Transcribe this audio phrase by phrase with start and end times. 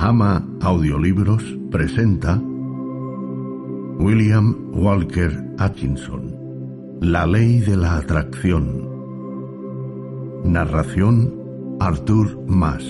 [0.00, 1.42] Ama Audiolibros
[1.72, 2.40] presenta
[3.98, 8.88] William Walker Atkinson La ley de la atracción.
[10.44, 11.34] Narración
[11.80, 12.84] Arthur Mas.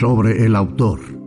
[0.00, 1.25] Sobre el autor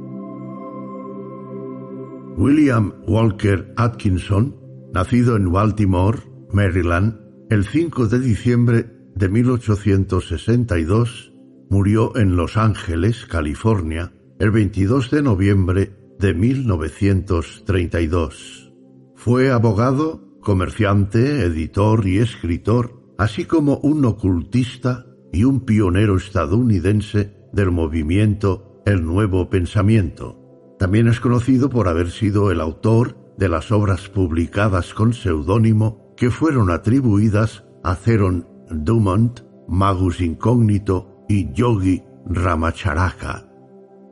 [2.40, 4.56] William Walker Atkinson,
[4.94, 6.20] nacido en Baltimore,
[6.54, 11.34] Maryland, el 5 de diciembre de 1862,
[11.70, 18.72] murió en Los Ángeles, California, el 22 de noviembre de 1932.
[19.18, 27.72] Fue abogado, comerciante, editor y escritor, así como un ocultista y un pionero estadounidense del
[27.72, 30.39] movimiento El Nuevo Pensamiento.
[30.80, 36.32] También es conocido por haber sido el autor de las obras publicadas con seudónimo que
[36.32, 43.46] fueron atribuidas a Theron Dumont, Magus Incógnito y Yogi Ramacharaka.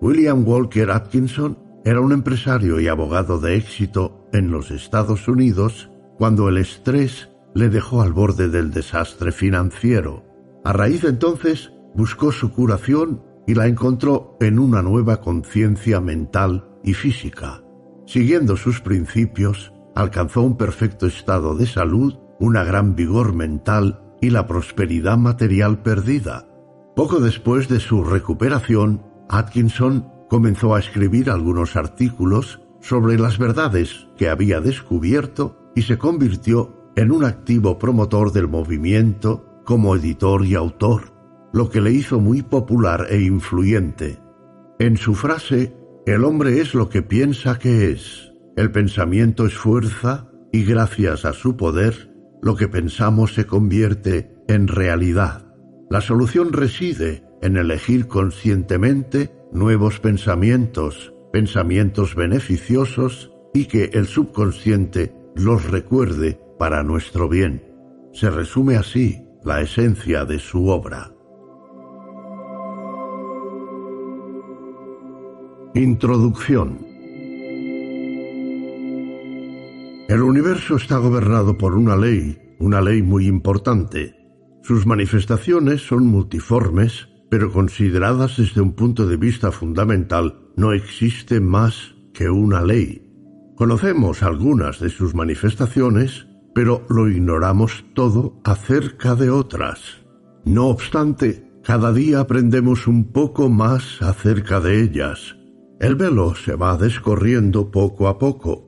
[0.01, 6.49] William Walker Atkinson era un empresario y abogado de éxito en los Estados Unidos cuando
[6.49, 10.25] el estrés le dejó al borde del desastre financiero.
[10.65, 16.69] A raíz de entonces buscó su curación y la encontró en una nueva conciencia mental
[16.83, 17.63] y física.
[18.05, 24.45] Siguiendo sus principios, alcanzó un perfecto estado de salud, una gran vigor mental y la
[24.45, 26.47] prosperidad material perdida.
[26.95, 34.29] Poco después de su recuperación, Atkinson comenzó a escribir algunos artículos sobre las verdades que
[34.29, 41.16] había descubierto y se convirtió en un activo promotor del movimiento como editor y autor
[41.57, 44.19] lo que le hizo muy popular e influyente.
[44.77, 50.29] En su frase, el hombre es lo que piensa que es, el pensamiento es fuerza
[50.51, 52.13] y gracias a su poder,
[52.43, 55.51] lo que pensamos se convierte en realidad.
[55.89, 65.65] La solución reside en elegir conscientemente nuevos pensamientos, pensamientos beneficiosos y que el subconsciente los
[65.71, 67.63] recuerde para nuestro bien.
[68.13, 71.16] Se resume así la esencia de su obra.
[75.77, 76.79] Introducción
[80.09, 84.15] El universo está gobernado por una ley, una ley muy importante.
[84.63, 91.93] Sus manifestaciones son multiformes, pero consideradas desde un punto de vista fundamental, no existe más
[92.11, 93.13] que una ley.
[93.55, 100.03] Conocemos algunas de sus manifestaciones, pero lo ignoramos todo acerca de otras.
[100.43, 105.36] No obstante, cada día aprendemos un poco más acerca de ellas
[105.79, 108.67] el velo se va descorriendo poco a poco.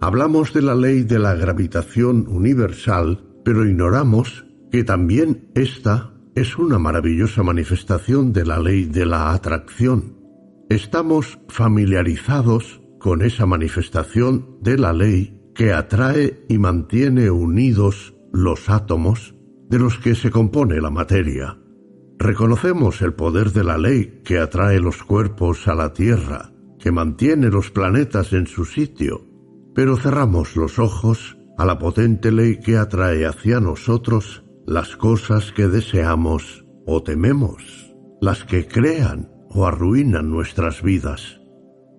[0.00, 6.78] Hablamos de la ley de la gravitación universal, pero ignoramos que también esta es una
[6.78, 10.16] maravillosa manifestación de la ley de la atracción.
[10.68, 19.34] Estamos familiarizados con esa manifestación de la ley que atrae y mantiene unidos los átomos
[19.68, 21.61] de los que se compone la materia.
[22.18, 27.48] Reconocemos el poder de la ley que atrae los cuerpos a la Tierra, que mantiene
[27.48, 29.26] los planetas en su sitio,
[29.74, 35.68] pero cerramos los ojos a la potente ley que atrae hacia nosotros las cosas que
[35.68, 41.40] deseamos o tememos, las que crean o arruinan nuestras vidas.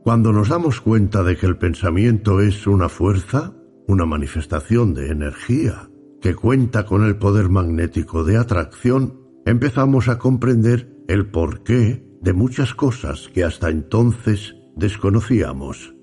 [0.03, 3.53] Cuando nos damos cuenta de que el pensamiento es una fuerza,
[3.87, 5.89] una manifestación de energía,
[6.21, 12.73] que cuenta con el poder magnético de atracción, empezamos a comprender el porqué de muchas
[12.73, 15.93] cosas que hasta entonces desconocíamos.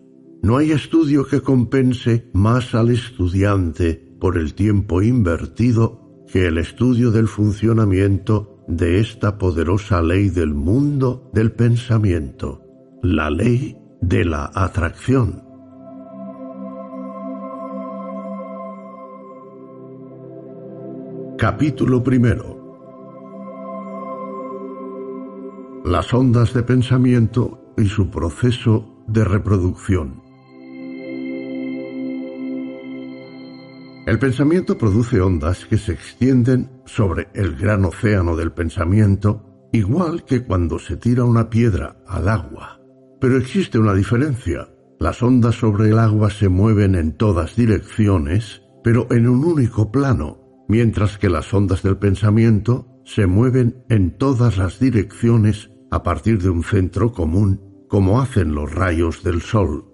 [0.43, 7.11] No hay estudio que compense más al estudiante por el tiempo invertido que el estudio
[7.11, 12.63] del funcionamiento de esta poderosa ley del mundo del pensamiento,
[13.03, 15.43] la ley de la atracción.
[21.37, 22.60] Capítulo primero
[25.85, 30.23] las ondas de pensamiento y su proceso de reproducción.
[34.07, 40.45] El pensamiento produce ondas que se extienden sobre el gran océano del pensamiento, igual que
[40.45, 42.81] cuando se tira una piedra al agua.
[43.21, 44.69] Pero existe una diferencia.
[44.99, 50.65] Las ondas sobre el agua se mueven en todas direcciones, pero en un único plano,
[50.69, 56.51] mientras que las ondas del pensamiento se mueven en todas las direcciones a partir de
[56.51, 59.87] un centro común, como hacen los rayos del sol.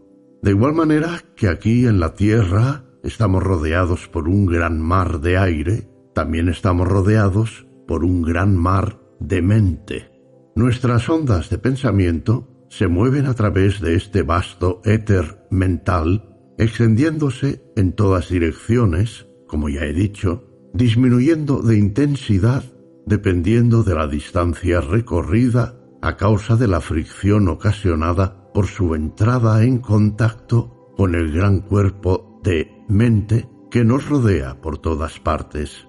[0.42, 5.38] De igual manera que aquí en la Tierra estamos rodeados por un gran mar de
[5.38, 10.10] aire, también estamos rodeados por un gran mar de mente.
[10.54, 17.92] Nuestras ondas de pensamiento se mueven a través de este vasto éter mental, extendiéndose en
[17.92, 22.64] todas direcciones, como ya he dicho, disminuyendo de intensidad
[23.06, 29.78] dependiendo de la distancia recorrida a causa de la fricción ocasionada por su entrada en
[29.78, 35.86] contacto con el gran cuerpo de mente que nos rodea por todas partes.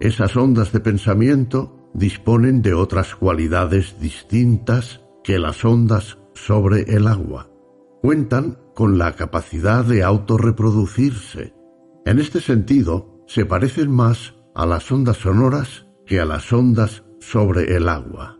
[0.00, 7.48] Esas ondas de pensamiento disponen de otras cualidades distintas que las ondas sobre el agua.
[8.02, 11.54] Cuentan con la capacidad de autorreproducirse.
[12.04, 17.76] En este sentido, se parecen más a las ondas sonoras que a las ondas sobre
[17.76, 18.38] el agua.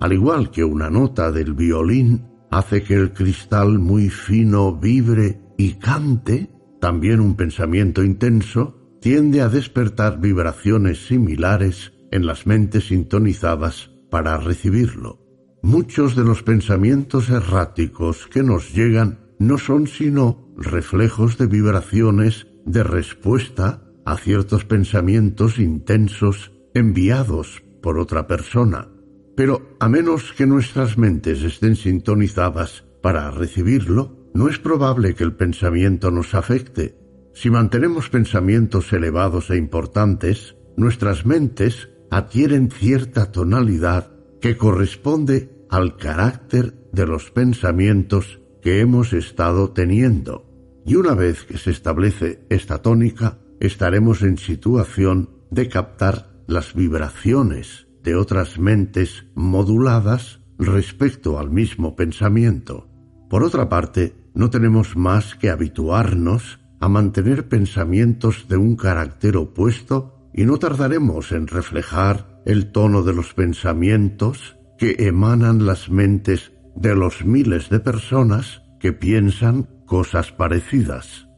[0.00, 5.74] Al igual que una nota del violín hace que el cristal muy fino vibre y
[5.74, 6.50] cante,
[6.80, 15.18] también un pensamiento intenso tiende a despertar vibraciones similares en las mentes sintonizadas para recibirlo.
[15.62, 22.82] Muchos de los pensamientos erráticos que nos llegan no son sino reflejos de vibraciones de
[22.82, 28.88] respuesta a ciertos pensamientos intensos enviados por otra persona.
[29.36, 35.34] Pero a menos que nuestras mentes estén sintonizadas para recibirlo, no es probable que el
[35.34, 36.96] pensamiento nos afecte.
[37.34, 46.74] Si mantenemos pensamientos elevados e importantes, nuestras mentes adquieren cierta tonalidad que corresponde al carácter
[46.92, 50.46] de los pensamientos que hemos estado teniendo.
[50.84, 57.86] Y una vez que se establece esta tónica, estaremos en situación de captar las vibraciones
[58.02, 62.88] de otras mentes moduladas respecto al mismo pensamiento.
[63.28, 70.30] Por otra parte, no tenemos más que habituarnos a mantener pensamientos de un carácter opuesto
[70.32, 76.94] y no tardaremos en reflejar el tono de los pensamientos que emanan las mentes de
[76.94, 81.28] los miles de personas que piensan cosas parecidas.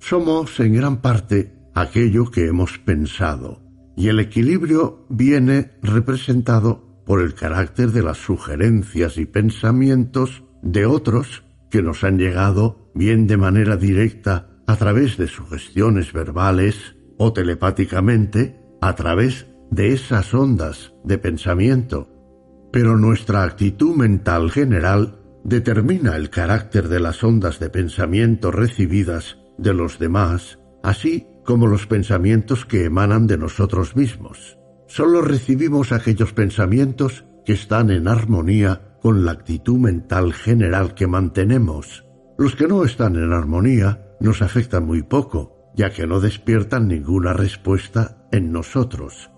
[0.00, 3.65] Somos en gran parte aquello que hemos pensado,
[3.96, 11.44] y el equilibrio viene representado por el carácter de las sugerencias y pensamientos de otros
[11.70, 18.60] que nos han llegado bien de manera directa a través de sugestiones verbales o telepáticamente
[18.80, 22.08] a través de esas ondas de pensamiento.
[22.72, 29.72] Pero nuestra actitud mental general determina el carácter de las ondas de pensamiento recibidas de
[29.72, 34.58] los demás, así como los pensamientos que emanan de nosotros mismos.
[34.88, 42.04] Solo recibimos aquellos pensamientos que están en armonía con la actitud mental general que mantenemos.
[42.36, 47.32] Los que no están en armonía nos afectan muy poco, ya que no despiertan ninguna
[47.32, 49.30] respuesta en nosotros.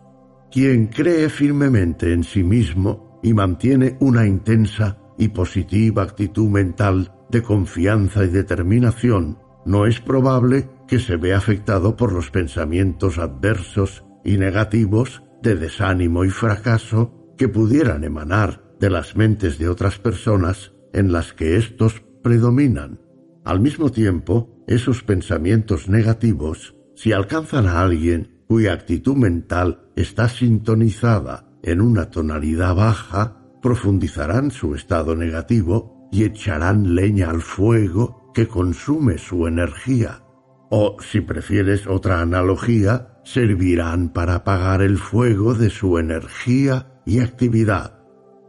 [0.51, 7.43] Quien cree firmemente en sí mismo y mantiene una intensa y positiva actitud mental de
[7.43, 14.39] confianza y determinación, no es probable que se vea afectado por los pensamientos adversos y
[14.39, 21.13] negativos de desánimo y fracaso que pudieran emanar de las mentes de otras personas en
[21.13, 23.01] las que éstos predominan.
[23.45, 31.49] Al mismo tiempo, esos pensamientos negativos, si alcanzan a alguien cuya actitud mental está sintonizada
[31.63, 39.19] en una tonalidad baja, profundizarán su estado negativo y echarán leña al fuego que consume
[39.19, 40.23] su energía.
[40.71, 47.99] O, si prefieres otra analogía, servirán para apagar el fuego de su energía y actividad.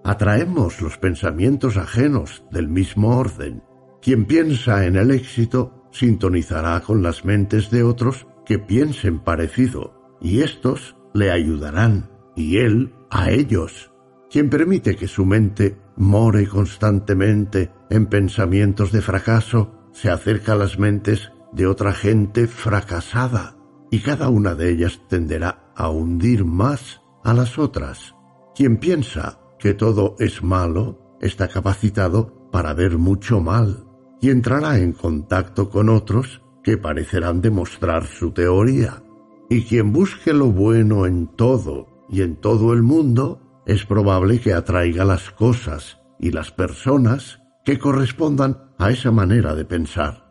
[0.03, 3.63] Atraemos los pensamientos ajenos del mismo orden.
[4.01, 10.41] Quien piensa en el éxito sintonizará con las mentes de otros que piensen parecido, y
[10.41, 13.91] estos le ayudarán, y él a ellos,
[14.29, 20.79] quien permite que su mente more constantemente en pensamientos de fracaso, se acerca a las
[20.79, 23.55] mentes de otra gente fracasada,
[23.91, 28.15] y cada una de ellas tenderá a hundir más a las otras.
[28.55, 33.85] Quien piensa que todo es malo, está capacitado para ver mucho mal,
[34.21, 39.03] y entrará en contacto con otros que parecerán demostrar su teoría.
[39.49, 44.53] Y quien busque lo bueno en todo y en todo el mundo, es probable que
[44.53, 50.28] atraiga las cosas y las personas que correspondan a esa manera de pensar.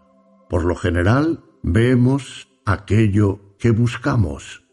[0.48, 4.64] Por lo general, vemos aquello que buscamos.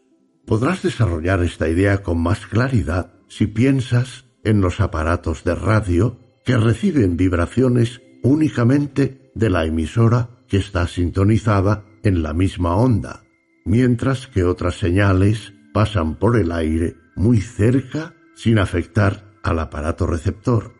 [0.46, 6.56] Podrás desarrollar esta idea con más claridad si piensas en los aparatos de radio que
[6.56, 13.24] reciben vibraciones únicamente de la emisora que está sintonizada en la misma onda,
[13.64, 20.74] mientras que otras señales pasan por el aire muy cerca sin afectar al aparato receptor.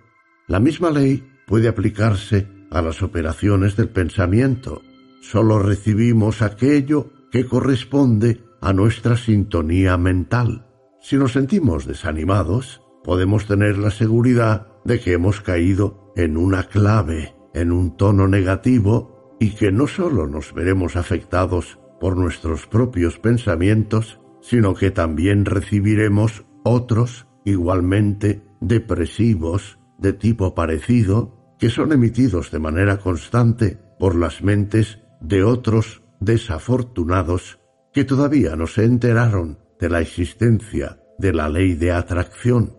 [0.46, 4.82] La misma ley puede aplicarse a las operaciones del pensamiento.
[5.20, 10.66] Solo recibimos aquello que corresponde a nuestra sintonía mental.
[11.00, 17.34] Si nos sentimos desanimados, podemos tener la seguridad de que hemos caído en una clave,
[17.54, 24.20] en un tono negativo, y que no solo nos veremos afectados por nuestros propios pensamientos,
[24.40, 32.98] sino que también recibiremos otros igualmente depresivos de tipo parecido que son emitidos de manera
[32.98, 37.58] constante por las mentes de otros desafortunados
[37.92, 42.76] que todavía no se enteraron de la existencia de la ley de atracción.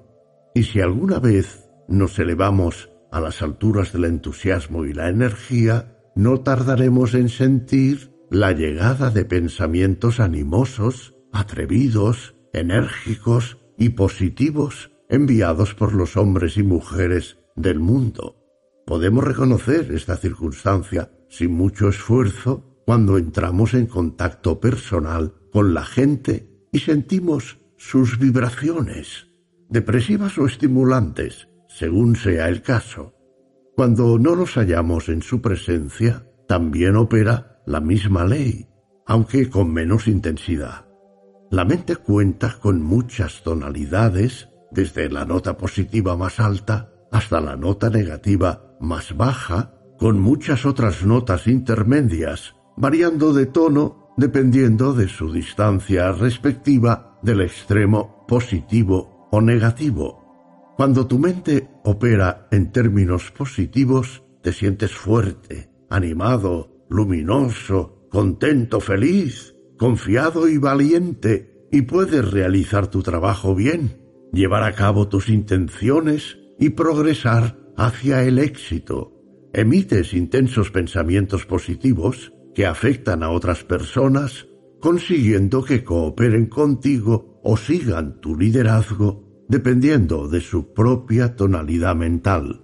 [0.53, 6.41] Y si alguna vez nos elevamos a las alturas del entusiasmo y la energía, no
[6.41, 16.17] tardaremos en sentir la llegada de pensamientos animosos, atrevidos, enérgicos y positivos enviados por los
[16.17, 18.47] hombres y mujeres del mundo.
[18.88, 26.50] Podemos reconocer esta circunstancia sin mucho esfuerzo cuando entramos en contacto personal con la gente
[26.72, 29.27] y sentimos sus vibraciones,
[29.67, 33.13] depresivas o estimulantes, según sea el caso.
[33.75, 38.70] Cuando no nos hallamos en su presencia, también opera la misma ley,
[39.06, 40.86] aunque con menos intensidad.
[41.51, 47.89] La mente cuenta con muchas tonalidades, desde la nota positiva más alta hasta la nota
[47.89, 56.12] negativa más baja, con muchas otras notas intermedias, variando de tono dependiendo de su distancia
[56.12, 60.74] respectiva del extremo positivo o negativo.
[60.75, 70.48] Cuando tu mente opera en términos positivos, te sientes fuerte, animado, luminoso, contento, feliz, confiado
[70.48, 77.57] y valiente, y puedes realizar tu trabajo bien, llevar a cabo tus intenciones y progresar
[77.77, 79.13] hacia el éxito.
[79.53, 84.48] Emites intensos pensamientos positivos que afectan a otras personas,
[84.81, 92.63] consiguiendo que cooperen contigo o sigan tu liderazgo dependiendo de su propia tonalidad mental.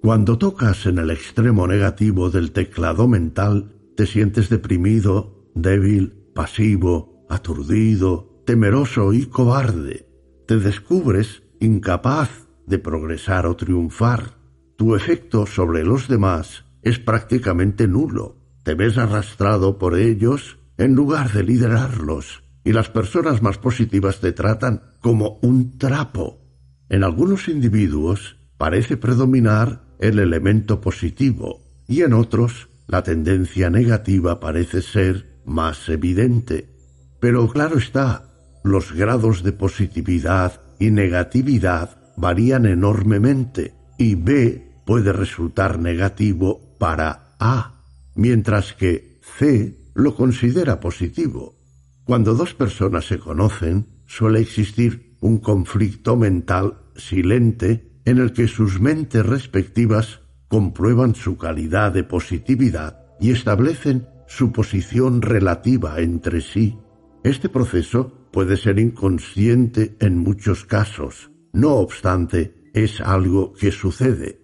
[0.00, 8.42] Cuando tocas en el extremo negativo del teclado mental, te sientes deprimido, débil, pasivo, aturdido,
[8.46, 10.08] temeroso y cobarde.
[10.46, 14.41] Te descubres incapaz de progresar o triunfar.
[14.82, 18.38] Tu efecto sobre los demás es prácticamente nulo.
[18.64, 24.32] Te ves arrastrado por ellos en lugar de liderarlos, y las personas más positivas te
[24.32, 26.40] tratan como un trapo.
[26.88, 34.82] En algunos individuos parece predominar el elemento positivo, y en otros la tendencia negativa parece
[34.82, 36.74] ser más evidente.
[37.20, 38.34] Pero claro está,
[38.64, 47.84] los grados de positividad y negatividad varían enormemente y B puede resultar negativo para A,
[48.14, 51.56] mientras que C lo considera positivo.
[52.04, 58.80] Cuando dos personas se conocen, suele existir un conflicto mental silente en el que sus
[58.80, 66.76] mentes respectivas comprueban su calidad de positividad y establecen su posición relativa entre sí.
[67.22, 71.30] Este proceso puede ser inconsciente en muchos casos.
[71.52, 74.41] No obstante, es algo que sucede.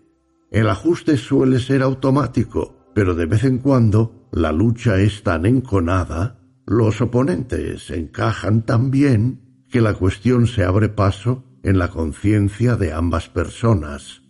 [0.50, 6.40] El ajuste suele ser automático, pero de vez en cuando la lucha es tan enconada,
[6.66, 12.92] los oponentes encajan tan bien que la cuestión se abre paso en la conciencia de
[12.92, 14.22] ambas personas.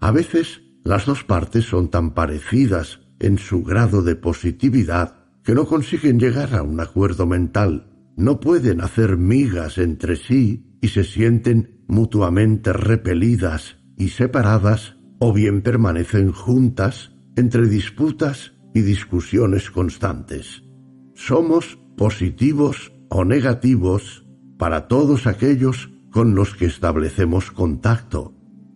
[0.00, 5.66] A veces las dos partes son tan parecidas en su grado de positividad que no
[5.66, 11.84] consiguen llegar a un acuerdo mental, no pueden hacer migas entre sí y se sienten
[11.86, 20.64] mutuamente repelidas y separadas o bien permanecen juntas entre disputas y discusiones constantes.
[21.14, 24.26] Somos positivos o negativos
[24.58, 28.34] para todos aquellos con los que establecemos contacto.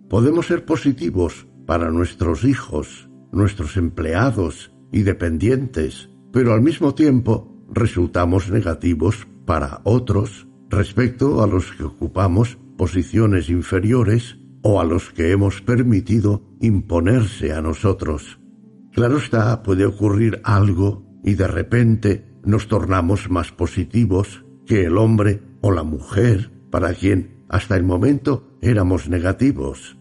[0.08, 8.50] Podemos ser positivos para nuestros hijos, nuestros empleados y dependientes, pero al mismo tiempo resultamos
[8.50, 15.60] negativos para otros respecto a los que ocupamos posiciones inferiores o a los que hemos
[15.60, 18.40] permitido imponerse a nosotros.
[18.92, 25.42] Claro está, puede ocurrir algo y de repente nos tornamos más positivos que el hombre
[25.60, 29.98] o la mujer para quien hasta el momento éramos negativos.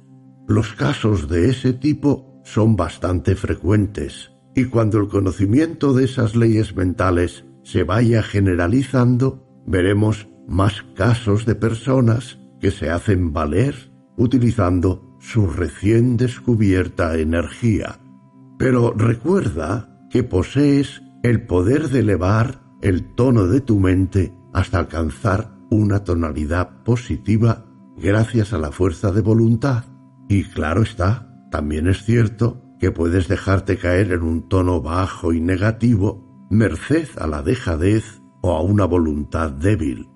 [0.48, 4.32] Los casos de ese tipo son bastante frecuentes.
[4.56, 11.56] Y cuando el conocimiento de esas leyes mentales se vaya generalizando, veremos más casos de
[11.56, 18.00] personas que se hacen valer utilizando su recién descubierta energía.
[18.58, 25.56] Pero recuerda que posees el poder de elevar el tono de tu mente hasta alcanzar
[25.70, 27.66] una tonalidad positiva
[27.98, 29.86] gracias a la fuerza de voluntad.
[30.28, 35.40] Y claro está, también es cierto que puedes dejarte caer en un tono bajo y
[35.40, 40.10] negativo merced a la dejadez o a una voluntad débil.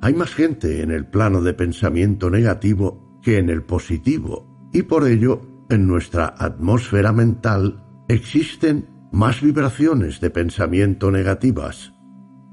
[0.00, 5.08] Hay más gente en el plano de pensamiento negativo que en el positivo, y por
[5.08, 5.40] ello,
[5.70, 11.94] en nuestra atmósfera mental existen más vibraciones de pensamiento negativas.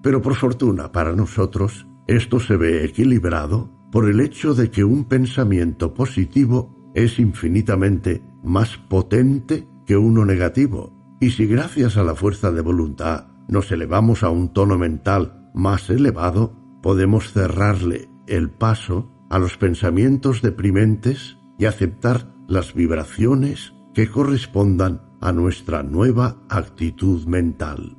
[0.01, 5.05] Pero por fortuna para nosotros, esto se ve equilibrado por el hecho de que un
[5.05, 12.51] pensamiento positivo es infinitamente más potente que uno negativo, y si gracias a la fuerza
[12.51, 19.39] de voluntad nos elevamos a un tono mental más elevado, podemos cerrarle el paso a
[19.39, 27.97] los pensamientos deprimentes y aceptar las vibraciones que correspondan a nuestra nueva actitud mental.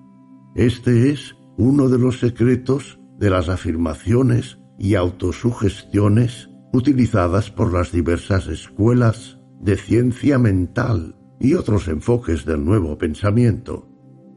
[0.55, 8.47] Este es uno de los secretos de las afirmaciones y autosugestiones utilizadas por las diversas
[8.49, 13.89] escuelas de ciencia mental y otros enfoques del nuevo pensamiento.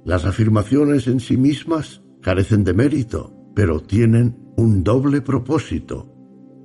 [0.06, 6.15] Las afirmaciones en sí mismas carecen de mérito, pero tienen un doble propósito.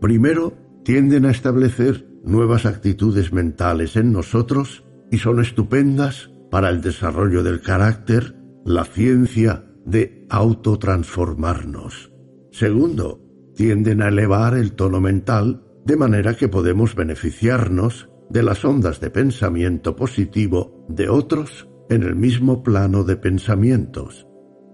[0.00, 0.54] Primero,
[0.84, 7.60] tienden a establecer nuevas actitudes mentales en nosotros y son estupendas para el desarrollo del
[7.60, 12.12] carácter, la ciencia de autotransformarnos.
[12.50, 13.20] Segundo,
[13.54, 19.10] tienden a elevar el tono mental de manera que podemos beneficiarnos de las ondas de
[19.10, 24.26] pensamiento positivo de otros en el mismo plano de pensamientos.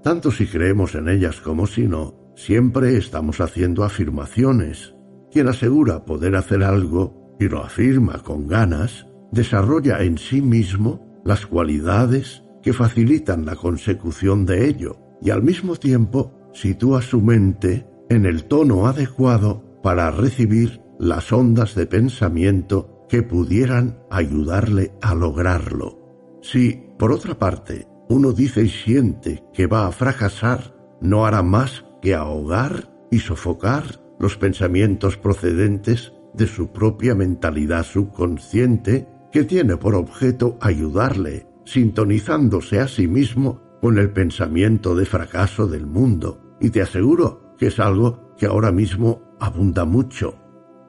[0.03, 4.95] Tanto si creemos en ellas como si no, siempre estamos haciendo afirmaciones.
[5.37, 11.44] Quien asegura poder hacer algo y lo afirma con ganas, desarrolla en sí mismo las
[11.44, 18.25] cualidades que facilitan la consecución de ello y al mismo tiempo sitúa su mente en
[18.25, 26.38] el tono adecuado para recibir las ondas de pensamiento que pudieran ayudarle a lograrlo.
[26.40, 31.85] Si, por otra parte, uno dice y siente que va a fracasar, no hará más
[32.01, 39.94] que ahogar y sofocar los pensamientos procedentes de su propia mentalidad subconsciente que tiene por
[39.94, 46.57] objeto ayudarle, sintonizándose a sí mismo con el pensamiento de fracaso del mundo.
[46.61, 50.38] Y te aseguro que es algo que ahora mismo abunda mucho.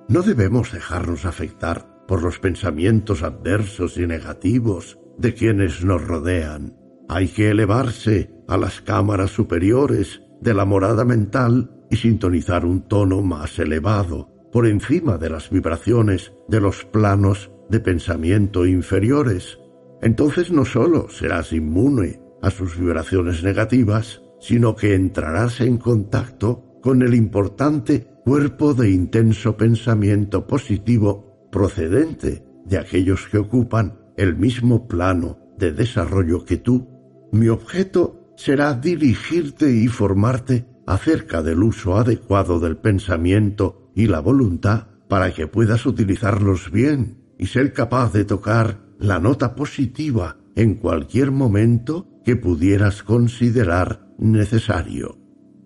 [0.10, 6.78] No debemos dejarnos afectar por los pensamientos adversos y negativos de quienes nos rodean.
[7.10, 13.22] Hay que elevarse a las cámaras superiores de la morada mental y sintonizar un tono
[13.22, 19.60] más elevado, por encima de las vibraciones de los planos de pensamiento inferiores.
[20.02, 27.02] Entonces no sólo serás inmune a sus vibraciones negativas, sino que entrarás en contacto con
[27.02, 35.40] el importante cuerpo de intenso pensamiento positivo procedente de aquellos que ocupan el mismo plano
[35.58, 36.88] de desarrollo que tú,
[37.32, 44.88] mi objeto será dirigirte y formarte acerca del uso adecuado del pensamiento y la voluntad
[45.08, 51.32] para que puedas utilizarlos bien y ser capaz de tocar la nota positiva en cualquier
[51.32, 55.20] momento que pudieras considerar necesario.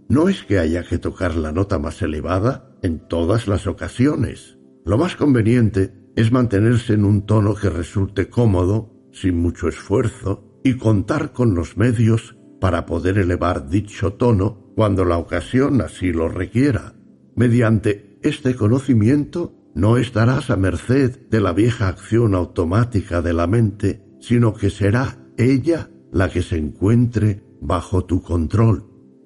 [0.09, 4.57] No es que haya que tocar la nota más elevada en todas las ocasiones.
[4.85, 10.75] Lo más conveniente es mantenerse en un tono que resulte cómodo, sin mucho esfuerzo, y
[10.75, 16.93] contar con los medios para poder elevar dicho tono cuando la ocasión así lo requiera.
[17.35, 24.05] Mediante este conocimiento no estarás a merced de la vieja acción automática de la mente,
[24.21, 28.85] sino que será ella la que se encuentre bajo tu control.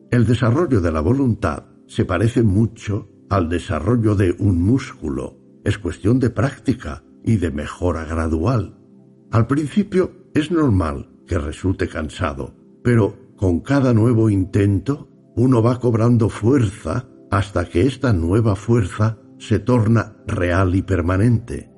[0.09, 6.19] El desarrollo de la voluntad se parece mucho al desarrollo de un músculo es cuestión
[6.19, 8.77] de práctica y de mejora gradual.
[9.31, 16.29] Al principio es normal que resulte cansado, pero con cada nuevo intento uno va cobrando
[16.29, 21.69] fuerza hasta que esta nueva fuerza se torna real y permanente.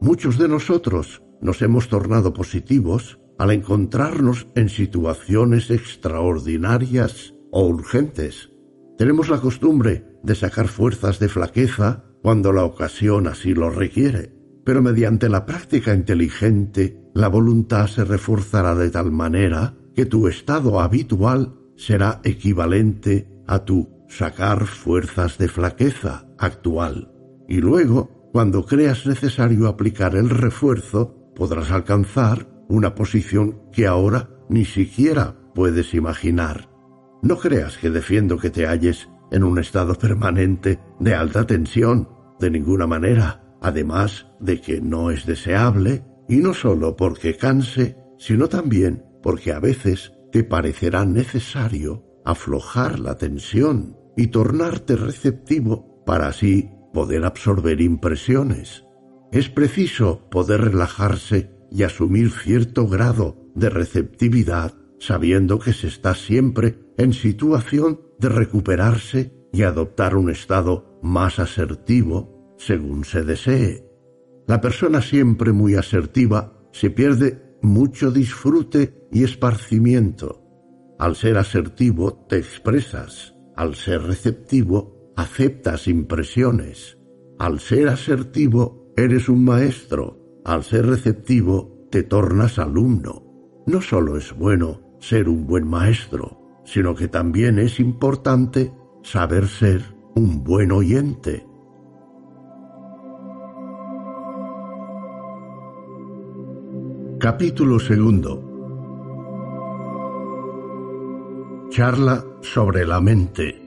[0.00, 8.50] Muchos de nosotros nos hemos tornado positivos al encontrarnos en situaciones extraordinarias o urgentes.
[8.98, 14.38] Tenemos la costumbre de sacar fuerzas de flaqueza cuando la ocasión así lo requiere.
[14.68, 20.78] pero mediante la práctica inteligente la voluntad se reforzará de tal manera que tu estado
[20.78, 27.10] habitual será equivalente a tu sacar fuerzas de flaqueza actual.
[27.48, 34.64] Y luego, cuando creas necesario aplicar el refuerzo, podrás alcanzar una posición que ahora ni
[34.64, 36.70] siquiera puedes imaginar.
[37.20, 42.08] No creas que defiendo que te halles en un estado permanente de alta tensión,
[42.38, 48.48] de ninguna manera además de que no es deseable, y no sólo porque canse, sino
[48.48, 56.70] también porque a veces te parecerá necesario aflojar la tensión y tornarte receptivo para así
[56.94, 58.86] poder absorber impresiones.
[59.30, 66.78] Es preciso poder relajarse y asumir cierto grado de receptividad sabiendo que se está siempre
[66.96, 73.84] en situación de recuperarse y adoptar un estado más asertivo según se desee.
[74.46, 80.44] La persona siempre muy asertiva se pierde mucho disfrute y esparcimiento.
[80.98, 86.98] Al ser asertivo te expresas, al ser receptivo aceptas impresiones.
[87.38, 93.24] Al ser asertivo eres un maestro, al ser receptivo te tornas alumno.
[93.66, 99.82] No solo es bueno ser un buen maestro, sino que también es importante saber ser
[100.14, 101.47] un buen oyente.
[107.20, 108.44] Capítulo segundo.
[111.68, 113.60] Charla sobre la mente.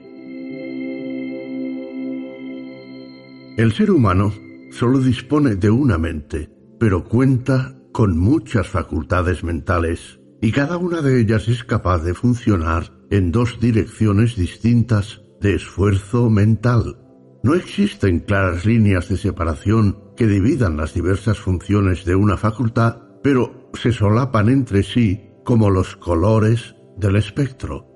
[3.58, 4.32] El ser humano
[4.70, 6.48] solo dispone de una mente,
[6.80, 12.90] pero cuenta con muchas facultades mentales y cada una de ellas es capaz de funcionar
[13.10, 16.96] en dos direcciones distintas de esfuerzo mental.
[17.42, 23.70] No existen claras líneas de separación que dividan las diversas funciones de una facultad pero
[23.74, 27.86] se solapan entre sí como los colores del espectro.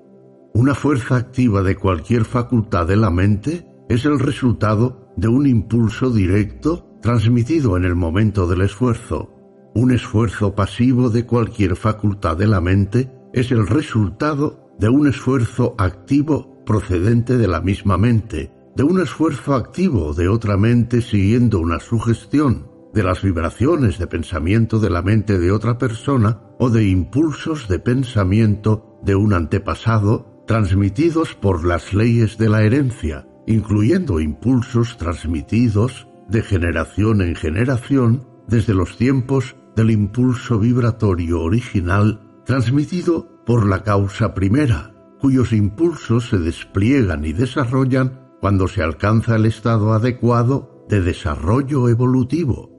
[0.53, 6.09] Una fuerza activa de cualquier facultad de la mente es el resultado de un impulso
[6.09, 9.33] directo transmitido en el momento del esfuerzo.
[9.75, 15.75] Un esfuerzo pasivo de cualquier facultad de la mente es el resultado de un esfuerzo
[15.77, 21.79] activo procedente de la misma mente, de un esfuerzo activo de otra mente siguiendo una
[21.79, 27.67] sugestión, de las vibraciones de pensamiento de la mente de otra persona o de impulsos
[27.67, 36.07] de pensamiento de un antepasado transmitidos por las leyes de la herencia, incluyendo impulsos transmitidos
[36.29, 44.33] de generación en generación desde los tiempos del impulso vibratorio original transmitido por la causa
[44.33, 51.89] primera, cuyos impulsos se despliegan y desarrollan cuando se alcanza el estado adecuado de desarrollo
[51.89, 52.76] evolutivo.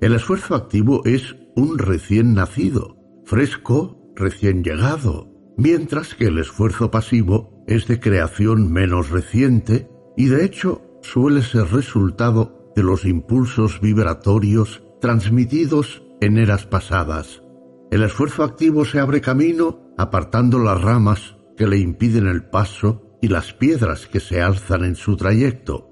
[0.00, 7.62] El esfuerzo activo es un recién nacido, fresco, recién llegado, mientras que el esfuerzo pasivo
[7.66, 14.82] es de creación menos reciente y de hecho suele ser resultado de los impulsos vibratorios
[15.02, 17.42] transmitidos en eras pasadas.
[17.90, 23.28] El esfuerzo activo se abre camino apartando las ramas que le impiden el paso y
[23.28, 25.90] las piedras que se alzan en su trayecto.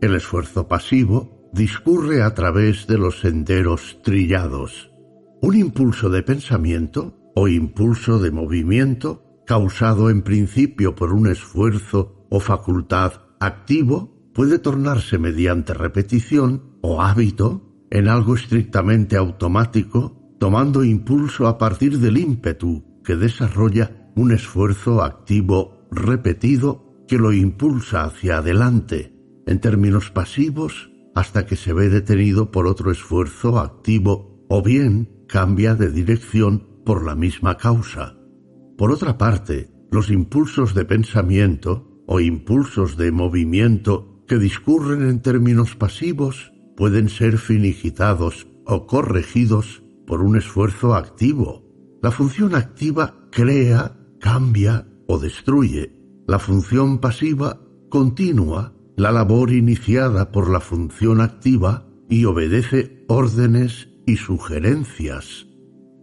[0.00, 4.90] El esfuerzo pasivo discurre a través de los senderos trillados.
[5.42, 12.40] Un impulso de pensamiento o impulso de movimiento causado en principio por un esfuerzo o
[12.40, 21.58] facultad activo puede tornarse mediante repetición o hábito en algo estrictamente automático, tomando impulso a
[21.58, 29.12] partir del ímpetu que desarrolla un esfuerzo activo repetido que lo impulsa hacia adelante.
[29.46, 35.74] En términos pasivos, hasta que se ve detenido por otro esfuerzo activo o bien cambia
[35.74, 38.16] de dirección por la misma causa.
[38.76, 45.76] Por otra parte, los impulsos de pensamiento o impulsos de movimiento que discurren en términos
[45.76, 51.64] pasivos pueden ser finigitados o corregidos por un esfuerzo activo.
[52.02, 55.92] La función activa crea, cambia o destruye.
[56.26, 64.16] La función pasiva continúa la labor iniciada por la función activa y obedece órdenes y
[64.16, 65.46] sugerencias.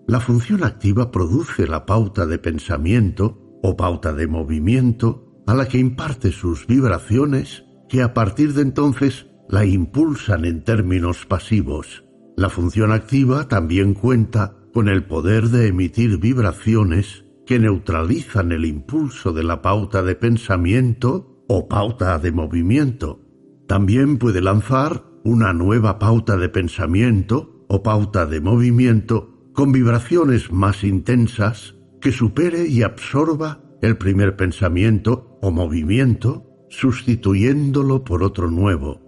[0.08, 5.78] La función activa produce la pauta de pensamiento o pauta de movimiento a la que
[5.78, 12.04] imparte sus vibraciones que a partir de entonces la impulsan en términos pasivos.
[12.36, 19.34] La función activa también cuenta con el poder de emitir vibraciones que neutralizan el impulso
[19.34, 23.22] de la pauta de pensamiento o pauta de movimiento.
[23.68, 30.84] También puede lanzar una nueva pauta de pensamiento o pauta de movimiento con vibraciones más
[30.84, 39.02] intensas que supere y absorba el primer pensamiento o movimiento, sustituyéndolo por otro nuevo.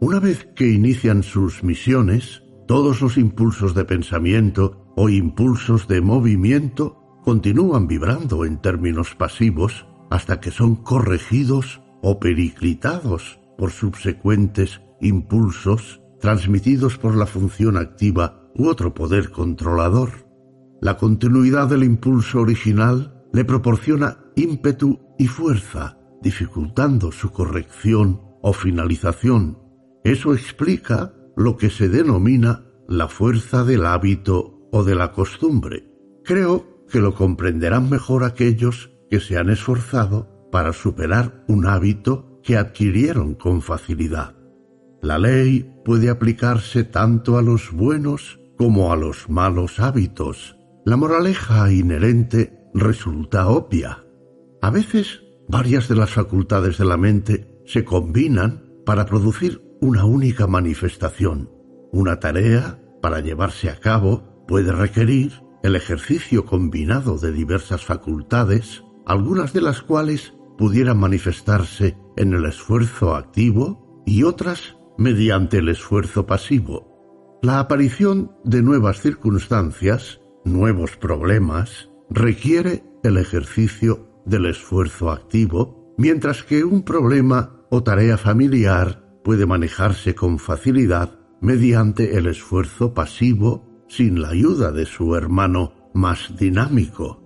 [0.00, 7.20] Una vez que inician sus misiones, todos los impulsos de pensamiento o impulsos de movimiento
[7.24, 16.98] continúan vibrando en términos pasivos hasta que son corregidos o periclitados por subsecuentes impulsos transmitidos
[16.98, 20.26] por la función activa u otro poder controlador.
[20.80, 29.58] La continuidad del impulso original le proporciona ímpetu y fuerza, dificultando su corrección o finalización.
[30.04, 35.90] Eso explica lo que se denomina la fuerza del hábito o de la costumbre.
[36.24, 42.56] Creo que lo comprenderán mejor aquellos que se han esforzado para superar un hábito que
[42.56, 44.36] adquirieron con facilidad.
[45.02, 50.56] La ley puede aplicarse tanto a los buenos como a los malos hábitos.
[50.84, 54.04] La moraleja inherente resulta obvia.
[54.62, 60.46] A veces varias de las facultades de la mente se combinan para producir una única
[60.46, 61.50] manifestación.
[61.92, 69.52] Una tarea, para llevarse a cabo, puede requerir el ejercicio combinado de diversas facultades, algunas
[69.52, 77.38] de las cuales pudieran manifestarse en el esfuerzo activo y otras mediante el esfuerzo pasivo.
[77.42, 86.64] La aparición de nuevas circunstancias, nuevos problemas, requiere el ejercicio del esfuerzo activo, mientras que
[86.64, 94.30] un problema o tarea familiar puede manejarse con facilidad mediante el esfuerzo pasivo sin la
[94.30, 97.25] ayuda de su hermano más dinámico.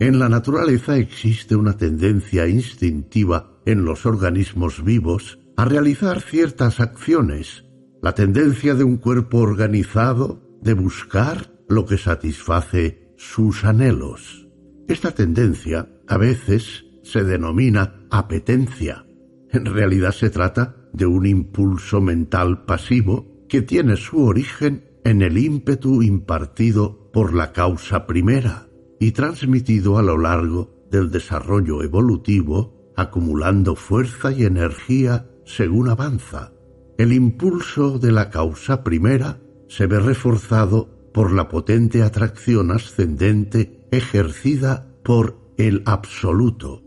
[0.00, 7.64] En la naturaleza existe una tendencia instintiva en los organismos vivos a realizar ciertas acciones,
[8.00, 14.46] la tendencia de un cuerpo organizado de buscar lo que satisface sus anhelos.
[14.86, 19.04] Esta tendencia a veces se denomina apetencia.
[19.50, 25.38] En realidad se trata de un impulso mental pasivo que tiene su origen en el
[25.38, 28.67] ímpetu impartido por la causa primera
[29.00, 36.52] y transmitido a lo largo del desarrollo evolutivo, acumulando fuerza y energía según avanza.
[36.98, 44.88] El impulso de la causa primera se ve reforzado por la potente atracción ascendente ejercida
[45.04, 46.82] por el absoluto.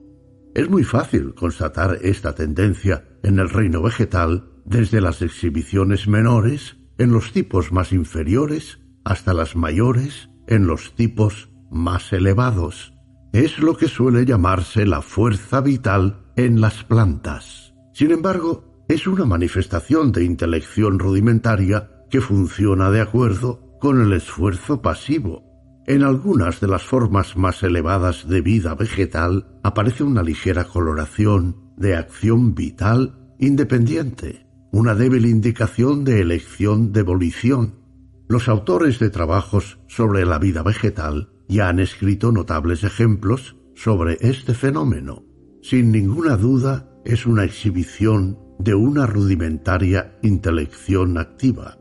[0.53, 7.11] Es muy fácil constatar esta tendencia en el reino vegetal desde las exhibiciones menores en
[7.11, 12.93] los tipos más inferiores hasta las mayores en los tipos más elevados.
[13.33, 17.73] Es lo que suele llamarse la fuerza vital en las plantas.
[17.93, 24.81] Sin embargo, es una manifestación de intelección rudimentaria que funciona de acuerdo con el esfuerzo
[24.81, 25.43] pasivo.
[25.87, 31.95] En algunas de las formas más elevadas de vida vegetal aparece una ligera coloración de
[31.95, 37.75] acción vital independiente, una débil indicación de elección de volición.
[38.27, 44.53] Los autores de trabajos sobre la vida vegetal ya han escrito notables ejemplos sobre este
[44.53, 45.23] fenómeno.
[45.61, 51.77] Sin ninguna duda, es una exhibición de una rudimentaria intelección activa.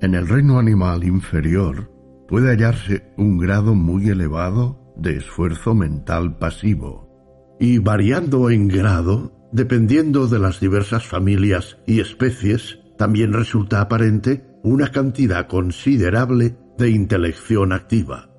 [0.00, 1.90] En el reino animal inferior
[2.28, 10.28] puede hallarse un grado muy elevado de esfuerzo mental pasivo, y variando en grado, Dependiendo
[10.28, 18.31] de las diversas familias y especies, también resulta aparente una cantidad considerable de intelección activa.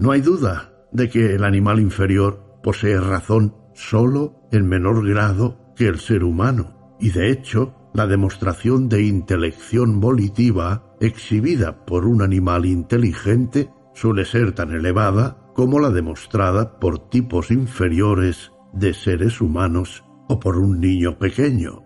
[0.00, 5.88] No hay duda de que el animal inferior posee razón solo en menor grado que
[5.88, 12.64] el ser humano, y de hecho, la demostración de intelección volitiva exhibida por un animal
[12.64, 20.40] inteligente suele ser tan elevada como la demostrada por tipos inferiores de seres humanos o
[20.40, 21.82] por un niño pequeño.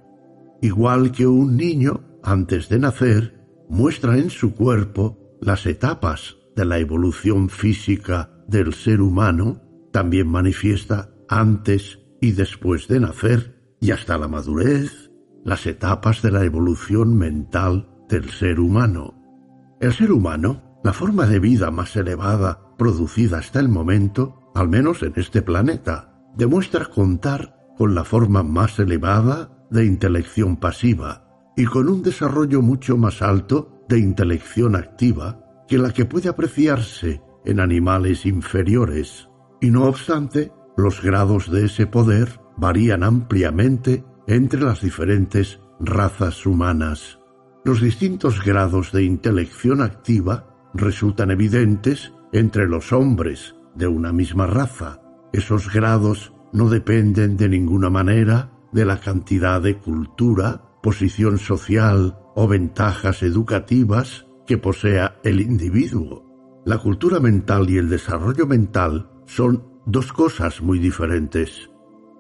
[0.63, 6.79] Igual que un niño, antes de nacer, muestra en su cuerpo las etapas de la
[6.79, 9.61] evolución física del ser humano,
[9.93, 15.11] también manifiesta antes y después de nacer y hasta la madurez
[15.45, 19.15] las etapas de la evolución mental del ser humano.
[19.81, 25.03] El ser humano, la forma de vida más elevada producida hasta el momento, al menos
[25.03, 31.89] en este planeta, demuestra contar con la forma más elevada de intelección pasiva y con
[31.89, 38.27] un desarrollo mucho más alto de intelección activa que la que puede apreciarse en animales
[38.27, 39.29] inferiores.
[39.61, 47.19] Y no obstante, los grados de ese poder varían ampliamente entre las diferentes razas humanas.
[47.65, 55.01] Los distintos grados de intelección activa resultan evidentes entre los hombres de una misma raza.
[55.33, 62.49] Esos grados no dependen de ninguna manera de la cantidad de cultura, posición social o
[62.49, 66.63] ventajas educativas que posea el individuo.
[66.65, 71.71] La cultura mental y el desarrollo mental son dos cosas muy diferentes.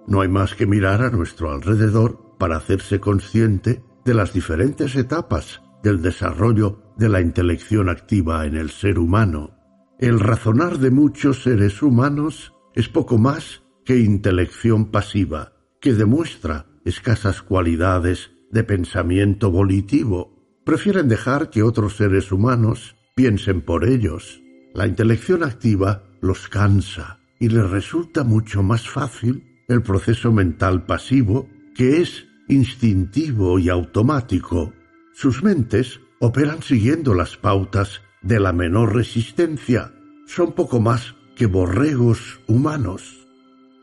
[0.06, 5.62] No hay más que mirar a nuestro alrededor para hacerse consciente de las diferentes etapas
[5.82, 9.56] del desarrollo de la intelección activa en el ser humano.
[9.98, 17.42] El razonar de muchos seres humanos es poco más que intelección pasiva, que demuestra escasas
[17.42, 20.33] cualidades de pensamiento volitivo.
[20.64, 24.42] Prefieren dejar que otros seres humanos piensen por ellos.
[24.72, 31.48] La intelección activa los cansa y les resulta mucho más fácil el proceso mental pasivo,
[31.74, 34.72] que es instintivo y automático.
[35.12, 39.92] Sus mentes operan siguiendo las pautas de la menor resistencia.
[40.26, 43.26] Son poco más que borregos humanos.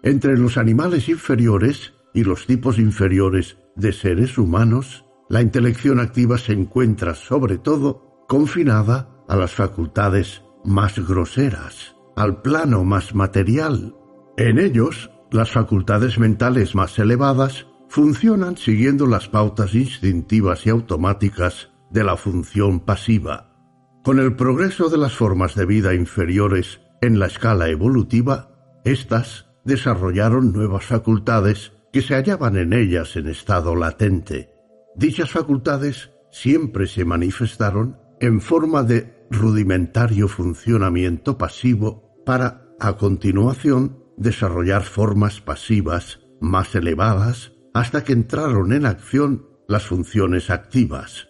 [0.04, 6.52] Entre los animales inferiores y los tipos inferiores de seres humanos, la intelección activa se
[6.52, 13.96] encuentra sobre todo confinada a las facultades más groseras, al plano más material.
[14.36, 22.04] En ellos, las facultades mentales más elevadas funcionan siguiendo las pautas instintivas y automáticas de
[22.04, 23.56] la función pasiva.
[24.04, 28.50] Con el progreso de las formas de vida inferiores en la escala evolutiva,
[28.84, 34.51] éstas desarrollaron nuevas facultades que se hallaban en ellas en estado latente.
[34.96, 44.84] Dichas facultades siempre se manifestaron en forma de rudimentario funcionamiento pasivo para, a continuación, desarrollar
[44.84, 51.30] formas pasivas más elevadas hasta que entraron en acción las funciones activas.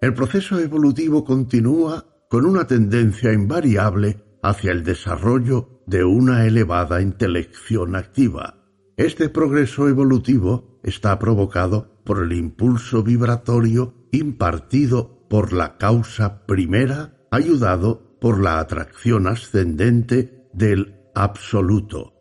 [0.00, 7.94] El proceso evolutivo continúa con una tendencia invariable hacia el desarrollo de una elevada intelección
[7.96, 8.64] activa.
[8.96, 18.16] Este progreso evolutivo está provocado por el impulso vibratorio impartido por la causa primera, ayudado
[18.20, 22.12] por la atracción ascendente del absoluto.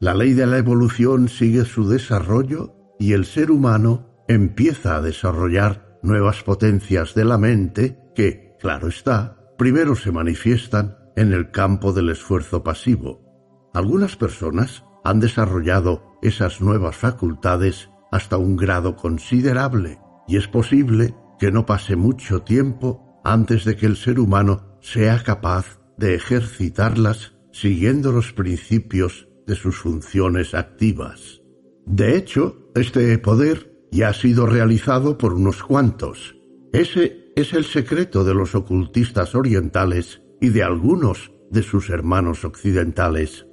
[0.00, 5.98] La ley de la evolución sigue su desarrollo y el ser humano empieza a desarrollar
[6.02, 12.10] nuevas potencias de la mente que, claro está, primero se manifiestan en el campo del
[12.10, 13.70] esfuerzo pasivo.
[13.74, 21.52] Algunas personas han desarrollado esas nuevas facultades hasta un grado considerable y es posible que
[21.52, 28.12] no pase mucho tiempo antes de que el ser humano sea capaz de ejercitarlas siguiendo
[28.12, 31.42] los principios de sus funciones activas.
[31.84, 36.36] De hecho, este poder ya ha sido realizado por unos cuantos.
[36.72, 43.46] Ese es el secreto de los ocultistas orientales y de algunos de sus hermanos occidentales.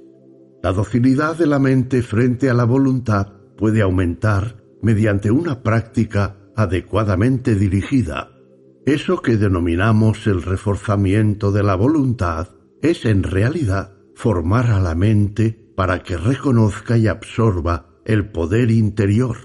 [0.62, 7.54] La docilidad de la mente frente a la voluntad puede aumentar mediante una práctica adecuadamente
[7.54, 8.30] dirigida.
[8.86, 12.48] Eso que denominamos el reforzamiento de la voluntad
[12.82, 19.36] es en realidad formar a la mente para que reconozca y absorba el poder interior.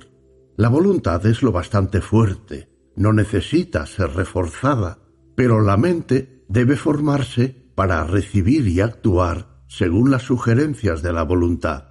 [0.57, 4.99] La voluntad es lo bastante fuerte, no necesita ser reforzada,
[5.35, 11.88] pero la mente debe formarse para recibir y actuar según las sugerencias de la voluntad.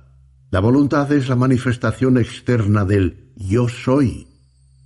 [0.51, 4.29] La voluntad es la manifestación externa del yo soy.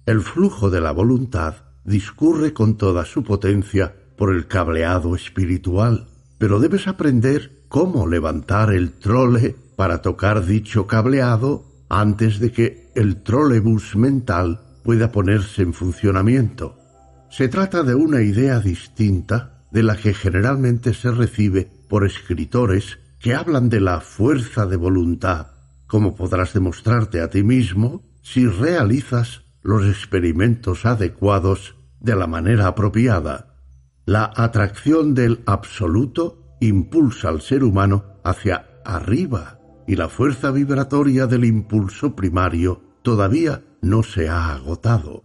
[0.06, 6.58] El flujo de la voluntad discurre con toda su potencia por el cableado espiritual, pero
[6.58, 13.94] debes aprender cómo levantar el trole para tocar dicho cableado antes de que el trolebus
[13.94, 16.76] mental pueda ponerse en funcionamiento.
[17.30, 23.36] Se trata de una idea distinta de la que generalmente se recibe por escritores que
[23.36, 25.51] hablan de la fuerza de voluntad,
[25.92, 33.58] como podrás demostrarte a ti mismo si realizas los experimentos adecuados de la manera apropiada.
[34.06, 41.44] La atracción del absoluto impulsa al ser humano hacia arriba y la fuerza vibratoria del
[41.44, 45.24] impulso primario todavía no se ha agotado.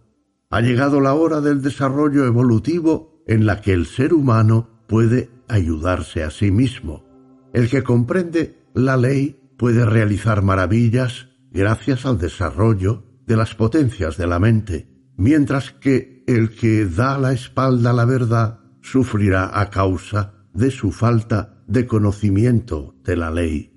[0.50, 6.24] Ha llegado la hora del desarrollo evolutivo en la que el ser humano puede ayudarse
[6.24, 7.06] a sí mismo.
[7.54, 14.26] El que comprende la ley puede realizar maravillas gracias al desarrollo de las potencias de
[14.26, 20.46] la mente, mientras que el que da la espalda a la verdad sufrirá a causa
[20.54, 23.74] de su falta de conocimiento de la ley.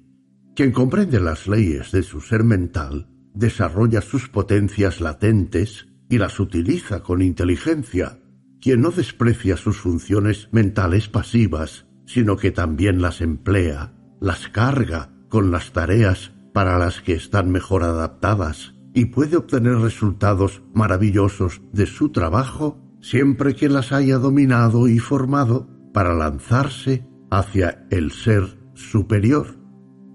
[0.55, 7.01] Quien comprende las leyes de su ser mental desarrolla sus potencias latentes y las utiliza
[7.01, 8.19] con inteligencia,
[8.61, 15.49] quien no desprecia sus funciones mentales pasivas, sino que también las emplea, las carga con
[15.49, 22.09] las tareas para las que están mejor adaptadas y puede obtener resultados maravillosos de su
[22.09, 29.57] trabajo siempre que las haya dominado y formado para lanzarse hacia el ser superior.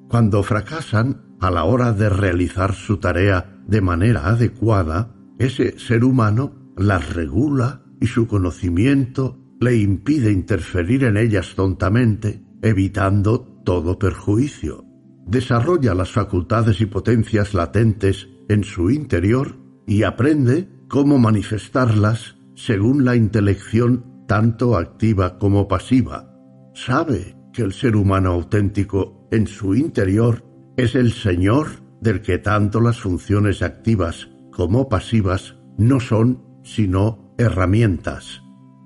[0.08, 6.72] Cuando fracasan a la hora de realizar su tarea de manera adecuada, ese ser humano
[6.76, 14.86] las regula y su conocimiento le impide interferir en ellas tontamente, evitando todo perjuicio.
[15.27, 23.16] Desarrolla las facultades y potencias latentes en su interior y aprende cómo manifestarlas según la
[23.16, 26.33] intelección tanto activa como pasiva.
[26.74, 30.45] Sabe que el ser humano auténtico en su interior
[30.77, 31.68] es el Señor
[32.01, 38.43] del que tanto las funciones activas como pasivas no son sino herramientas.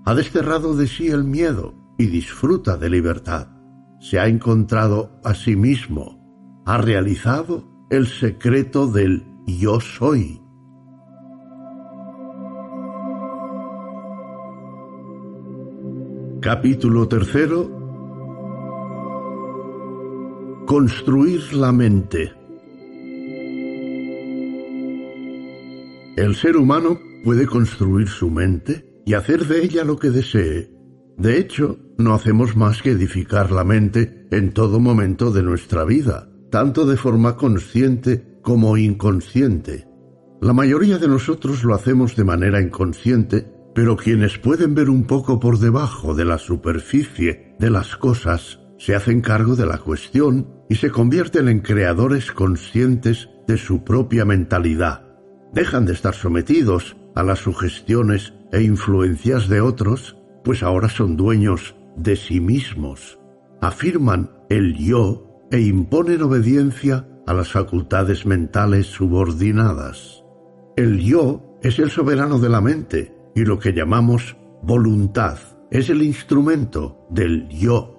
[0.07, 3.49] Ha desterrado de sí el miedo y disfruta de libertad.
[4.01, 6.20] Se ha encontrado a sí mismo.
[6.71, 10.41] Ha realizado el secreto del yo soy.
[16.41, 17.69] Capítulo tercero.
[20.65, 22.33] Construir la mente.
[26.17, 30.71] El ser humano puede construir su mente y hacer de ella lo que desee.
[31.19, 36.30] De hecho, no hacemos más que edificar la mente en todo momento de nuestra vida,
[36.51, 39.87] tanto de forma consciente como inconsciente.
[40.41, 45.39] La mayoría de nosotros lo hacemos de manera inconsciente, pero quienes pueden ver un poco
[45.39, 50.77] por debajo de la superficie de las cosas se hacen cargo de la cuestión y
[50.77, 55.05] se convierten en creadores conscientes de su propia mentalidad.
[55.53, 61.77] Dejan de estar sometidos a las sugestiones e influencias de otros, pues ahora son dueños
[61.97, 63.19] de sí mismos.
[63.61, 70.25] Afirman el yo e imponen obediencia a las facultades mentales subordinadas.
[70.77, 75.39] El yo es el soberano de la mente y lo que llamamos voluntad
[75.71, 77.97] es el instrumento del yo.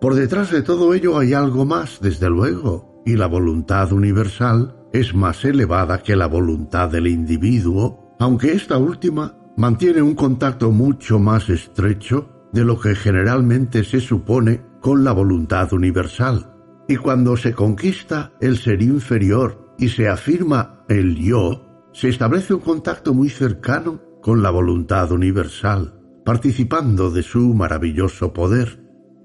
[0.00, 5.14] Por detrás de todo ello hay algo más, desde luego, y la voluntad universal es
[5.14, 11.48] más elevada que la voluntad del individuo, aunque esta última mantiene un contacto mucho más
[11.48, 16.55] estrecho de lo que generalmente se supone con la voluntad universal.
[16.88, 22.60] Y cuando se conquista el ser inferior y se afirma el yo, se establece un
[22.60, 28.82] contacto muy cercano con la voluntad universal, participando de su maravilloso poder.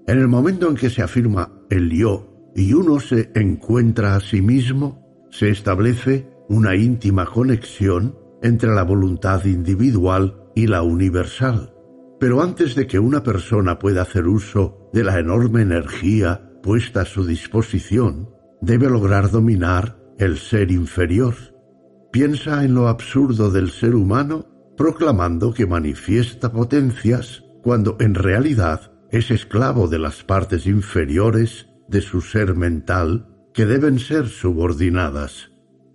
[0.08, 4.42] En el momento en que se afirma el yo y uno se encuentra a sí
[4.42, 11.74] mismo, se establece una íntima conexión entre la voluntad individual y la universal.
[12.20, 17.06] Pero antes de que una persona pueda hacer uso de la enorme energía puesta a
[17.06, 18.30] su disposición,
[18.62, 21.36] debe lograr dominar el ser inferior.
[22.12, 24.46] Piensa en lo absurdo del ser humano
[24.78, 32.22] proclamando que manifiesta potencias cuando en realidad es esclavo de las partes inferiores de su
[32.22, 35.52] ser mental que deben ser subordinadas.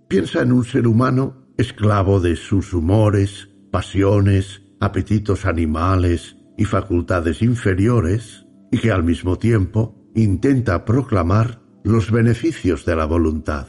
[0.07, 8.45] Piensa en un ser humano esclavo de sus humores, pasiones, apetitos animales y facultades inferiores,
[8.71, 13.67] y que al mismo tiempo intenta proclamar los beneficios de la voluntad.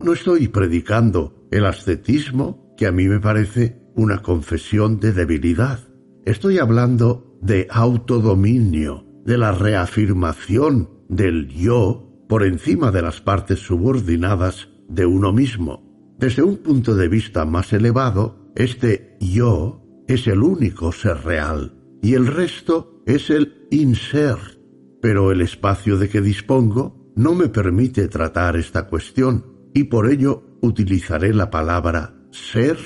[0.00, 5.80] No estoy predicando el ascetismo, que a mí me parece una confesión de debilidad.
[6.24, 14.68] Estoy hablando de autodominio, de la reafirmación del yo por encima de las partes subordinadas
[14.88, 16.14] de uno mismo.
[16.18, 22.14] Desde un punto de vista más elevado, este yo es el único ser real y
[22.14, 24.36] el resto es el inser,
[25.00, 30.58] pero el espacio de que dispongo no me permite tratar esta cuestión y por ello
[30.62, 32.76] utilizaré la palabra ser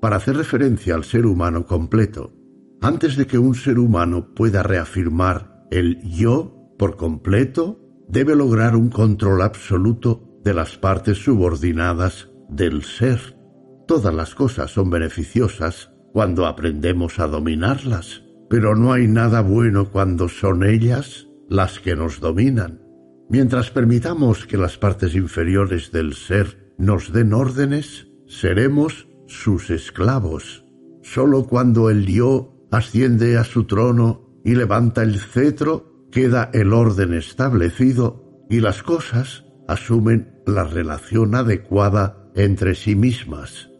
[0.00, 2.32] para hacer referencia al ser humano completo.
[2.80, 8.88] Antes de que un ser humano pueda reafirmar el yo por completo, debe lograr un
[8.90, 13.38] control absoluto de las partes subordinadas del ser.
[13.86, 20.28] Todas las cosas son beneficiosas cuando aprendemos a dominarlas, pero no hay nada bueno cuando
[20.28, 22.80] son ellas las que nos dominan.
[23.28, 30.64] Mientras permitamos que las partes inferiores del ser nos den órdenes, seremos sus esclavos.
[31.02, 37.12] Sólo cuando el yo asciende a su trono y levanta el cetro, queda el orden
[37.12, 43.70] establecido y las cosas asumen la relación adecuada entre sí mismas.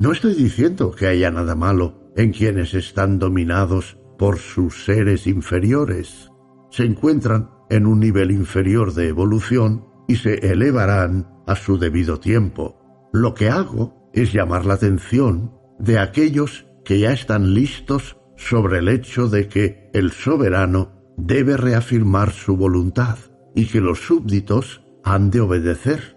[0.00, 6.31] No estoy diciendo que haya nada malo en quienes están dominados por sus seres inferiores.
[6.72, 13.10] Se encuentran en un nivel inferior de evolución y se elevarán a su debido tiempo.
[13.12, 18.88] Lo que hago es llamar la atención de aquellos que ya están listos sobre el
[18.88, 23.18] hecho de que el soberano debe reafirmar su voluntad
[23.54, 26.16] y que los súbditos han de obedecer.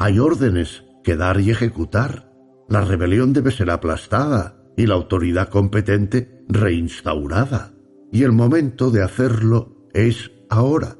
[0.00, 2.28] Hay órdenes que dar y ejecutar.
[2.68, 7.72] La rebelión debe ser aplastada y la autoridad competente reinstaurada.
[8.10, 10.96] Y el momento de hacerlo es ahora.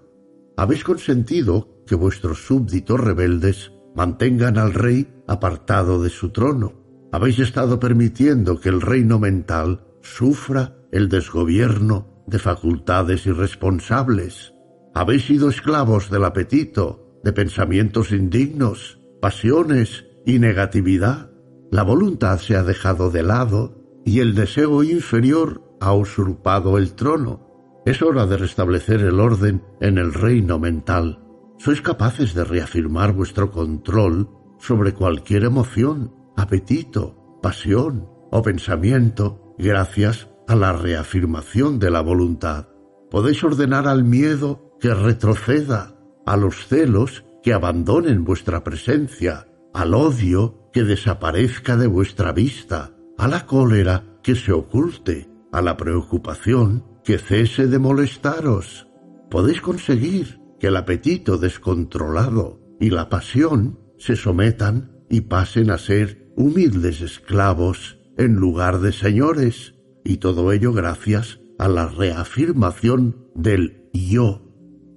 [0.56, 6.74] Habéis consentido que vuestros súbditos rebeldes mantengan al rey apartado de su trono.
[7.12, 14.54] Habéis estado permitiendo que el reino mental sufra el desgobierno de facultades irresponsables.
[14.94, 21.30] Habéis sido esclavos del apetito, de pensamientos indignos, pasiones y negatividad.
[21.70, 27.51] La voluntad se ha dejado de lado y el deseo inferior ha usurpado el trono.
[27.84, 31.18] Es hora de restablecer el orden en el reino mental.
[31.58, 34.28] Sois capaces de reafirmar vuestro control
[34.58, 42.68] sobre cualquier emoción, apetito, pasión o pensamiento gracias a la reafirmación de la voluntad.
[43.10, 50.70] Podéis ordenar al miedo que retroceda, a los celos que abandonen vuestra presencia, al odio
[50.72, 57.18] que desaparezca de vuestra vista, a la cólera que se oculte, a la preocupación que
[57.18, 58.88] cese de molestaros.
[59.30, 66.32] Podéis conseguir que el apetito descontrolado y la pasión se sometan y pasen a ser
[66.36, 69.74] humildes esclavos en lugar de señores,
[70.04, 74.42] y todo ello gracias a la reafirmación del yo.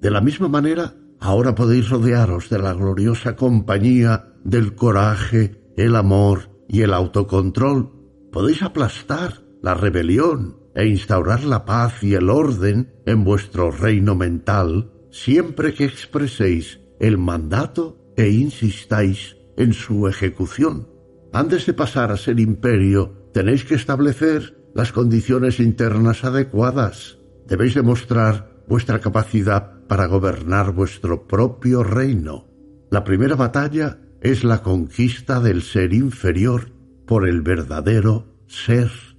[0.02, 6.64] De la misma manera, ahora podéis rodearos de la gloriosa compañía del coraje, el amor
[6.68, 7.92] y el autocontrol.
[8.32, 14.92] Podéis aplastar la rebelión e instaurar la paz y el orden en vuestro reino mental
[15.16, 20.90] siempre que expreséis el mandato e insistáis en su ejecución.
[21.32, 27.18] Antes de pasar a ser imperio, tenéis que establecer las condiciones internas adecuadas.
[27.48, 32.48] Debéis demostrar vuestra capacidad para gobernar vuestro propio reino.
[32.92, 36.72] La primera batalla es la conquista del ser inferior
[37.06, 39.15] por el verdadero ser.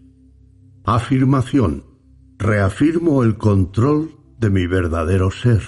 [0.88, 1.82] Afirmación.
[2.38, 5.64] Reafirmo el control de mi verdadero ser.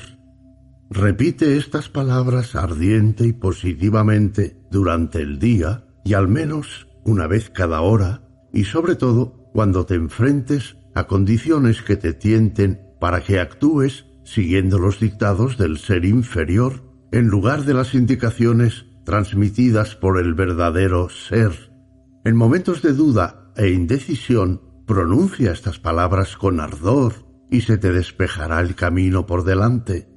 [0.90, 7.80] Repite estas palabras ardiente y positivamente durante el día y al menos una vez cada
[7.80, 14.06] hora, y sobre todo cuando te enfrentes a condiciones que te tienten para que actúes
[14.22, 21.08] siguiendo los dictados del ser inferior en lugar de las indicaciones transmitidas por el verdadero
[21.08, 21.72] ser.
[22.24, 28.60] En momentos de duda e indecisión, pronuncia estas palabras con ardor y se te despejará
[28.60, 30.08] el camino por delante.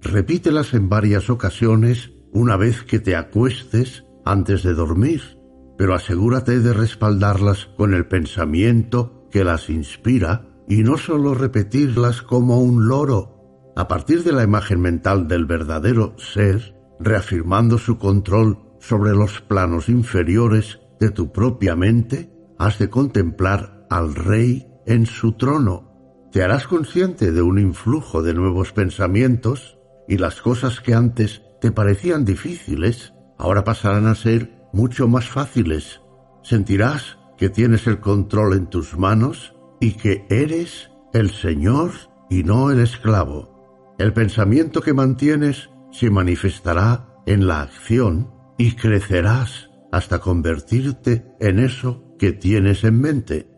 [0.00, 5.38] Repítelas en varias ocasiones una vez que te acuestes antes de dormir
[5.78, 12.60] pero asegúrate de respaldarlas con el pensamiento que las inspira y no solo repetirlas como
[12.60, 13.72] un loro.
[13.76, 19.88] A partir de la imagen mental del verdadero ser, reafirmando su control sobre los planos
[19.88, 26.28] inferiores de tu propia mente, has de contemplar al rey en su trono.
[26.32, 31.72] Te harás consciente de un influjo de nuevos pensamientos y las cosas que antes te
[31.72, 36.00] parecían difíciles ahora pasarán a ser mucho más fáciles.
[36.42, 41.92] Sentirás que tienes el control en tus manos y que eres el Señor
[42.28, 43.94] y no el esclavo.
[43.98, 52.14] El pensamiento que mantienes se manifestará en la acción y crecerás hasta convertirte en eso
[52.18, 53.57] que tienes en mente.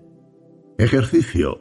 [0.80, 1.60] Ejercicio.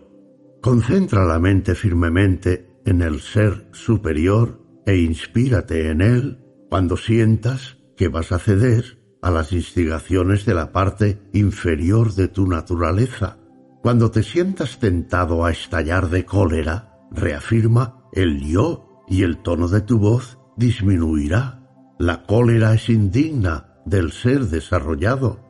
[0.61, 6.39] Concentra la mente firmemente en el ser superior e inspírate en él
[6.69, 12.47] cuando sientas que vas a ceder a las instigaciones de la parte inferior de tu
[12.47, 13.37] naturaleza.
[13.81, 19.81] Cuando te sientas tentado a estallar de cólera, reafirma el yo y el tono de
[19.81, 21.69] tu voz disminuirá.
[21.99, 25.41] La cólera es indigna del ser desarrollado.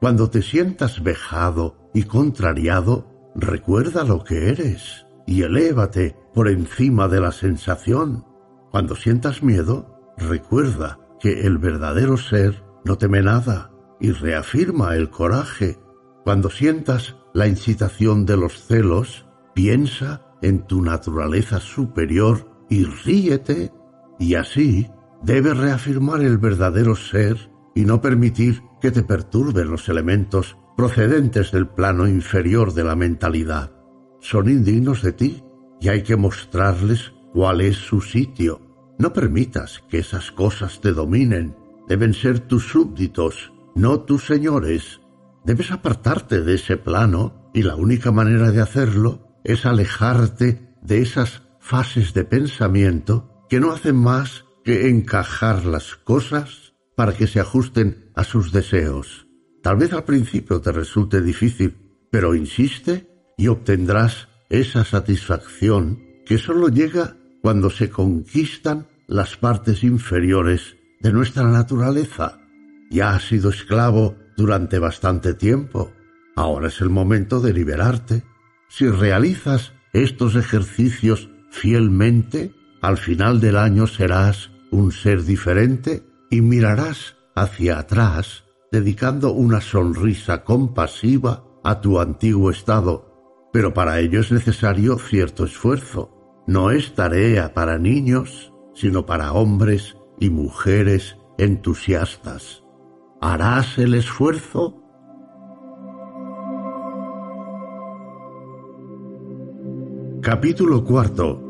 [0.00, 3.07] Cuando te sientas vejado y contrariado,
[3.38, 8.24] recuerda lo que eres y elévate por encima de la sensación.
[8.70, 13.70] Cuando sientas miedo, recuerda que el verdadero ser no teme nada
[14.00, 15.78] y reafirma el coraje.
[16.24, 23.72] Cuando sientas la incitación de los celos, piensa en tu naturaleza superior y ríete,
[24.18, 24.90] y así
[25.22, 31.66] debes reafirmar el verdadero ser y no permitir que te perturben los elementos procedentes del
[31.66, 33.72] plano inferior de la mentalidad.
[34.20, 35.42] Son indignos de ti
[35.80, 38.94] y hay que mostrarles cuál es su sitio.
[38.96, 41.56] No permitas que esas cosas te dominen.
[41.88, 45.00] Deben ser tus súbditos, no tus señores.
[45.44, 51.42] Debes apartarte de ese plano y la única manera de hacerlo es alejarte de esas
[51.58, 58.12] fases de pensamiento que no hacen más que encajar las cosas para que se ajusten
[58.14, 59.27] a sus deseos.
[59.68, 61.76] Tal vez al principio te resulte difícil,
[62.10, 63.06] pero insiste
[63.36, 71.44] y obtendrás esa satisfacción que sólo llega cuando se conquistan las partes inferiores de nuestra
[71.44, 72.40] naturaleza.
[72.90, 75.92] Ya has sido esclavo durante bastante tiempo.
[76.34, 78.22] Ahora es el momento de liberarte.
[78.70, 87.16] Si realizas estos ejercicios fielmente, al final del año serás un ser diferente y mirarás
[87.34, 94.98] hacia atrás dedicando una sonrisa compasiva a tu antiguo estado, pero para ello es necesario
[94.98, 96.42] cierto esfuerzo.
[96.46, 102.64] No es tarea para niños, sino para hombres y mujeres entusiastas.
[103.20, 104.82] ¿Harás el esfuerzo?
[110.20, 111.42] Capítulo cuarto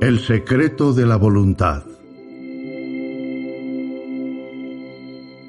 [0.00, 1.84] El secreto de la voluntad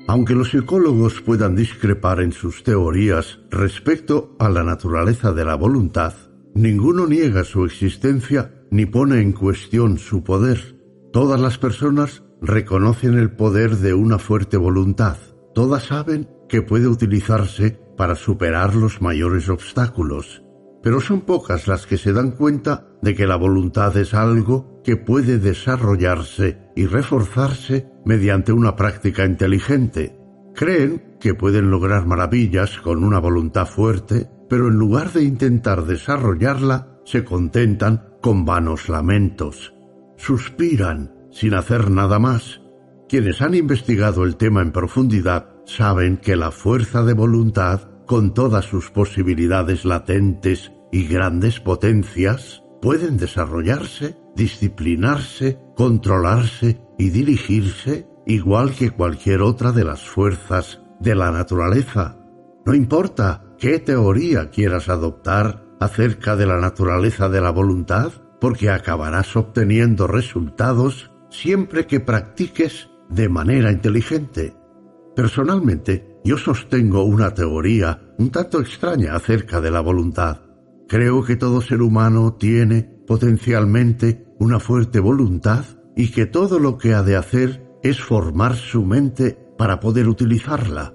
[0.07, 6.13] Aunque los psicólogos puedan discrepar en sus teorías respecto a la naturaleza de la voluntad,
[6.53, 10.79] ninguno niega su existencia ni pone en cuestión su poder.
[11.11, 15.17] Todas las personas reconocen el poder de una fuerte voluntad.
[15.55, 20.44] Todas saben que puede utilizarse para superar los mayores obstáculos.
[20.85, 24.97] Pero son pocas las que se dan cuenta de que la voluntad es algo que
[24.97, 30.15] puede desarrollarse y reforzarse mediante una práctica inteligente.
[30.53, 36.99] Creen que pueden lograr maravillas con una voluntad fuerte, pero en lugar de intentar desarrollarla,
[37.03, 39.73] se contentan con vanos lamentos.
[40.17, 42.61] Suspiran sin hacer nada más.
[43.09, 48.65] Quienes han investigado el tema en profundidad saben que la fuerza de voluntad, con todas
[48.65, 59.41] sus posibilidades latentes y grandes potencias, pueden desarrollarse, disciplinarse, controlarse y dirigirse igual que cualquier
[59.41, 62.17] otra de las fuerzas de la naturaleza.
[62.65, 69.35] No importa qué teoría quieras adoptar acerca de la naturaleza de la voluntad, porque acabarás
[69.35, 74.55] obteniendo resultados siempre que practiques de manera inteligente.
[75.13, 80.44] Personalmente, yo sostengo una teoría un tanto extraña acerca de la voluntad.
[80.87, 85.65] Creo que todo ser humano tiene potencialmente una fuerte voluntad
[85.95, 90.93] y que todo lo que ha de hacer es formar su mente para poder utilizarla.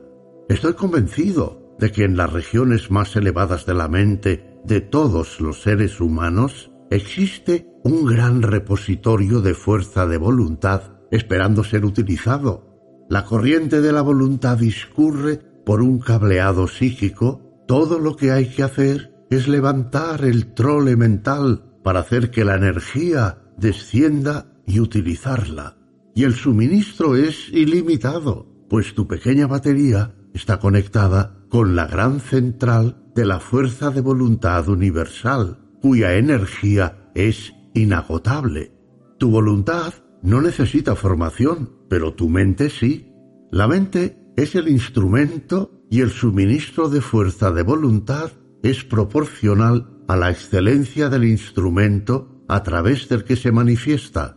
[0.48, 5.62] Estoy convencido de que en las regiones más elevadas de la mente de todos los
[5.62, 13.06] seres humanos existe un gran repositorio de fuerza de voluntad esperando ser utilizado.
[13.08, 17.64] La corriente de la voluntad discurre por un cableado psíquico.
[17.66, 22.56] Todo lo que hay que hacer es levantar el trole mental para hacer que la
[22.56, 25.76] energía descienda y utilizarla.
[26.14, 33.02] Y el suministro es ilimitado, pues tu pequeña batería está conectada con la gran central
[33.14, 38.72] de la fuerza de voluntad universal, cuya energía es inagotable.
[39.18, 43.12] Tu voluntad no necesita formación, pero tu mente sí.
[43.50, 48.30] La mente es el instrumento y el suministro de fuerza de voluntad
[48.62, 54.36] es proporcional a la excelencia del instrumento a través del que se manifiesta.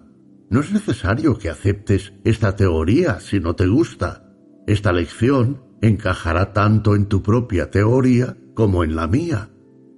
[0.49, 4.35] No es necesario que aceptes esta teoría si no te gusta.
[4.67, 9.49] Esta lección encajará tanto en tu propia teoría como en la mía.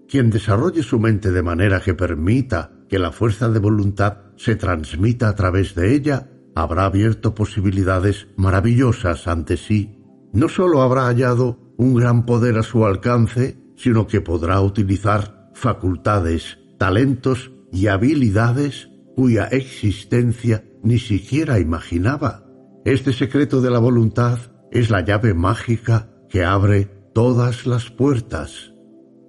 [0.08, 5.30] Quien desarrolle su mente de manera que permita que la fuerza de voluntad se transmita
[5.30, 10.00] a través de ella, habrá abierto posibilidades maravillosas ante sí.
[10.32, 16.58] No sólo habrá hallado un gran poder a su alcance, sino que podrá utilizar facultades,
[16.78, 22.46] talentos y habilidades cuya existencia ni siquiera imaginaba.
[22.86, 24.40] Este secreto de la voluntad
[24.72, 28.74] es la llave mágica que abre todas las puertas.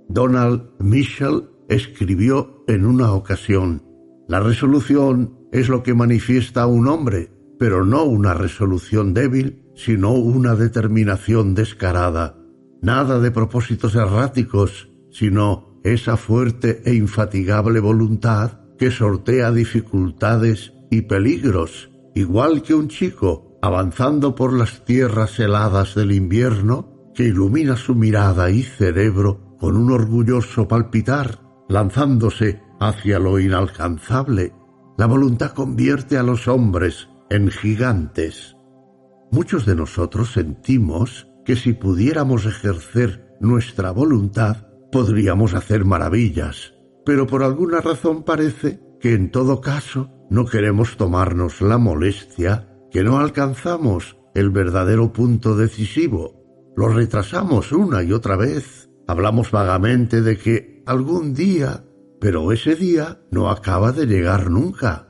[0.09, 3.82] Donald Mitchell escribió en una ocasión,
[4.28, 10.55] La resolución es lo que manifiesta un hombre, pero no una resolución débil, sino una
[10.55, 12.36] determinación descarada.
[12.87, 21.91] Nada de propósitos erráticos, sino esa fuerte e infatigable voluntad que sortea dificultades y peligros,
[22.14, 28.51] igual que un chico avanzando por las tierras heladas del invierno, que ilumina su mirada
[28.51, 34.53] y cerebro con un orgulloso palpitar, lanzándose hacia lo inalcanzable,
[34.97, 38.57] la voluntad convierte a los hombres en gigantes.
[39.32, 46.74] Muchos de nosotros sentimos que si pudiéramos ejercer nuestra voluntad, podríamos hacer maravillas,
[47.05, 53.05] pero por alguna razón parece que en todo caso no queremos tomarnos la molestia, que
[53.05, 60.36] no alcanzamos el verdadero punto decisivo, lo retrasamos una y otra vez, hablamos vagamente de
[60.36, 61.84] que algún día,
[62.20, 65.09] pero ese día no acaba de llegar nunca.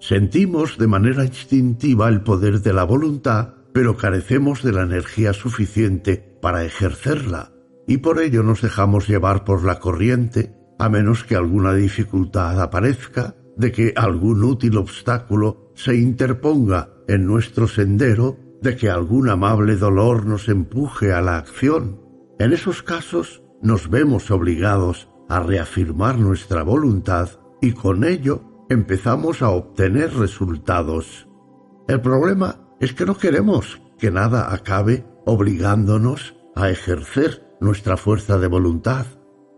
[0.00, 6.16] Sentimos de manera instintiva el poder de la voluntad, pero carecemos de la energía suficiente
[6.40, 7.52] para ejercerla,
[7.86, 13.34] y por ello nos dejamos llevar por la corriente, a menos que alguna dificultad aparezca,
[13.56, 20.26] de que algún útil obstáculo se interponga en nuestro sendero, de que algún amable dolor
[20.26, 22.00] nos empuje a la acción.
[22.38, 27.28] En esos casos nos vemos obligados a reafirmar nuestra voluntad
[27.60, 31.28] y con ello empezamos a obtener resultados.
[31.88, 38.48] El problema es que no queremos que nada acabe obligándonos a ejercer nuestra fuerza de
[38.48, 39.06] voluntad.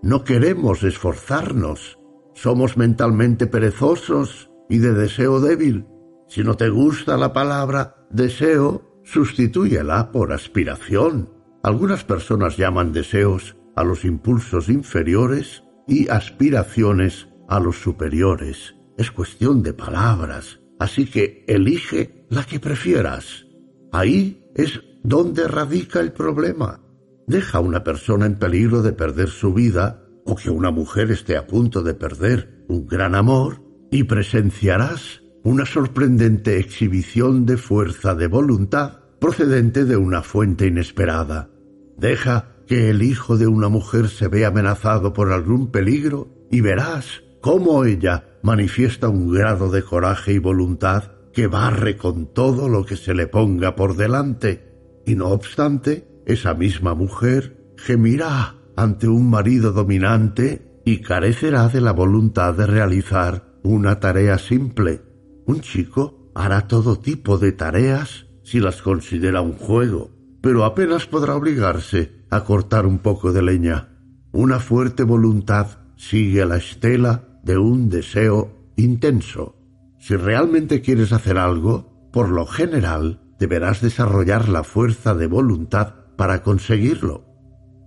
[0.02, 1.98] No queremos esforzarnos.
[2.34, 5.86] Somos mentalmente perezosos y de deseo débil.
[6.28, 11.30] Si no te gusta la palabra deseo, sustitúyela por aspiración.
[11.62, 18.74] Algunas personas llaman deseos a los impulsos inferiores y aspiraciones a los superiores.
[18.98, 23.44] Es cuestión de palabras, así que elige la que prefieras.
[23.92, 26.80] Ahí es donde radica el problema.
[27.26, 31.36] Deja a una persona en peligro de perder su vida o que una mujer esté
[31.36, 38.28] a punto de perder un gran amor y presenciarás una sorprendente exhibición de fuerza de
[38.28, 41.50] voluntad procedente de una fuente inesperada.
[41.98, 47.22] Deja que el hijo de una mujer se vea amenazado por algún peligro y verás
[47.42, 52.96] cómo ella manifiesta un grado de coraje y voluntad que barre con todo lo que
[52.96, 55.02] se le ponga por delante.
[55.06, 61.92] Y no obstante, esa misma mujer gemirá ante un marido dominante y carecerá de la
[61.92, 65.02] voluntad de realizar una tarea simple.
[65.46, 70.10] Un chico hará todo tipo de tareas si las considera un juego,
[70.40, 73.88] pero apenas podrá obligarse a cortar un poco de leña.
[74.32, 79.61] Una fuerte voluntad sigue la estela de un deseo intenso.
[80.02, 86.42] Si realmente quieres hacer algo, por lo general deberás desarrollar la fuerza de voluntad para
[86.42, 87.24] conseguirlo.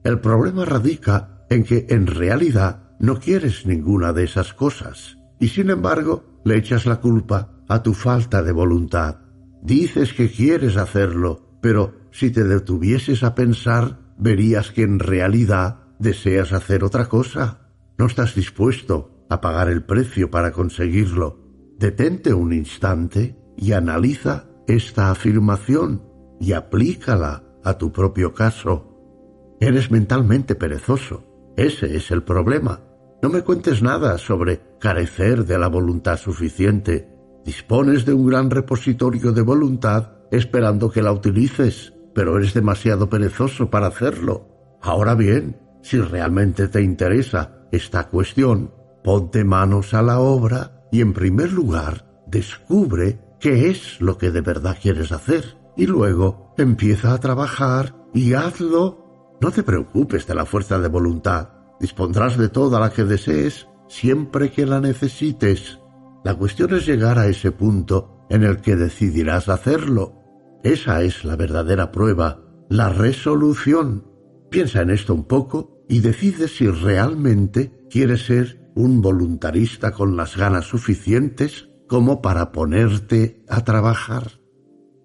[0.05, 5.69] El problema radica en que en realidad no quieres ninguna de esas cosas y sin
[5.69, 9.17] embargo le echas la culpa a tu falta de voluntad.
[9.61, 16.53] Dices que quieres hacerlo, pero si te detuvieses a pensar, verías que en realidad deseas
[16.53, 17.67] hacer otra cosa.
[17.97, 21.44] No estás dispuesto a pagar el precio para conseguirlo.
[21.77, 26.03] Detente un instante y analiza esta afirmación
[26.39, 29.57] y aplícala a tu propio caso.
[29.59, 31.23] Eres mentalmente perezoso.
[31.57, 32.81] Ese es el problema.
[33.21, 37.09] No me cuentes nada sobre carecer de la voluntad suficiente.
[37.43, 43.69] Dispones de un gran repositorio de voluntad esperando que la utilices, pero eres demasiado perezoso
[43.69, 44.77] para hacerlo.
[44.81, 48.71] Ahora bien, si realmente te interesa esta cuestión,
[49.05, 54.41] Ponte manos a la obra y en primer lugar descubre qué es lo que de
[54.41, 59.37] verdad quieres hacer y luego empieza a trabajar y hazlo.
[59.41, 61.49] No te preocupes de la fuerza de voluntad.
[61.79, 65.79] Dispondrás de toda la que desees siempre que la necesites.
[66.23, 70.21] La cuestión es llegar a ese punto en el que decidirás hacerlo.
[70.63, 74.07] Esa es la verdadera prueba, la resolución.
[74.49, 80.37] Piensa en esto un poco y decide si realmente quieres ser un voluntarista con las
[80.37, 84.39] ganas suficientes como para ponerte a trabajar.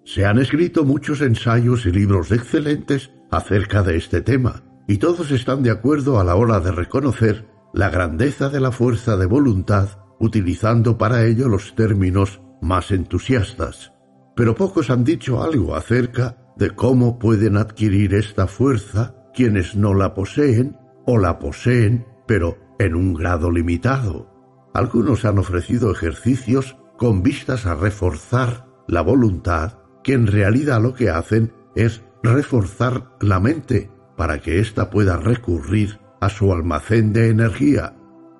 [0.04, 5.62] Se han escrito muchos ensayos y libros excelentes acerca de este tema, y todos están
[5.62, 10.98] de acuerdo a la hora de reconocer la grandeza de la fuerza de voluntad, utilizando
[10.98, 13.92] para ello los términos más entusiastas.
[14.34, 20.12] Pero pocos han dicho algo acerca de cómo pueden adquirir esta fuerza quienes no la
[20.12, 24.26] poseen o la poseen, pero en un grado limitado.
[24.72, 31.10] Algunos han ofrecido ejercicios con vistas a reforzar la voluntad, que en realidad lo que
[31.10, 37.96] hacen es reforzar la mente para que ésta pueda recurrir a su almacén de energía.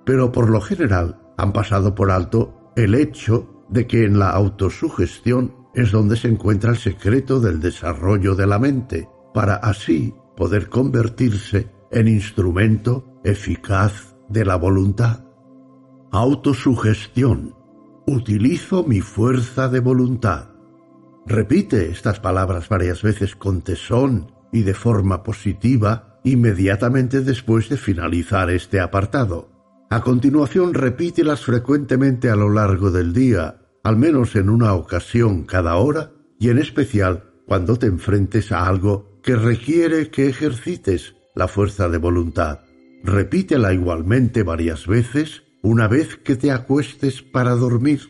[0.07, 5.55] Pero por lo general han pasado por alto el hecho de que en la autosugestión
[5.75, 11.71] es donde se encuentra el secreto del desarrollo de la mente, para así poder convertirse
[11.91, 15.25] en instrumento eficaz de la voluntad.
[16.13, 17.55] Autosugestión.
[18.07, 20.51] Utilizo mi fuerza de voluntad.
[21.27, 28.51] Repite estas palabras varias veces con tesón y de forma positiva inmediatamente después de finalizar
[28.51, 29.49] este apartado.
[29.91, 35.77] A continuación repítelas frecuentemente a lo largo del día, al menos en una ocasión cada
[35.77, 41.89] hora y en especial cuando te enfrentes a algo que requiere que ejercites la fuerza
[41.89, 42.61] de voluntad.
[43.03, 48.01] Repítela igualmente varias veces una vez que te acuestes para dormir.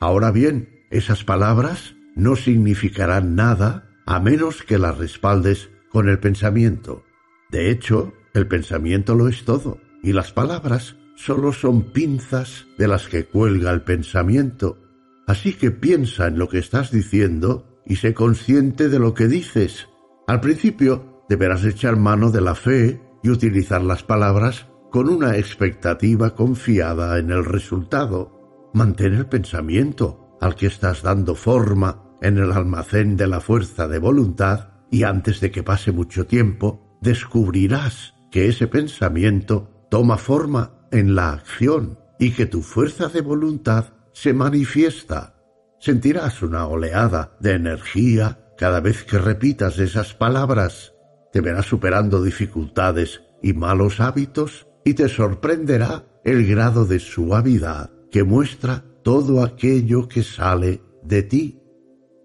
[0.00, 7.04] Ahora bien, esas palabras no significarán nada a menos que las respaldes con el pensamiento.
[7.50, 13.08] De hecho, el pensamiento lo es todo, y las palabras solo son pinzas de las
[13.08, 14.78] que cuelga el pensamiento.
[15.26, 19.88] Así que piensa en lo que estás diciendo y sé consciente de lo que dices.
[20.26, 26.36] Al principio deberás echar mano de la fe y utilizar las palabras con una expectativa
[26.36, 28.70] confiada en el resultado.
[28.74, 33.98] Mantén el pensamiento al que estás dando forma en el almacén de la fuerza de
[33.98, 41.14] voluntad y antes de que pase mucho tiempo descubrirás que ese pensamiento toma forma en
[41.14, 45.34] la acción y que tu fuerza de voluntad se manifiesta.
[45.80, 50.93] Sentirás una oleada de energía cada vez que repitas esas palabras.
[51.34, 58.22] Te verás superando dificultades y malos hábitos y te sorprenderá el grado de suavidad que
[58.22, 61.60] muestra todo aquello que sale de ti.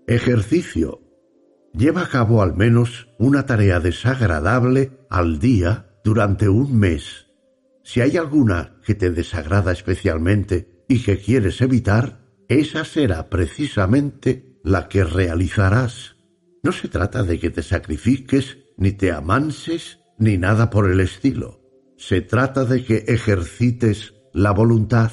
[0.05, 1.01] Ejercicio.
[1.73, 7.25] Lleva a cabo al menos una tarea desagradable al día durante un mes.
[7.83, 14.87] Si hay alguna que te desagrada especialmente y que quieres evitar, esa será precisamente la
[14.87, 16.15] que realizarás.
[16.61, 21.59] No se trata de que te sacrifiques, ni te amanses, ni nada por el estilo.
[21.97, 25.11] Se trata de que ejercites la voluntad.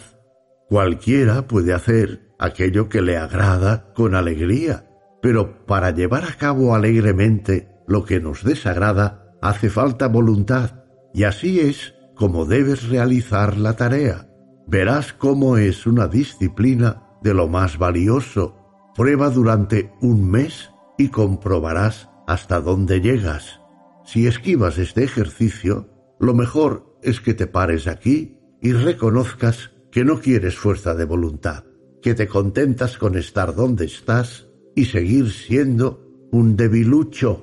[0.69, 4.89] Cualquiera puede hacer aquello que le agrada con alegría,
[5.21, 11.61] pero para llevar a cabo alegremente lo que nos desagrada hace falta voluntad, y así
[11.61, 14.29] es como debes realizar la tarea.
[14.69, 18.57] Verás cómo es una disciplina de lo más valioso.
[18.95, 23.61] Prueba durante un mes y comprobarás hasta dónde llegas.
[24.05, 30.21] Si esquivas este ejercicio, lo mejor es que te pares aquí y reconozcas que no
[30.21, 31.65] quieres fuerza de voluntad,
[32.03, 37.43] que te contentas con estar donde estás y seguir siendo un debilucho.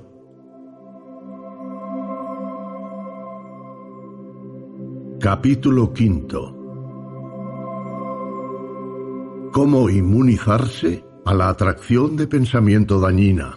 [5.20, 6.50] Capítulo quinto.
[9.52, 13.56] Cómo inmunizarse a la atracción de pensamiento dañina.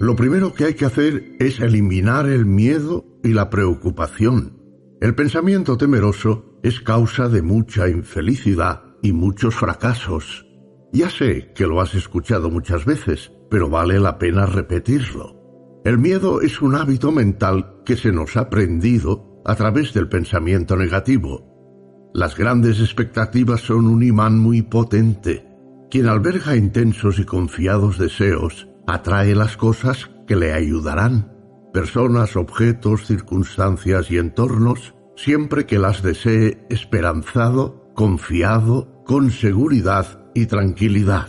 [0.00, 4.56] Lo primero que hay que hacer es eliminar el miedo y la preocupación.
[4.98, 10.46] El pensamiento temeroso es causa de mucha infelicidad y muchos fracasos.
[10.90, 15.36] Ya sé que lo has escuchado muchas veces, pero vale la pena repetirlo.
[15.84, 20.76] El miedo es un hábito mental que se nos ha aprendido a través del pensamiento
[20.76, 22.10] negativo.
[22.14, 25.46] Las grandes expectativas son un imán muy potente.
[25.90, 31.32] Quien alberga intensos y confiados deseos atrae las cosas que le ayudarán,
[31.72, 41.28] personas, objetos, circunstancias y entornos, siempre que las desee esperanzado confiado, con seguridad y tranquilidad.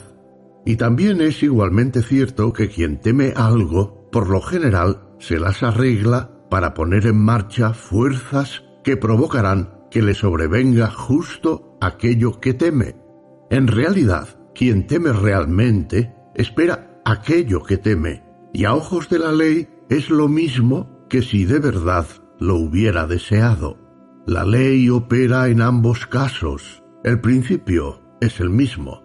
[0.65, 6.29] Y también es igualmente cierto que quien teme algo, por lo general, se las arregla
[6.49, 12.95] para poner en marcha fuerzas que provocarán que le sobrevenga justo aquello que teme.
[13.49, 18.23] En realidad, quien teme realmente espera aquello que teme,
[18.53, 22.05] y a ojos de la ley es lo mismo que si de verdad
[22.39, 23.77] lo hubiera deseado.
[24.25, 26.83] La ley opera en ambos casos.
[27.03, 29.03] El principio es el mismo.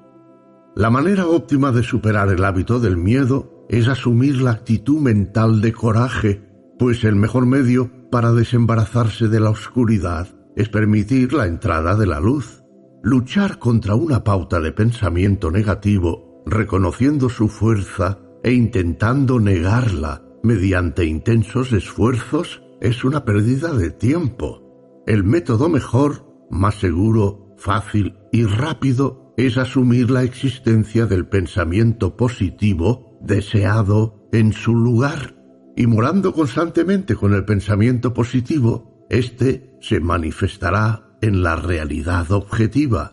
[0.75, 5.73] La manera óptima de superar el hábito del miedo es asumir la actitud mental de
[5.73, 6.43] coraje,
[6.79, 12.21] pues el mejor medio para desembarazarse de la oscuridad es permitir la entrada de la
[12.21, 12.63] luz.
[13.03, 21.73] Luchar contra una pauta de pensamiento negativo, reconociendo su fuerza e intentando negarla mediante intensos
[21.73, 25.03] esfuerzos, es una pérdida de tiempo.
[25.07, 33.19] El método mejor, más seguro, fácil y rápido es asumir la existencia del pensamiento positivo
[33.21, 35.35] deseado en su lugar.
[35.77, 43.13] Y morando constantemente con el pensamiento positivo, éste se manifestará en la realidad objetiva.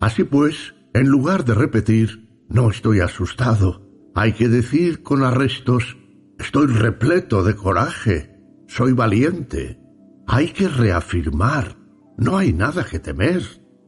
[0.00, 2.21] Así pues, en lugar de repetir
[2.52, 5.96] no estoy asustado, hay que decir con arrestos
[6.38, 8.36] estoy repleto de coraje,
[8.66, 9.78] soy valiente.
[10.26, 11.76] Hay que reafirmar,
[12.18, 13.42] no hay nada que temer,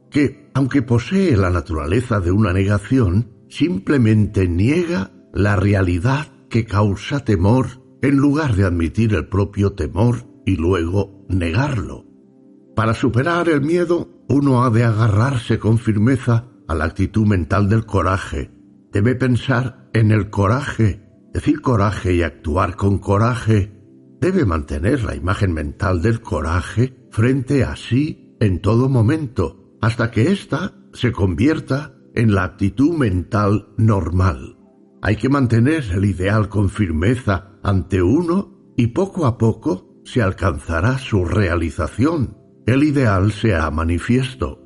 [0.09, 7.67] que, aunque posee la naturaleza de una negación, simplemente niega la realidad que causa temor
[8.01, 12.05] en lugar de admitir el propio temor y luego negarlo.
[12.75, 17.85] Para superar el miedo, uno ha de agarrarse con firmeza a la actitud mental del
[17.85, 18.51] coraje.
[18.91, 21.01] Debe pensar en el coraje,
[21.33, 23.71] decir coraje y actuar con coraje.
[24.21, 30.31] Debe mantener la imagen mental del coraje frente a sí en todo momento, hasta que
[30.31, 34.57] ésta se convierta en la actitud mental normal.
[35.01, 40.97] Hay que mantener el ideal con firmeza ante uno y poco a poco se alcanzará
[40.97, 42.37] su realización.
[42.65, 44.64] El ideal sea manifiesto.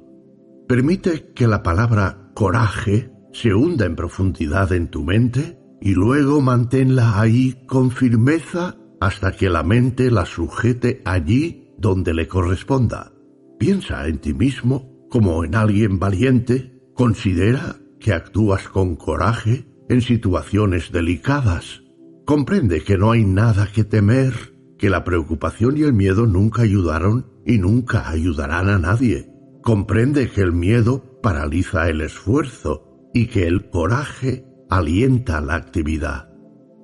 [0.70, 7.20] Permite que la palabra coraje se hunda en profundidad en tu mente y luego manténla
[7.20, 13.12] ahí con firmeza hasta que la mente la sujete allí donde le corresponda.
[13.58, 20.92] Piensa en ti mismo como en alguien valiente, considera que actúas con coraje en situaciones
[20.92, 21.82] delicadas.
[22.28, 24.36] Comprende que no hay nada que temer,
[24.78, 29.29] que la preocupación y el miedo nunca ayudaron y nunca ayudarán a nadie.
[29.62, 36.30] Comprende que el miedo paraliza el esfuerzo y que el coraje alienta la actividad.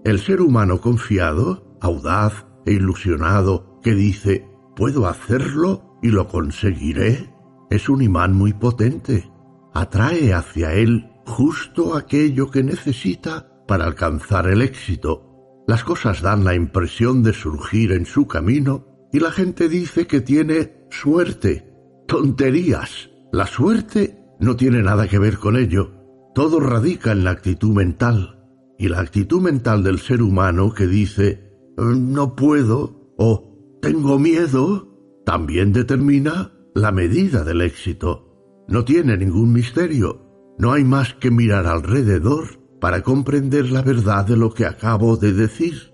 [0.03, 7.33] El ser humano confiado, audaz e ilusionado que dice puedo hacerlo y lo conseguiré,
[7.69, 9.31] es un imán muy potente.
[9.73, 15.63] Atrae hacia él justo aquello que necesita para alcanzar el éxito.
[15.67, 20.21] Las cosas dan la impresión de surgir en su camino y la gente dice que
[20.21, 21.74] tiene suerte.
[22.07, 23.09] Tonterías.
[23.31, 25.91] La suerte no tiene nada que ver con ello.
[26.33, 28.43] Todo radica en la actitud mental.
[28.77, 31.45] Y la actitud mental del ser humano que dice
[31.77, 38.65] no puedo o tengo miedo también determina la medida del éxito.
[38.67, 40.21] No tiene ningún misterio.
[40.57, 45.33] No hay más que mirar alrededor para comprender la verdad de lo que acabo de
[45.33, 45.93] decir.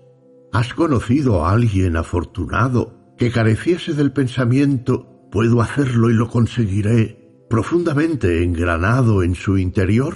[0.52, 8.44] ¿Has conocido a alguien afortunado que careciese del pensamiento puedo hacerlo y lo conseguiré profundamente
[8.44, 10.14] engranado en su interior?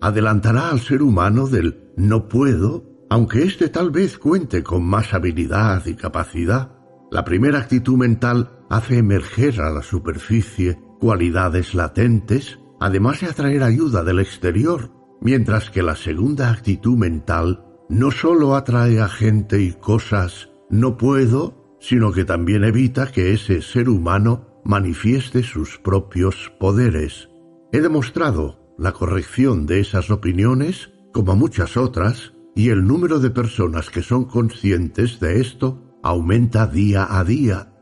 [0.00, 5.84] Adelantará al ser humano del no puedo, aunque éste tal vez cuente con más habilidad
[5.86, 6.76] y capacidad.
[7.10, 14.02] La primera actitud mental hace emerger a la superficie cualidades latentes además de atraer ayuda
[14.02, 14.90] del exterior,
[15.20, 21.61] mientras que la segunda actitud mental no sólo atrae a gente y cosas no puedo,
[21.82, 27.28] sino que también evita que ese ser humano manifieste sus propios poderes.
[27.72, 33.90] He demostrado la corrección de esas opiniones, como muchas otras, y el número de personas
[33.90, 37.72] que son conscientes de esto aumenta día a día.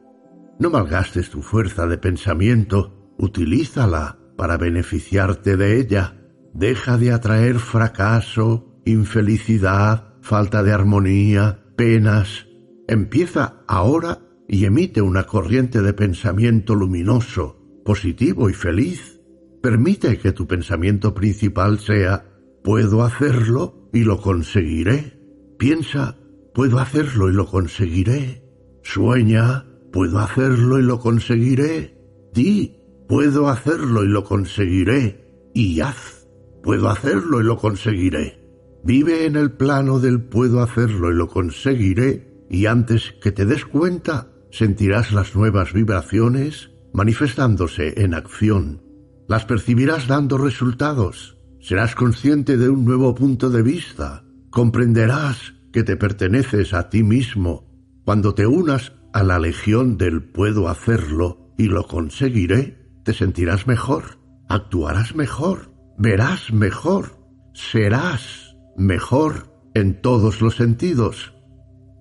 [0.59, 6.17] No malgastes tu fuerza de pensamiento, utilízala para beneficiarte de ella.
[6.55, 12.47] Deja de atraer fracaso, infelicidad, falta de armonía, penas.
[12.91, 14.19] Empieza ahora
[14.49, 19.21] y emite una corriente de pensamiento luminoso, positivo y feliz.
[19.63, 22.27] Permite que tu pensamiento principal sea
[22.65, 25.21] puedo hacerlo y lo conseguiré.
[25.57, 26.19] Piensa
[26.53, 28.43] puedo hacerlo y lo conseguiré.
[28.83, 31.97] Sueña puedo hacerlo y lo conseguiré.
[32.35, 32.75] Di
[33.09, 35.53] Puedo hacerlo y lo conseguiré.
[35.55, 36.27] Y haz.
[36.61, 38.41] Puedo hacerlo y lo conseguiré.
[38.83, 43.65] Vive en el plano del puedo hacerlo y lo conseguiré y antes que te des
[43.65, 48.83] cuenta sentirás las nuevas vibraciones manifestándose en acción.
[49.29, 51.39] Las percibirás dando resultados.
[51.61, 54.25] Serás consciente de un nuevo punto de vista.
[54.51, 57.71] Comprenderás que te perteneces a ti mismo.
[58.05, 64.19] Cuando te unas a la legión del puedo hacerlo y lo conseguiré, te sentirás mejor,
[64.49, 67.19] actuarás mejor, verás mejor,
[67.55, 71.35] serás mejor en todos los sentidos.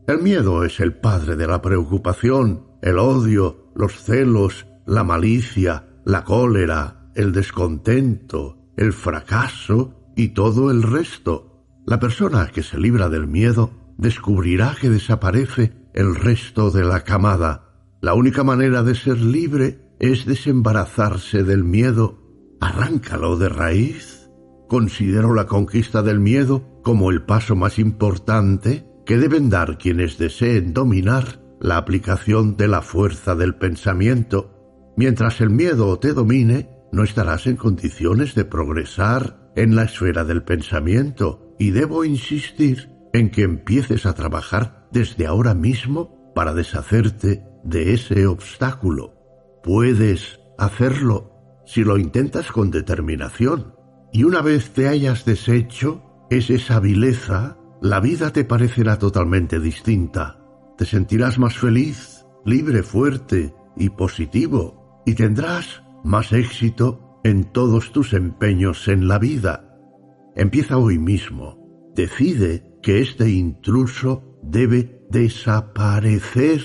[0.09, 6.23] El miedo es el padre de la preocupación, el odio, los celos, la malicia, la
[6.23, 11.63] cólera, el descontento, el fracaso y todo el resto.
[11.85, 17.69] La persona que se libra del miedo descubrirá que desaparece el resto de la camada.
[18.01, 22.17] La única manera de ser libre es desembarazarse del miedo,
[22.59, 24.27] arráncalo de raíz.
[24.67, 30.71] Considero la conquista del miedo como el paso más importante que deben dar quienes deseen
[30.71, 34.93] dominar la aplicación de la fuerza del pensamiento.
[34.97, 40.43] Mientras el miedo te domine, no estarás en condiciones de progresar en la esfera del
[40.43, 47.95] pensamiento y debo insistir en que empieces a trabajar desde ahora mismo para deshacerte de
[47.95, 49.15] ese obstáculo.
[49.63, 53.73] Puedes hacerlo si lo intentas con determinación.
[54.13, 60.39] Y una vez te hayas deshecho es esa vileza, la vida te parecerá totalmente distinta.
[60.77, 68.13] Te sentirás más feliz, libre, fuerte y positivo, y tendrás más éxito en todos tus
[68.13, 69.77] empeños en la vida.
[70.35, 71.91] Empieza hoy mismo.
[71.95, 76.61] Decide que este intruso debe desaparecer.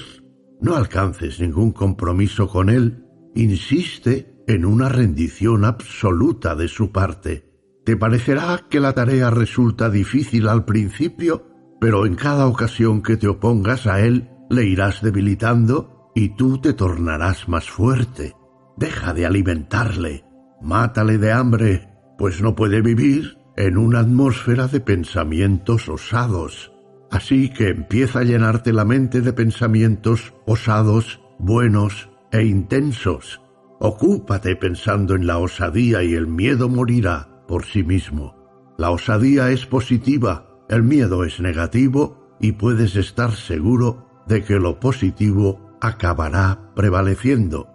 [0.60, 3.04] No alcances ningún compromiso con él.
[3.34, 7.43] Insiste en una rendición absoluta de su parte.
[7.84, 13.28] Te parecerá que la tarea resulta difícil al principio, pero en cada ocasión que te
[13.28, 18.34] opongas a él le irás debilitando y tú te tornarás más fuerte.
[18.78, 20.24] Deja de alimentarle,
[20.62, 26.72] mátale de hambre, pues no puede vivir en una atmósfera de pensamientos osados.
[27.10, 33.42] Así que empieza a llenarte la mente de pensamientos osados, buenos e intensos.
[33.78, 38.36] Ocúpate pensando en la osadía y el miedo morirá por sí mismo.
[38.76, 44.80] La osadía es positiva, el miedo es negativo y puedes estar seguro de que lo
[44.80, 47.68] positivo acabará prevaleciendo.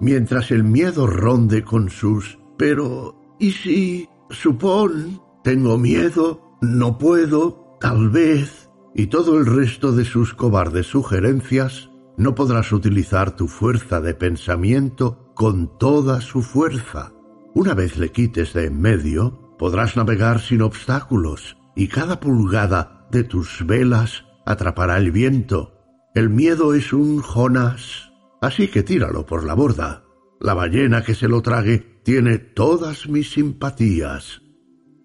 [0.00, 8.10] Mientras el miedo ronde con sus pero ¿y si supón, tengo miedo, no puedo, tal
[8.10, 14.14] vez, y todo el resto de sus cobardes sugerencias, no podrás utilizar tu fuerza de
[14.14, 17.12] pensamiento con toda su fuerza.
[17.54, 23.24] Una vez le quites de en medio, podrás navegar sin obstáculos, y cada pulgada de
[23.24, 25.74] tus velas atrapará el viento.
[26.14, 30.04] El miedo es un Jonás, así que tíralo por la borda.
[30.40, 34.42] La ballena que se lo trague tiene todas mis simpatías.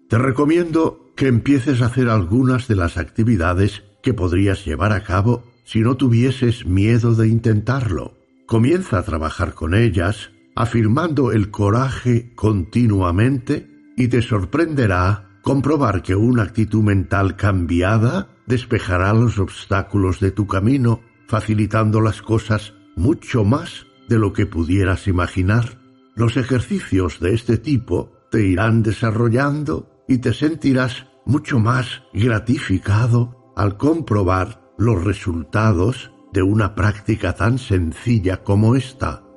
[0.08, 5.44] Te recomiendo que empieces a hacer algunas de las actividades que podrías llevar a cabo
[5.64, 8.16] si no tuvieses miedo de intentarlo.
[8.46, 16.42] Comienza a trabajar con ellas, afirmando el coraje continuamente y te sorprenderá comprobar que una
[16.42, 24.18] actitud mental cambiada despejará los obstáculos de tu camino, facilitando las cosas mucho más de
[24.18, 25.80] lo que pudieras imaginar.
[26.16, 33.76] Los ejercicios de este tipo te irán desarrollando y te sentirás mucho más gratificado al
[33.76, 39.27] comprobar los resultados de una práctica tan sencilla como esta.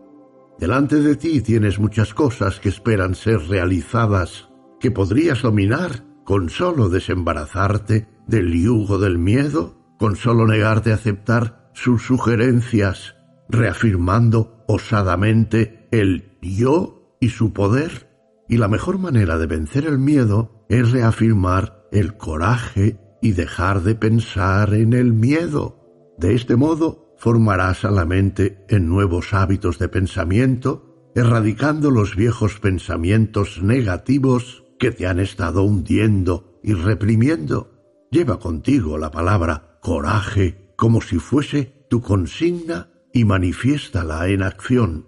[0.61, 4.47] Delante de ti tienes muchas cosas que esperan ser realizadas,
[4.79, 11.71] que podrías dominar con solo desembarazarte del yugo del miedo, con solo negarte a aceptar
[11.73, 13.15] sus sugerencias,
[13.49, 18.07] reafirmando osadamente el yo y su poder,
[18.47, 23.95] y la mejor manera de vencer el miedo es reafirmar el coraje y dejar de
[23.95, 26.13] pensar en el miedo.
[26.19, 32.59] De este modo formarás a la mente en nuevos hábitos de pensamiento, erradicando los viejos
[32.59, 38.07] pensamientos negativos que te han estado hundiendo y reprimiendo.
[38.09, 45.05] Lleva contigo la palabra coraje como si fuese tu consigna y manifiéstala en acción.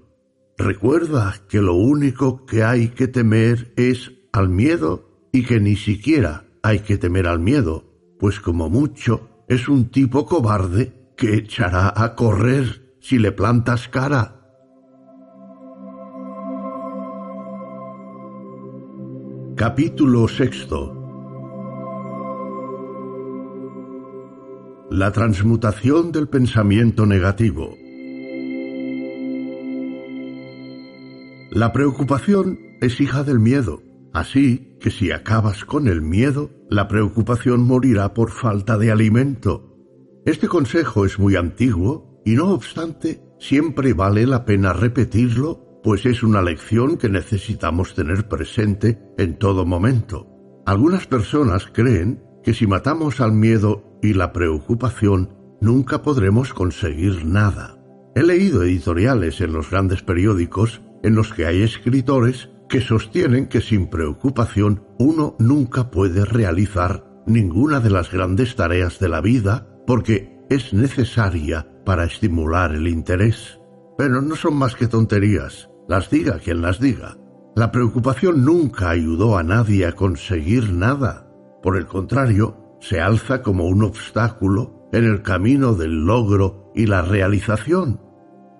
[0.55, 6.45] Recuerda que lo único que hay que temer es al miedo y que ni siquiera
[6.61, 7.85] hay que temer al miedo,
[8.19, 14.39] pues como mucho es un tipo cobarde que echará a correr si le plantas cara.
[19.55, 20.99] Capítulo sexto
[24.89, 27.75] La transmutación del pensamiento negativo
[31.55, 37.61] La preocupación es hija del miedo, así que si acabas con el miedo, la preocupación
[37.61, 39.72] morirá por falta de alimento.
[40.25, 46.23] Este consejo es muy antiguo y no obstante siempre vale la pena repetirlo, pues es
[46.23, 50.29] una lección que necesitamos tener presente en todo momento.
[50.65, 57.77] Algunas personas creen que si matamos al miedo y la preocupación, nunca podremos conseguir nada.
[58.15, 63.59] He leído editoriales en los grandes periódicos en los que hay escritores que sostienen que
[63.59, 70.39] sin preocupación uno nunca puede realizar ninguna de las grandes tareas de la vida porque
[70.49, 73.59] es necesaria para estimular el interés.
[73.97, 77.17] Pero no son más que tonterías, las diga quien las diga.
[77.55, 81.29] La preocupación nunca ayudó a nadie a conseguir nada.
[81.61, 87.01] Por el contrario, se alza como un obstáculo en el camino del logro y la
[87.01, 88.01] realización.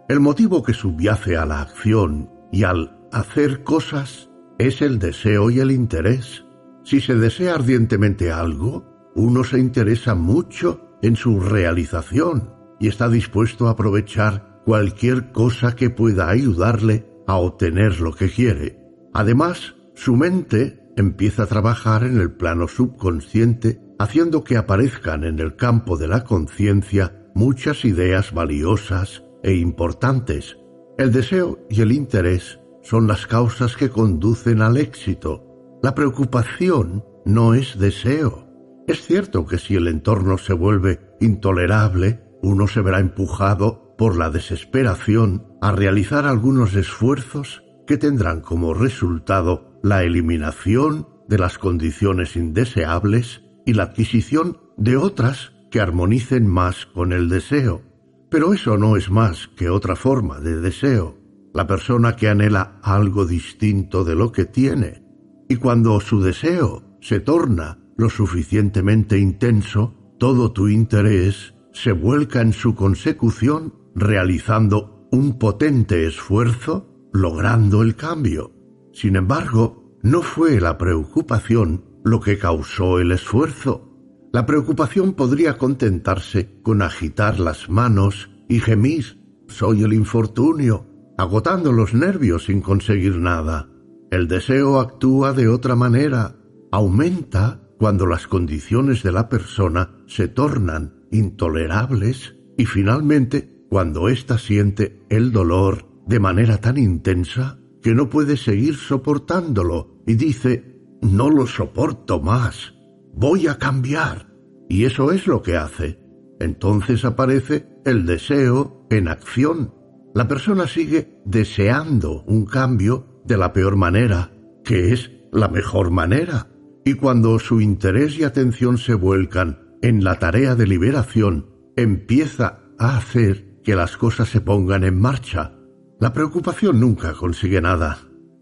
[0.07, 4.29] El motivo que subyace a la acción y al hacer cosas
[4.59, 6.45] es el deseo y el interés.
[6.83, 13.67] Si se desea ardientemente algo, uno se interesa mucho en su realización y está dispuesto
[13.67, 18.79] a aprovechar cualquier cosa que pueda ayudarle a obtener lo que quiere.
[19.13, 25.55] Además, su mente empieza a trabajar en el plano subconsciente, haciendo que aparezcan en el
[25.55, 30.57] campo de la conciencia muchas ideas valiosas e importantes.
[30.97, 35.79] El deseo y el interés son las causas que conducen al éxito.
[35.81, 38.42] La preocupación no es deseo.
[38.87, 44.29] Es cierto que si el entorno se vuelve intolerable, uno se verá empujado por la
[44.29, 53.43] desesperación a realizar algunos esfuerzos que tendrán como resultado la eliminación de las condiciones indeseables
[53.65, 57.81] y la adquisición de otras que armonicen más con el deseo.
[58.29, 61.23] Pero eso no es más que otra forma de deseo
[61.53, 65.03] la persona que anhela algo distinto de lo que tiene,
[65.47, 72.53] y cuando su deseo se torna lo suficientemente intenso, todo tu interés se vuelca en
[72.53, 78.51] su consecución realizando un potente esfuerzo, logrando el cambio.
[78.93, 83.89] Sin embargo, no fue la preocupación lo que causó el esfuerzo.
[84.31, 90.87] La preocupación podría contentarse con agitar las manos y gemir, soy el infortunio,
[91.17, 93.69] agotando los nervios sin conseguir nada.
[94.11, 96.35] El deseo actúa de otra manera,
[96.71, 105.03] aumenta cuando las condiciones de la persona se tornan intolerables y finalmente cuando ésta siente
[105.09, 111.45] el dolor de manera tan intensa que no puede seguir soportándolo y dice, no lo
[111.45, 112.73] soporto más,
[113.13, 114.33] voy a cambiar.
[114.69, 115.99] Y eso es lo que hace.
[116.39, 119.73] Entonces aparece el deseo en acción
[120.15, 124.31] la persona sigue deseando un cambio de la peor manera,
[124.63, 126.52] que es la mejor manera.
[126.85, 132.97] Y cuando su interés y atención se vuelcan en la tarea de liberación, empieza a
[132.97, 135.53] hacer que las cosas se pongan en marcha.
[135.99, 137.99] La preocupación nunca consigue nada.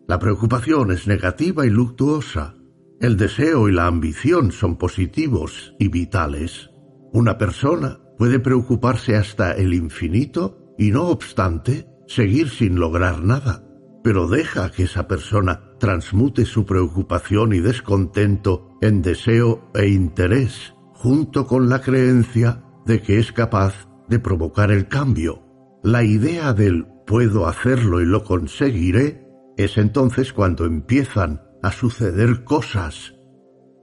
[0.08, 2.56] La preocupación es negativa y luctuosa.
[3.00, 6.72] El deseo y la ambición son positivos y vitales.
[7.14, 13.64] Una persona puede preocuparse hasta el infinito y no obstante seguir sin lograr nada,
[14.04, 21.48] pero deja que esa persona transmute su preocupación y descontento en deseo e interés, junto
[21.48, 25.42] con la creencia de que es capaz de provocar el cambio.
[25.84, 29.26] La idea del puedo hacerlo y lo conseguiré
[29.58, 33.16] es entonces cuando empiezan a suceder cosas.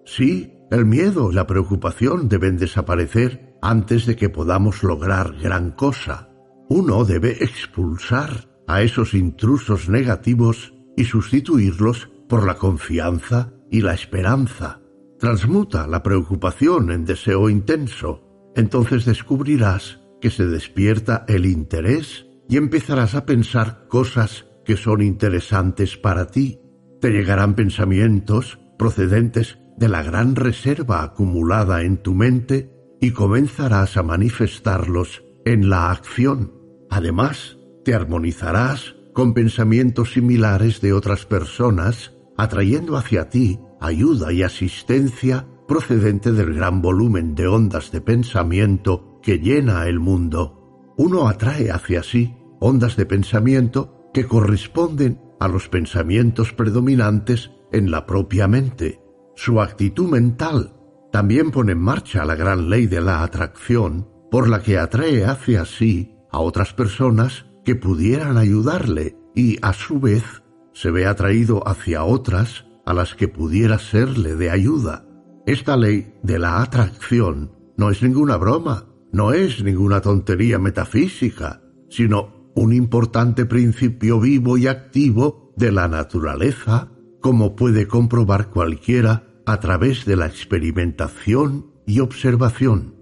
[0.07, 6.29] Sí, el miedo la preocupación deben desaparecer antes de que podamos lograr gran cosa.
[6.69, 14.81] Uno debe expulsar a esos intrusos negativos y sustituirlos por la confianza y la esperanza.
[15.21, 18.25] Transmuta la preocupación en deseo intenso.
[18.57, 25.97] Entonces descubrirás que se despierta el interés y empezarás a pensar cosas que son interesantes
[25.97, 26.61] para ti.
[27.01, 34.03] Te llegarán pensamientos procedentes de la gran reserva acumulada en tu mente y comenzarás a
[34.03, 36.53] manifestarlos en la acción.
[36.91, 45.49] Además, te armonizarás con pensamientos similares de otras personas, atrayendo hacia ti ayuda y asistencia
[45.67, 50.95] procedente del gran volumen de ondas de pensamiento que llena el mundo.
[50.97, 58.07] Uno atrae hacia sí ondas de pensamiento que corresponden a los pensamientos predominantes en la
[58.07, 59.03] propia mente.
[59.35, 60.77] Su actitud mental
[61.11, 65.65] también pone en marcha la gran ley de la atracción por la que atrae hacia
[65.65, 70.25] sí a otras personas que pudieran ayudarle y a su vez
[70.73, 75.05] se ve atraído hacia otras a las que pudiera serle de ayuda.
[75.47, 82.51] Esta ley de la atracción no es ninguna broma, no es ninguna tontería metafísica, sino
[82.55, 86.91] un importante principio vivo y activo de la naturaleza,
[87.21, 92.95] como puede comprobar cualquiera a través de la experimentación y observación.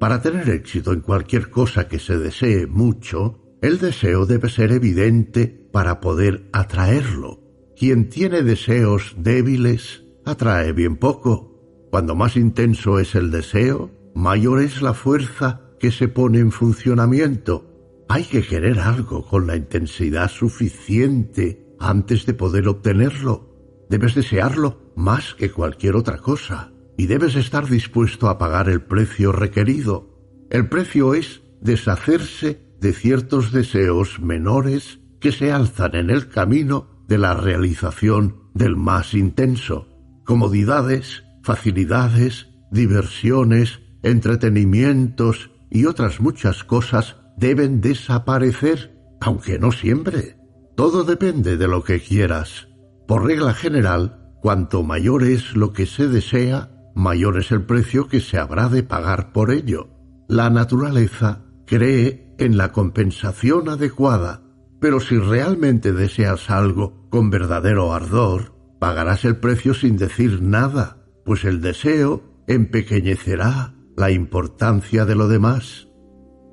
[0.00, 5.46] Para tener éxito en cualquier cosa que se desee mucho, el deseo debe ser evidente
[5.72, 7.40] para poder atraerlo.
[7.76, 11.88] Quien tiene deseos débiles atrae bien poco.
[11.90, 18.04] Cuando más intenso es el deseo, mayor es la fuerza que se pone en funcionamiento.
[18.08, 23.54] Hay que querer algo con la intensidad suficiente antes de poder obtenerlo.
[23.88, 29.32] Debes desearlo más que cualquier otra cosa y debes estar dispuesto a pagar el precio
[29.32, 30.18] requerido.
[30.50, 37.18] El precio es deshacerse de ciertos deseos menores que se alzan en el camino de
[37.18, 39.88] la realización del más intenso.
[40.24, 50.36] Comodidades, facilidades, diversiones, entretenimientos y otras muchas cosas deben desaparecer, aunque no siempre.
[50.76, 52.68] Todo depende de lo que quieras.
[53.06, 58.20] Por regla general, cuanto mayor es lo que se desea, mayor es el precio que
[58.20, 59.88] se habrá de pagar por ello.
[60.28, 64.42] La naturaleza cree en la compensación adecuada,
[64.80, 71.44] pero si realmente deseas algo con verdadero ardor, pagarás el precio sin decir nada, pues
[71.44, 75.88] el deseo empequeñecerá la importancia de lo demás.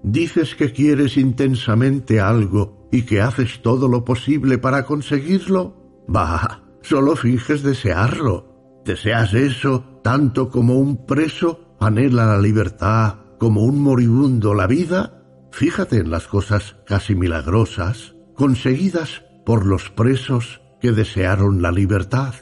[0.03, 6.03] Dices que quieres intensamente algo y que haces todo lo posible para conseguirlo.
[6.07, 8.81] Bah, solo finges desearlo.
[8.85, 15.14] ¿Deseas eso tanto como un preso anhela la libertad, como un moribundo la vida?
[15.55, 22.33] Fíjate en las cosas casi milagrosas conseguidas por los presos que desearon la libertad.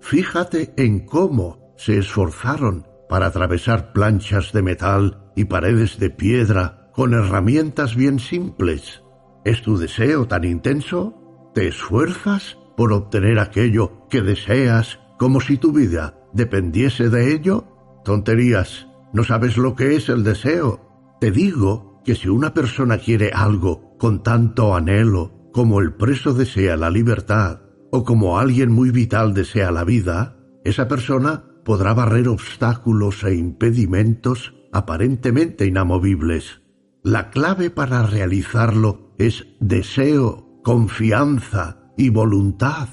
[0.00, 7.12] Fíjate en cómo se esforzaron para atravesar planchas de metal y paredes de piedra con
[7.12, 9.02] herramientas bien simples.
[9.44, 11.50] ¿Es tu deseo tan intenso?
[11.52, 17.64] ¿Te esfuerzas por obtener aquello que deseas como si tu vida dependiese de ello?
[18.04, 20.86] Tonterías, no sabes lo que es el deseo.
[21.20, 26.76] Te digo que si una persona quiere algo con tanto anhelo como el preso desea
[26.76, 27.60] la libertad
[27.90, 34.54] o como alguien muy vital desea la vida, esa persona podrá barrer obstáculos e impedimentos
[34.72, 36.62] aparentemente inamovibles.
[37.02, 42.88] La clave para realizarlo es deseo, confianza y voluntad.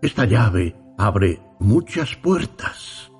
[0.00, 3.10] Esta llave abre muchas puertas.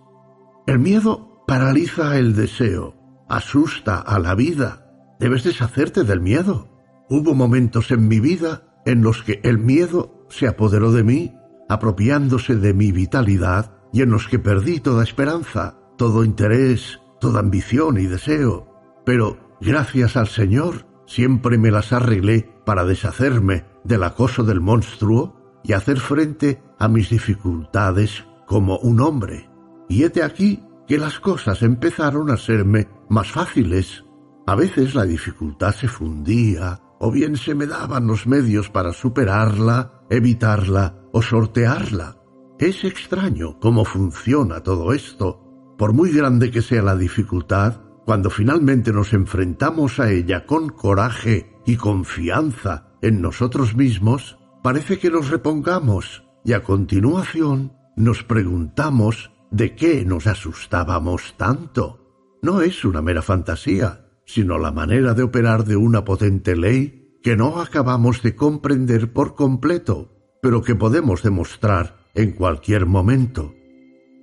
[0.67, 2.95] El miedo paraliza el deseo,
[3.29, 4.88] asusta a la vida.
[5.19, 6.69] Debes deshacerte del miedo.
[7.09, 11.35] Hubo momentos en mi vida en los que el miedo se apoderó de mí,
[11.69, 17.99] apropiándose de mi vitalidad, y en los que perdí toda esperanza, todo interés, toda ambición
[17.99, 18.69] y deseo.
[19.05, 25.73] Pero, gracias al Señor, siempre me las arreglé para deshacerme del acoso del monstruo y
[25.73, 29.51] hacer frente a mis dificultades como un hombre.
[29.89, 34.05] Y hete aquí que las cosas empezaron a serme más fáciles.
[34.49, 40.07] A veces la dificultad se fundía, o bien se me daban los medios para superarla,
[40.09, 42.17] evitarla o sortearla.
[42.59, 45.75] Es extraño cómo funciona todo esto.
[45.77, 51.55] Por muy grande que sea la dificultad, cuando finalmente nos enfrentamos a ella con coraje
[51.67, 59.75] y confianza en nosotros mismos, parece que nos repongamos y a continuación nos preguntamos de
[59.75, 62.39] qué nos asustábamos tanto.
[62.41, 67.35] No es una mera fantasía, sino la manera de operar de una potente ley que
[67.35, 73.55] no acabamos de comprender por completo, pero que podemos demostrar en cualquier momento.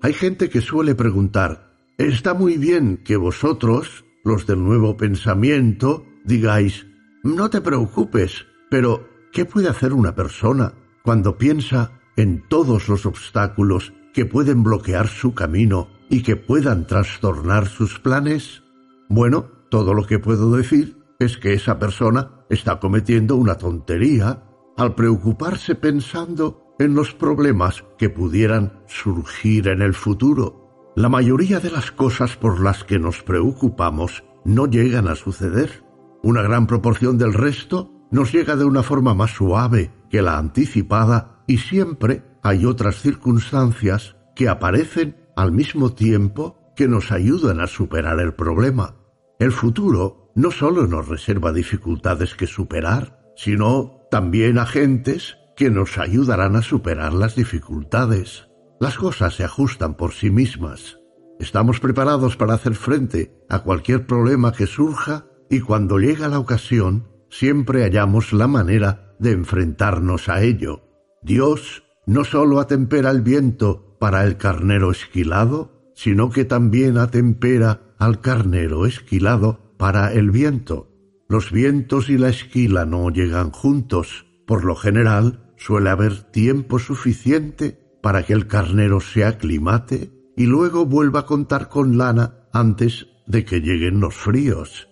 [0.03, 6.85] Hay gente que suele preguntar, está muy bien que vosotros, los del nuevo pensamiento, digáis,
[7.23, 13.91] no te preocupes, pero ¿qué puede hacer una persona cuando piensa en todos los obstáculos
[14.13, 18.61] que pueden bloquear su camino y que puedan trastornar sus planes?
[19.09, 24.45] Bueno, todo lo que puedo decir es que esa persona está cometiendo una tontería
[24.77, 30.93] al preocuparse pensando en los problemas que pudieran surgir en el futuro.
[30.95, 35.83] La mayoría de las cosas por las que nos preocupamos no llegan a suceder.
[36.23, 41.43] Una gran proporción del resto nos llega de una forma más suave que la anticipada
[41.47, 48.21] y siempre hay otras circunstancias que aparecen al mismo tiempo que nos ayudan a superar
[48.21, 48.95] el problema.
[49.39, 56.55] El futuro no solo nos reserva dificultades que superar, sino también agentes que nos ayudarán
[56.55, 58.47] a superar las dificultades.
[58.79, 60.99] Las cosas se ajustan por sí mismas.
[61.39, 67.07] Estamos preparados para hacer frente a cualquier problema que surja y cuando llega la ocasión,
[67.29, 70.83] siempre hallamos la manera de enfrentarnos a ello.
[71.21, 78.21] Dios no solo atempera el viento para el carnero esquilado, sino que también atempera al
[78.21, 80.91] carnero esquilado para el viento.
[81.27, 84.25] Los vientos y la esquila no llegan juntos.
[84.45, 90.85] Por lo general, suele haber tiempo suficiente para que el carnero se aclimate y luego
[90.85, 94.87] vuelva a contar con lana antes de que lleguen los fríos.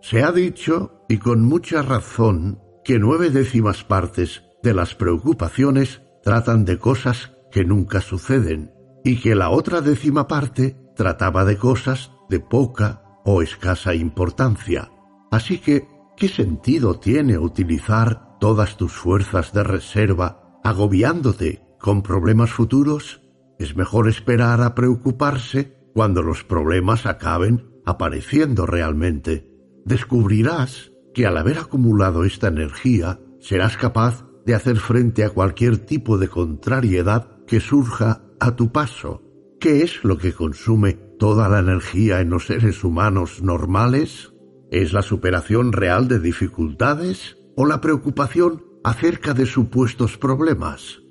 [0.00, 6.64] Se ha dicho, y con mucha razón, que nueve décimas partes de las preocupaciones tratan
[6.64, 8.72] de cosas que nunca suceden,
[9.02, 14.90] y que la otra décima parte trataba de cosas de poca o escasa importancia.
[15.30, 23.22] Así que, ¿qué sentido tiene utilizar todas tus fuerzas de reserva agobiándote con problemas futuros,
[23.58, 29.48] es mejor esperar a preocuparse cuando los problemas acaben apareciendo realmente.
[29.84, 36.18] Descubrirás que al haber acumulado esta energía, serás capaz de hacer frente a cualquier tipo
[36.18, 39.22] de contrariedad que surja a tu paso.
[39.60, 44.32] ¿Qué es lo que consume toda la energía en los seres humanos normales?
[44.70, 51.02] ¿Es la superación real de dificultades o la preocupación acerca de supuestos problemas?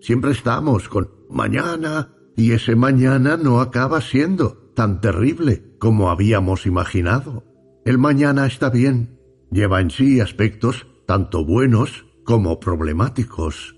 [0.00, 7.44] Siempre estamos con mañana y ese mañana no acaba siendo tan terrible como habíamos imaginado.
[7.84, 9.18] El mañana está bien,
[9.50, 13.76] lleva en sí aspectos tanto buenos como problemáticos.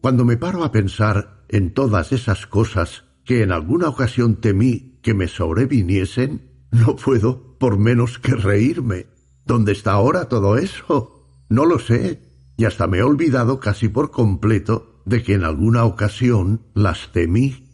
[0.00, 5.14] Cuando me paro a pensar en todas esas cosas que en alguna ocasión temí que
[5.14, 9.06] me sobreviniesen, no puedo por menos que reírme.
[9.44, 11.44] ¿Dónde está ahora todo eso?
[11.48, 12.22] No lo sé,
[12.56, 17.68] y hasta me he olvidado casi por completo de que en alguna ocasión las temí.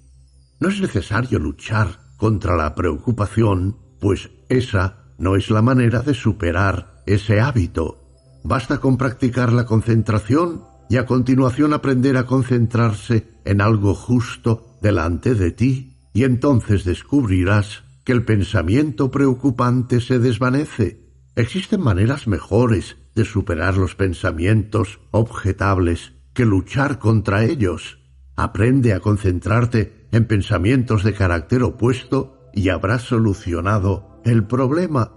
[0.61, 7.03] No es necesario luchar contra la preocupación, pues esa no es la manera de superar
[7.07, 8.09] ese hábito.
[8.45, 15.35] Basta con practicar la concentración y a continuación aprender a concentrarse en algo justo delante
[15.35, 21.09] de ti, y entonces descubrirás que el pensamiento preocupante se desvanece.
[21.37, 27.99] Existen maneras mejores de superar los pensamientos objetables que luchar contra ellos.
[28.37, 35.13] Aprende a concentrarte en pensamientos de carácter opuesto y habrás solucionado el problema.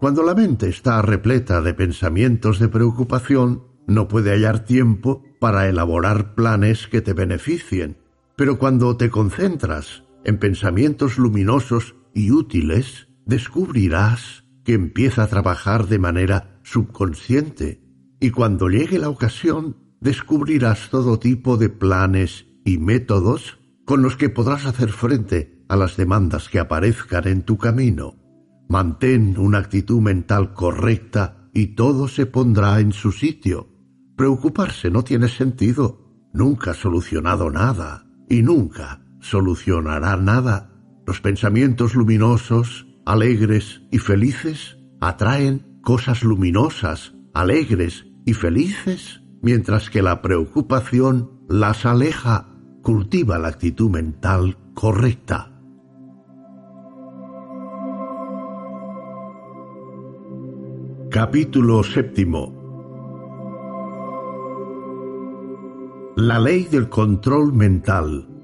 [0.00, 6.34] Cuando la mente está repleta de pensamientos de preocupación, no puede hallar tiempo para elaborar
[6.34, 7.98] planes que te beneficien.
[8.36, 16.00] Pero cuando te concentras en pensamientos luminosos y útiles, descubrirás que empieza a trabajar de
[16.00, 17.80] manera subconsciente
[18.18, 24.28] y cuando llegue la ocasión descubrirás todo tipo de planes y métodos con los que
[24.28, 28.16] podrás hacer frente a las demandas que aparezcan en tu camino.
[28.68, 33.68] Mantén una actitud mental correcta y todo se pondrá en su sitio.
[34.16, 36.28] Preocuparse no tiene sentido.
[36.32, 40.70] Nunca ha solucionado nada y nunca solucionará nada.
[41.06, 50.22] Los pensamientos luminosos, alegres y felices atraen cosas luminosas, alegres y felices, mientras que la
[50.22, 52.48] preocupación las aleja.
[52.82, 55.52] Cultiva la actitud mental correcta.
[61.10, 62.54] Capítulo séptimo
[66.16, 68.35] La ley del control mental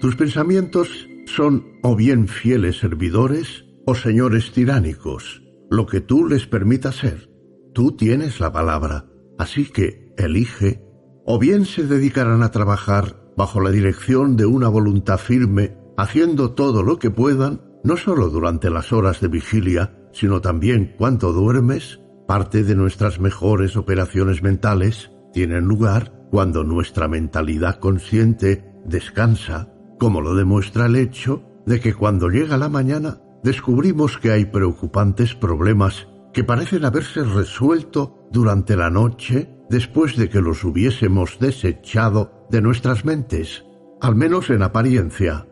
[0.00, 6.96] Tus pensamientos son o bien fieles servidores o señores tiránicos, lo que tú les permitas
[6.96, 7.30] ser.
[7.72, 9.06] Tú tienes la palabra,
[9.38, 10.82] así que elige,
[11.24, 16.82] o bien se dedicarán a trabajar bajo la dirección de una voluntad firme, haciendo todo
[16.82, 22.64] lo que puedan, no solo durante las horas de vigilia, sino también cuando duermes, parte
[22.64, 30.86] de nuestras mejores operaciones mentales tienen lugar cuando nuestra mentalidad consciente descansa como lo demuestra
[30.86, 36.84] el hecho de que cuando llega la mañana descubrimos que hay preocupantes problemas que parecen
[36.84, 43.64] haberse resuelto durante la noche después de que los hubiésemos desechado de nuestras mentes,
[44.00, 45.46] al menos en apariencia,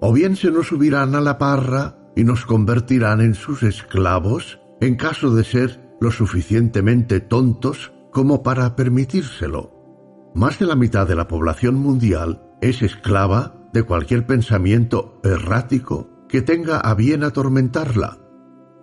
[0.00, 4.96] o bien se nos subirán a la parra y nos convertirán en sus esclavos en
[4.96, 10.30] caso de ser lo suficientemente tontos como para permitírselo.
[10.34, 16.42] Más de la mitad de la población mundial es esclava de cualquier pensamiento errático que
[16.42, 18.18] tenga a bien atormentarla.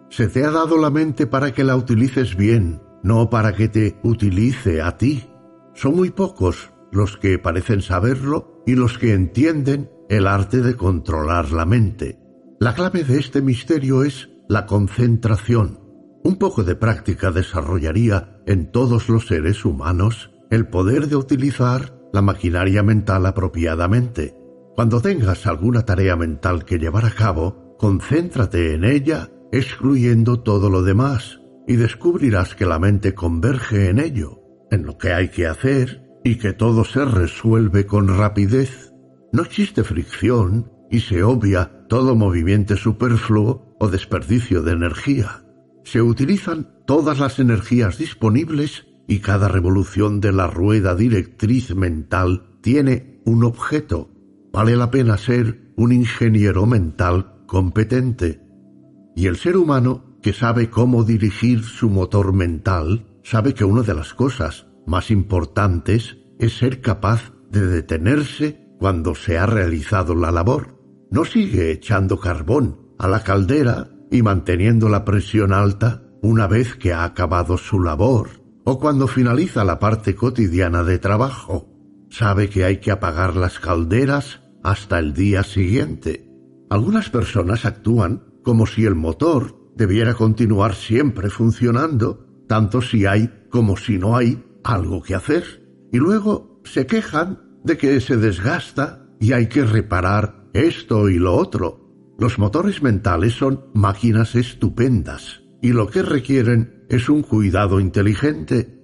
[0.09, 3.99] Se te ha dado la mente para que la utilices bien, no para que te
[4.03, 5.29] utilice a ti.
[5.73, 11.51] Son muy pocos los que parecen saberlo y los que entienden el arte de controlar
[11.51, 12.19] la mente.
[12.59, 15.79] La clave de este misterio es la concentración.
[16.23, 22.21] Un poco de práctica desarrollaría en todos los seres humanos el poder de utilizar la
[22.21, 24.35] maquinaria mental apropiadamente.
[24.77, 30.83] Cuando tengas alguna tarea mental que llevar a cabo, concéntrate en ella, excluyendo todo lo
[30.83, 34.39] demás, y descubrirás que la mente converge en ello,
[34.69, 38.93] en lo que hay que hacer, y que todo se resuelve con rapidez.
[39.33, 45.43] No existe fricción y se obvia todo movimiento superfluo o desperdicio de energía.
[45.85, 53.23] Se utilizan todas las energías disponibles y cada revolución de la rueda directriz mental tiene
[53.25, 54.11] un objeto
[54.51, 58.41] Vale la pena ser un ingeniero mental competente.
[59.15, 63.93] Y el ser humano que sabe cómo dirigir su motor mental sabe que una de
[63.93, 70.79] las cosas más importantes es ser capaz de detenerse cuando se ha realizado la labor.
[71.11, 76.93] No sigue echando carbón a la caldera y manteniendo la presión alta una vez que
[76.93, 78.29] ha acabado su labor
[78.63, 81.76] o cuando finaliza la parte cotidiana de trabajo.
[82.09, 86.29] Sabe que hay que apagar las calderas hasta el día siguiente.
[86.69, 93.77] Algunas personas actúan como si el motor debiera continuar siempre funcionando, tanto si hay como
[93.77, 95.63] si no hay algo que hacer.
[95.91, 101.35] Y luego se quejan de que se desgasta y hay que reparar esto y lo
[101.35, 102.15] otro.
[102.17, 108.81] Los motores mentales son máquinas estupendas y lo que requieren es un cuidado inteligente.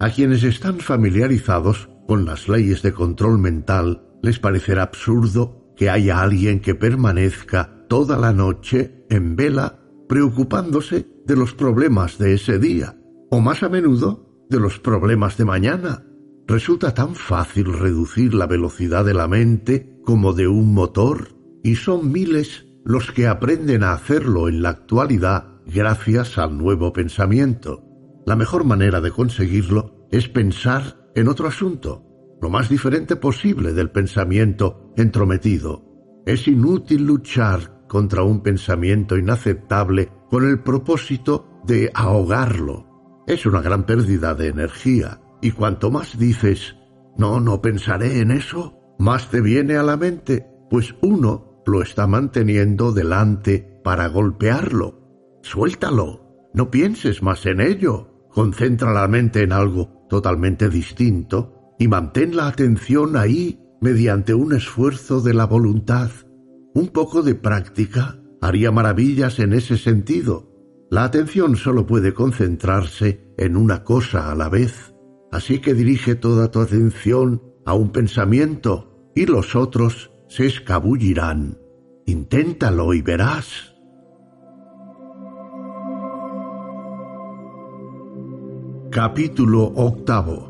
[0.00, 6.22] A quienes están familiarizados con las leyes de control mental les parecerá absurdo que haya
[6.22, 9.78] alguien que permanezca toda la noche en vela
[10.08, 12.98] preocupándose de los problemas de ese día,
[13.30, 16.06] o más a menudo de los problemas de mañana.
[16.46, 21.28] Resulta tan fácil reducir la velocidad de la mente como de un motor,
[21.62, 27.84] y son miles los que aprenden a hacerlo en la actualidad gracias al nuevo pensamiento.
[28.24, 32.04] La mejor manera de conseguirlo es pensar en otro asunto,
[32.40, 35.84] lo más diferente posible del pensamiento entrometido.
[36.24, 43.24] Es inútil luchar contra un pensamiento inaceptable con el propósito de ahogarlo.
[43.26, 46.76] Es una gran pérdida de energía y cuanto más dices,
[47.16, 52.06] no, no pensaré en eso, más te viene a la mente, pues uno lo está
[52.06, 55.40] manteniendo delante para golpearlo.
[55.42, 62.36] Suéltalo, no pienses más en ello, concentra la mente en algo totalmente distinto y mantén
[62.36, 66.10] la atención ahí mediante un esfuerzo de la voluntad.
[66.74, 70.52] Un poco de práctica haría maravillas en ese sentido.
[70.90, 74.94] La atención solo puede concentrarse en una cosa a la vez.
[75.30, 81.58] Así que dirige toda tu atención a un pensamiento y los otros se escabullirán.
[82.06, 83.74] Inténtalo y verás.
[88.90, 90.48] Capítulo octavo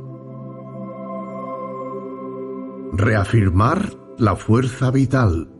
[2.92, 5.50] Reafirmar la fuerza vital.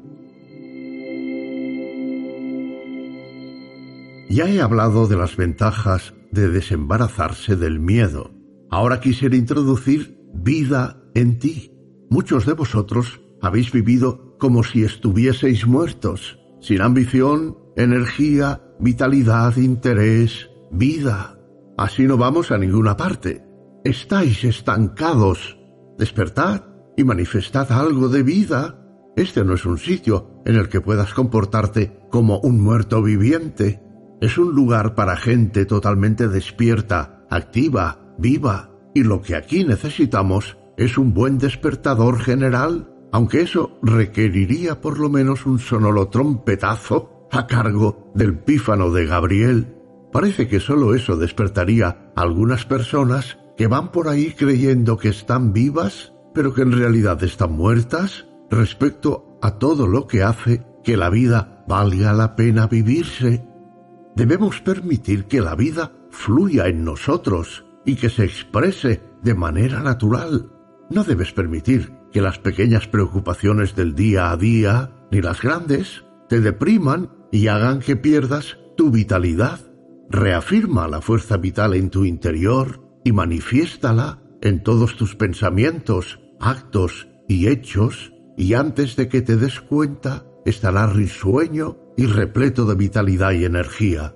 [4.28, 8.30] Ya he hablado de las ventajas de desembarazarse del miedo.
[8.70, 11.72] Ahora quisiera introducir vida en ti.
[12.10, 21.37] Muchos de vosotros habéis vivido como si estuvieseis muertos, sin ambición, energía, vitalidad, interés, vida.
[21.78, 23.44] Así no vamos a ninguna parte.
[23.84, 25.56] Estáis estancados.
[25.96, 26.62] Despertad
[26.96, 28.84] y manifestad algo de vida.
[29.14, 33.80] Este no es un sitio en el que puedas comportarte como un muerto viviente.
[34.20, 40.98] Es un lugar para gente totalmente despierta, activa, viva, y lo que aquí necesitamos es
[40.98, 48.10] un buen despertador general, aunque eso requeriría por lo menos un sonoro trompetazo a cargo
[48.16, 49.77] del pífano de Gabriel.
[50.12, 55.52] Parece que solo eso despertaría a algunas personas que van por ahí creyendo que están
[55.52, 61.10] vivas, pero que en realidad están muertas respecto a todo lo que hace que la
[61.10, 63.44] vida valga la pena vivirse.
[64.16, 70.52] Debemos permitir que la vida fluya en nosotros y que se exprese de manera natural.
[70.90, 76.40] No debes permitir que las pequeñas preocupaciones del día a día, ni las grandes, te
[76.40, 79.60] depriman y hagan que pierdas tu vitalidad.
[80.10, 87.48] Reafirma la fuerza vital en tu interior y manifiéstala en todos tus pensamientos, actos y
[87.48, 93.44] hechos, y antes de que te des cuenta, estará risueño y repleto de vitalidad y
[93.44, 94.14] energía.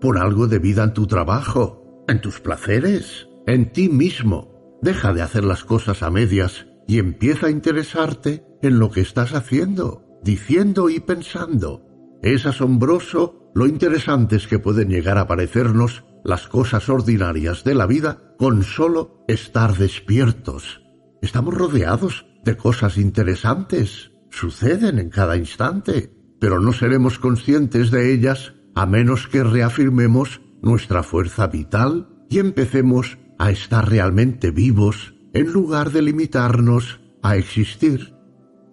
[0.00, 4.78] Pon algo de vida en tu trabajo, en tus placeres, en ti mismo.
[4.82, 9.34] Deja de hacer las cosas a medias y empieza a interesarte en lo que estás
[9.34, 11.86] haciendo, diciendo y pensando.
[12.22, 18.34] Es asombroso lo interesantes que pueden llegar a parecernos las cosas ordinarias de la vida
[18.38, 20.82] con solo estar despiertos.
[21.22, 28.54] Estamos rodeados de cosas interesantes, suceden en cada instante, pero no seremos conscientes de ellas
[28.74, 35.92] a menos que reafirmemos nuestra fuerza vital y empecemos a estar realmente vivos en lugar
[35.92, 38.14] de limitarnos a existir.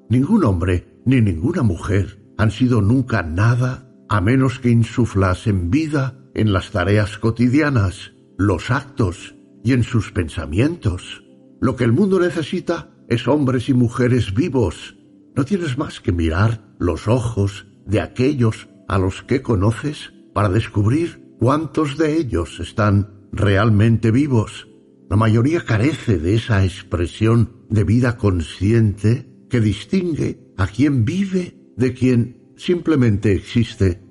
[0.10, 6.52] Ningún hombre ni ninguna mujer han sido nunca nada a menos que insuflasen vida en
[6.52, 11.24] las tareas cotidianas, los actos y en sus pensamientos.
[11.62, 14.98] Lo que el mundo necesita es hombres y mujeres vivos.
[15.34, 21.22] No tienes más que mirar los ojos de aquellos a los que conoces para descubrir
[21.40, 24.68] ¿Cuántos de ellos están realmente vivos.
[25.10, 31.94] La mayoría carece de esa expresión de vida consciente que distingue a quien vive de
[31.94, 34.02] quien simplemente existe.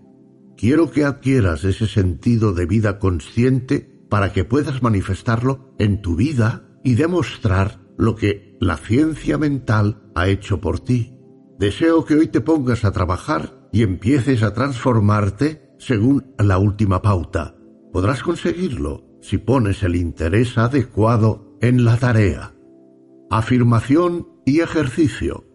[0.56, 6.68] Quiero que adquieras ese sentido de vida consciente para que puedas manifestarlo en tu vida
[6.84, 11.16] y demostrar lo que la ciencia mental ha hecho por ti.
[11.58, 17.54] Deseo que hoy te pongas a trabajar y empieces a transformarte según la última pauta.
[17.92, 22.54] Podrás conseguirlo si pones el interés adecuado en la tarea.
[23.30, 25.49] Afirmación y ejercicio.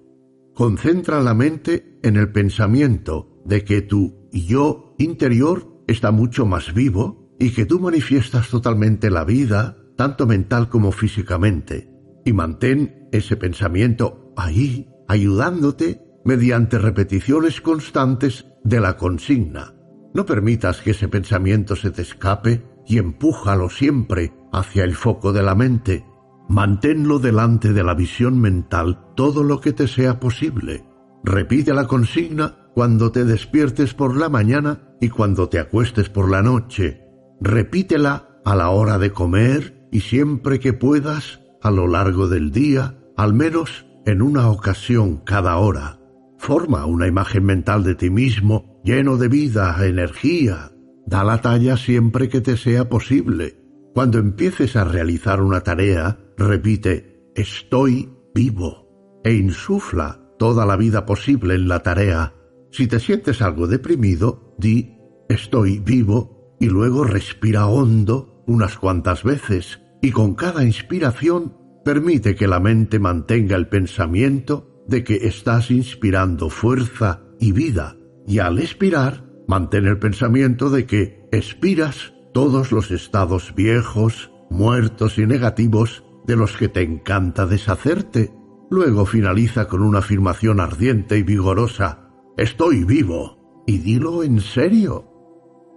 [0.55, 7.35] Concentra la mente en el pensamiento de que tu yo interior está mucho más vivo
[7.37, 11.91] y que tú manifiestas totalmente la vida, tanto mental como físicamente.
[12.23, 19.75] Y mantén ese pensamiento ahí, ayudándote mediante repeticiones constantes de la consigna.
[20.13, 25.43] No permitas que ese pensamiento se te escape y empújalo siempre hacia el foco de
[25.43, 26.05] la mente.
[26.47, 30.85] Manténlo delante de la visión mental todo lo que te sea posible.
[31.23, 36.43] Repite la consigna cuando te despiertes por la mañana y cuando te acuestes por la
[36.43, 37.01] noche.
[37.41, 42.99] Repítela a la hora de comer y siempre que puedas a lo largo del día,
[43.17, 45.99] al menos en una ocasión cada hora.
[46.37, 50.71] Forma una imagen mental de ti mismo lleno de vida, energía.
[51.07, 53.57] Da la talla siempre que te sea posible.
[53.95, 61.55] Cuando empieces a realizar una tarea, repite estoy vivo e insufla toda la vida posible
[61.55, 62.33] en la tarea.
[62.71, 64.97] Si te sientes algo deprimido, di
[65.29, 72.47] estoy vivo y luego respira hondo unas cuantas veces y con cada inspiración permite que
[72.47, 77.97] la mente mantenga el pensamiento de que estás inspirando fuerza y vida
[78.27, 85.25] y al expirar mantén el pensamiento de que expiras todos los estados viejos, muertos y
[85.25, 88.33] negativos de los que te encanta deshacerte.
[88.69, 92.09] Luego finaliza con una afirmación ardiente y vigorosa.
[92.37, 93.63] Estoy vivo.
[93.67, 95.11] Y dilo en serio.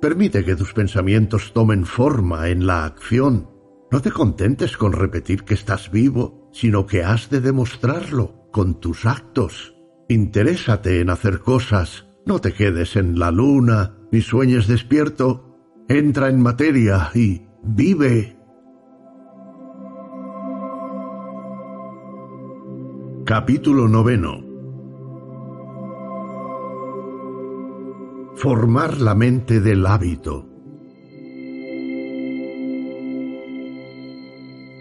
[0.00, 3.50] Permite que tus pensamientos tomen forma en la acción.
[3.90, 9.06] No te contentes con repetir que estás vivo, sino que has de demostrarlo con tus
[9.06, 9.74] actos.
[10.08, 15.56] Interésate en hacer cosas, no te quedes en la luna ni sueñes despierto.
[15.88, 18.37] Entra en materia y vive.
[23.28, 24.42] Capítulo noveno
[28.36, 30.48] Formar la mente del hábito.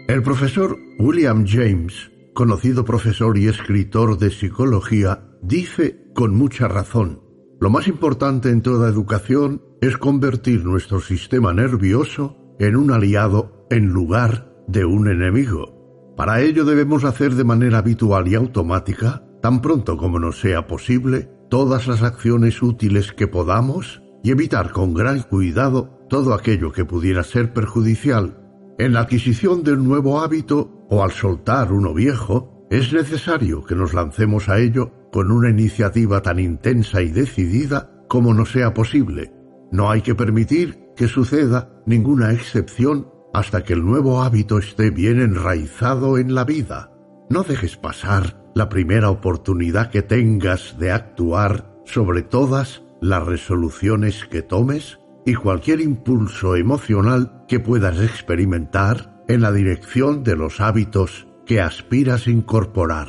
[0.08, 7.20] El profesor William James conocido profesor y escritor de psicología, dice con mucha razón,
[7.60, 13.88] lo más importante en toda educación es convertir nuestro sistema nervioso en un aliado en
[13.88, 15.77] lugar de un enemigo.
[16.18, 21.30] Para ello debemos hacer de manera habitual y automática, tan pronto como nos sea posible,
[21.48, 27.22] todas las acciones útiles que podamos y evitar con gran cuidado todo aquello que pudiera
[27.22, 28.36] ser perjudicial.
[28.80, 33.76] En la adquisición de un nuevo hábito o al soltar uno viejo, es necesario que
[33.76, 39.32] nos lancemos a ello con una iniciativa tan intensa y decidida como nos sea posible.
[39.70, 45.20] No hay que permitir que suceda ninguna excepción hasta que el nuevo hábito esté bien
[45.20, 46.92] enraizado en la vida.
[47.30, 54.42] No dejes pasar la primera oportunidad que tengas de actuar sobre todas las resoluciones que
[54.42, 61.60] tomes y cualquier impulso emocional que puedas experimentar en la dirección de los hábitos que
[61.60, 63.08] aspiras incorporar.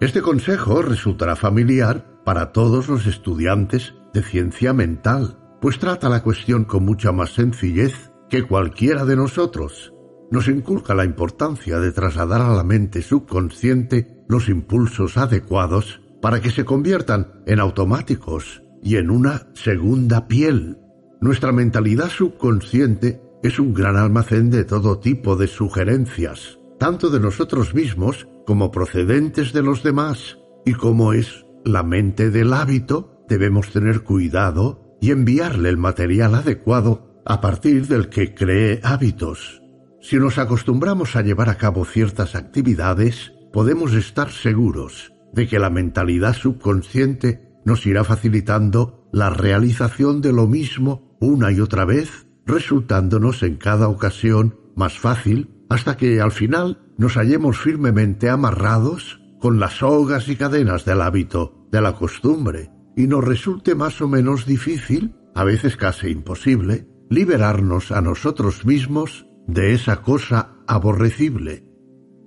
[0.00, 6.64] Este consejo resultará familiar para todos los estudiantes de ciencia mental, pues trata la cuestión
[6.64, 9.92] con mucha más sencillez que cualquiera de nosotros.
[10.30, 16.50] Nos inculca la importancia de trasladar a la mente subconsciente los impulsos adecuados para que
[16.50, 20.78] se conviertan en automáticos y en una segunda piel.
[21.20, 27.74] Nuestra mentalidad subconsciente es un gran almacén de todo tipo de sugerencias, tanto de nosotros
[27.74, 34.04] mismos como procedentes de los demás, y como es la mente del hábito, debemos tener
[34.04, 39.62] cuidado y enviarle el material adecuado a partir del que cree hábitos.
[40.00, 45.70] Si nos acostumbramos a llevar a cabo ciertas actividades, podemos estar seguros de que la
[45.70, 53.42] mentalidad subconsciente nos irá facilitando la realización de lo mismo una y otra vez resultándonos
[53.42, 59.78] en cada ocasión más fácil hasta que al final nos hallemos firmemente amarrados con las
[59.78, 65.16] sogas y cadenas del hábito, de la costumbre, y nos resulte más o menos difícil,
[65.34, 71.64] a veces casi imposible, liberarnos a nosotros mismos de esa cosa aborrecible.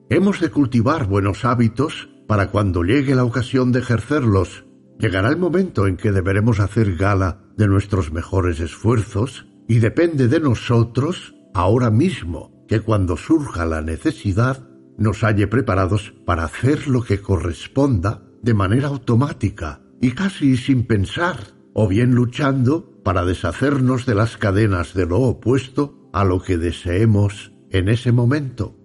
[0.10, 4.66] Hemos de cultivar buenos hábitos para cuando llegue la ocasión de ejercerlos.
[5.00, 10.40] Llegará el momento en que deberemos hacer gala de nuestros mejores esfuerzos y depende de
[10.40, 17.22] nosotros ahora mismo que cuando surja la necesidad nos halle preparados para hacer lo que
[17.22, 24.36] corresponda de manera automática y casi sin pensar, o bien luchando para deshacernos de las
[24.36, 28.80] cadenas de lo opuesto a lo que deseemos en ese momento.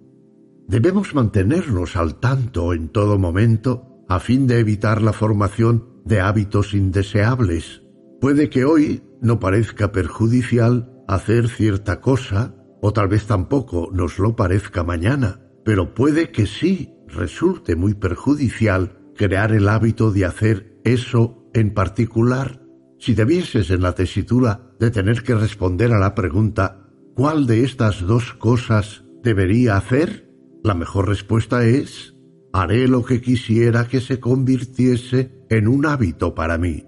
[0.67, 6.75] Debemos mantenernos al tanto en todo momento a fin de evitar la formación de hábitos
[6.75, 7.81] indeseables.
[8.21, 14.35] Puede que hoy no parezca perjudicial hacer cierta cosa, o tal vez tampoco nos lo
[14.35, 21.49] parezca mañana, pero puede que sí resulte muy perjudicial crear el hábito de hacer eso
[21.55, 22.60] en particular.
[23.01, 28.05] Si debieses en la tesitura de tener que responder a la pregunta ¿cuál de estas
[28.05, 30.29] dos cosas debería hacer?
[30.63, 32.13] La mejor respuesta es
[32.53, 36.85] haré lo que quisiera que se convirtiese en un hábito para mí.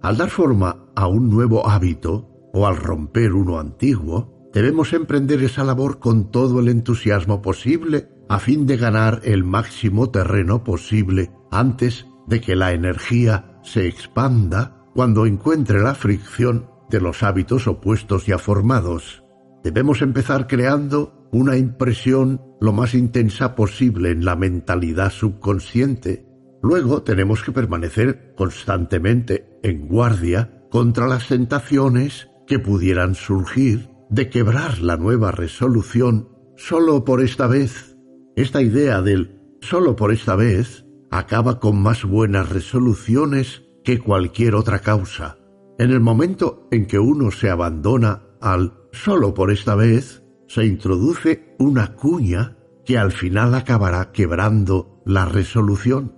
[0.00, 5.64] Al dar forma a un nuevo hábito, o al romper uno antiguo, debemos emprender esa
[5.64, 12.06] labor con todo el entusiasmo posible a fin de ganar el máximo terreno posible antes
[12.26, 18.38] de que la energía se expanda cuando encuentre la fricción de los hábitos opuestos ya
[18.38, 19.24] formados.
[19.64, 26.26] Debemos empezar creando una impresión lo más intensa posible en la mentalidad subconsciente.
[26.62, 34.80] Luego tenemos que permanecer constantemente en guardia contra las tentaciones que pudieran surgir de quebrar
[34.80, 37.96] la nueva resolución solo por esta vez.
[38.36, 44.80] Esta idea del solo por esta vez acaba con más buenas resoluciones que cualquier otra
[44.80, 45.38] causa.
[45.78, 51.54] En el momento en que uno se abandona al solo por esta vez, se introduce
[51.58, 56.14] una cuña que al final acabará quebrando la resolución.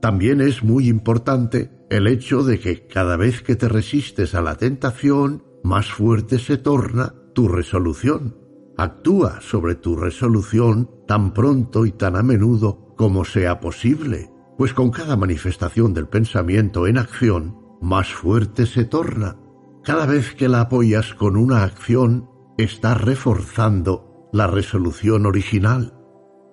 [0.00, 4.56] También es muy importante el hecho de que cada vez que te resistes a la
[4.56, 8.36] tentación, más fuerte se torna tu resolución.
[8.76, 14.90] Actúa sobre tu resolución tan pronto y tan a menudo como sea posible, pues con
[14.90, 19.36] cada manifestación del pensamiento en acción, más fuerte se torna.
[19.84, 22.28] Cada vez que la apoyas con una acción,
[22.58, 25.94] estás reforzando la resolución original.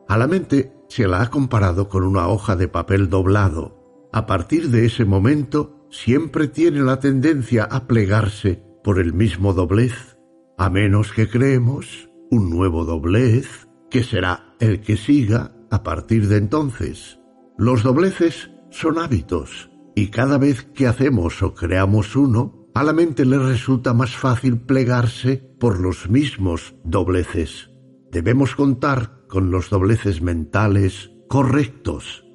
[0.08, 4.08] A la mente se la ha comparado con una hoja de papel doblado.
[4.14, 10.20] A partir de ese momento, siempre tiene la tendencia a plegarse por el mismo doblez,
[10.60, 16.38] a menos que creemos un nuevo doblez, que será el que siga a partir de
[16.38, 17.20] entonces.
[17.58, 23.24] Los dobleces son hábitos y cada vez que hacemos o creamos uno, a la mente
[23.24, 27.70] le resulta más fácil plegarse por los mismos dobleces.
[28.12, 32.26] Debemos contar con los dobleces mentales correctos.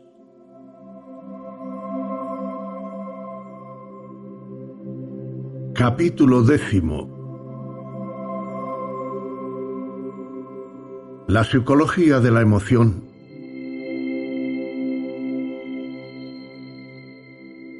[5.74, 7.20] Capítulo décimo
[11.28, 13.09] La psicología de la emoción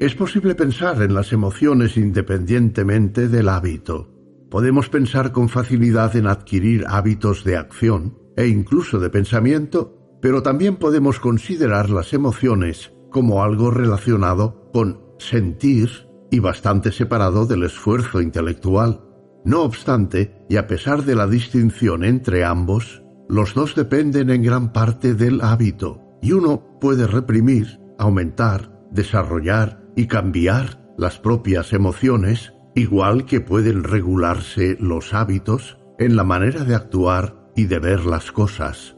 [0.01, 4.09] Es posible pensar en las emociones independientemente del hábito.
[4.49, 10.77] Podemos pensar con facilidad en adquirir hábitos de acción e incluso de pensamiento, pero también
[10.77, 15.91] podemos considerar las emociones como algo relacionado con sentir
[16.31, 19.03] y bastante separado del esfuerzo intelectual.
[19.45, 24.73] No obstante, y a pesar de la distinción entre ambos, los dos dependen en gran
[24.73, 33.25] parte del hábito, y uno puede reprimir, aumentar, desarrollar y cambiar las propias emociones, igual
[33.25, 38.95] que pueden regularse los hábitos en la manera de actuar y de ver las cosas.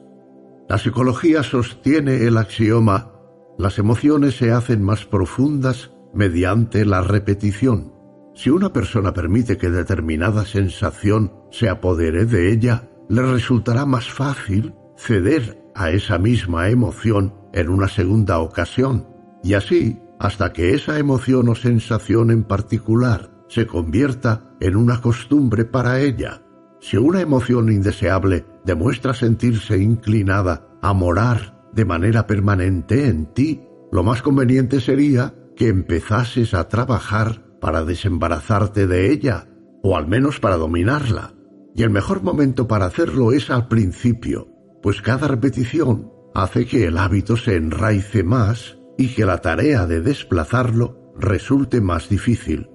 [0.69, 3.13] La psicología sostiene el axioma
[3.57, 7.93] las emociones se hacen más profundas mediante la repetición.
[8.33, 14.73] Si una persona permite que determinada sensación se apodere de ella, le resultará más fácil
[14.97, 19.07] ceder a esa misma emoción en una segunda ocasión,
[19.43, 25.65] y así hasta que esa emoción o sensación en particular se convierta en una costumbre
[25.65, 26.41] para ella.
[26.79, 34.01] Si una emoción indeseable demuestra sentirse inclinada a morar de manera permanente en ti, lo
[34.03, 39.49] más conveniente sería que empezases a trabajar para desembarazarte de ella,
[39.83, 41.33] o al menos para dominarla.
[41.75, 44.47] Y el mejor momento para hacerlo es al principio,
[44.81, 50.01] pues cada repetición hace que el hábito se enraice más y que la tarea de
[50.01, 52.69] desplazarlo resulte más difícil.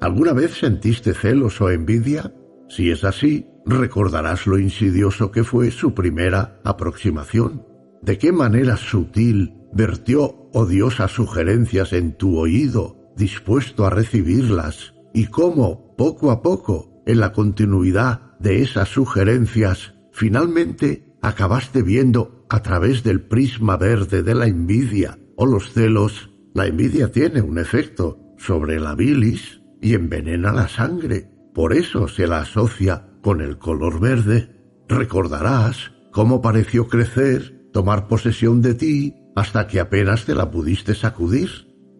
[0.00, 2.34] ¿Alguna vez sentiste celos o envidia?
[2.68, 7.66] Si es así, recordarás lo insidioso que fue su primera aproximación.
[8.02, 15.94] De qué manera sutil vertió odiosas sugerencias en tu oído, dispuesto a recibirlas, y cómo,
[15.96, 23.22] poco a poco, en la continuidad de esas sugerencias, finalmente acabaste viendo a través del
[23.22, 26.30] prisma verde de la envidia o los celos.
[26.54, 31.30] La envidia tiene un efecto sobre la bilis y envenena la sangre.
[31.54, 34.50] Por eso se la asocia con el color verde.
[34.88, 41.50] Recordarás cómo pareció crecer, tomar posesión de ti, hasta que apenas te la pudiste sacudir.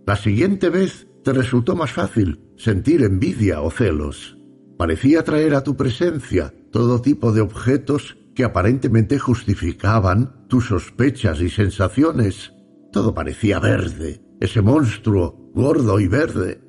[0.07, 4.37] La siguiente vez te resultó más fácil sentir envidia o celos.
[4.79, 11.49] Parecía traer a tu presencia todo tipo de objetos que aparentemente justificaban tus sospechas y
[11.49, 12.53] sensaciones.
[12.95, 16.61] Todo parecía verde, ese monstruo gordo y verde.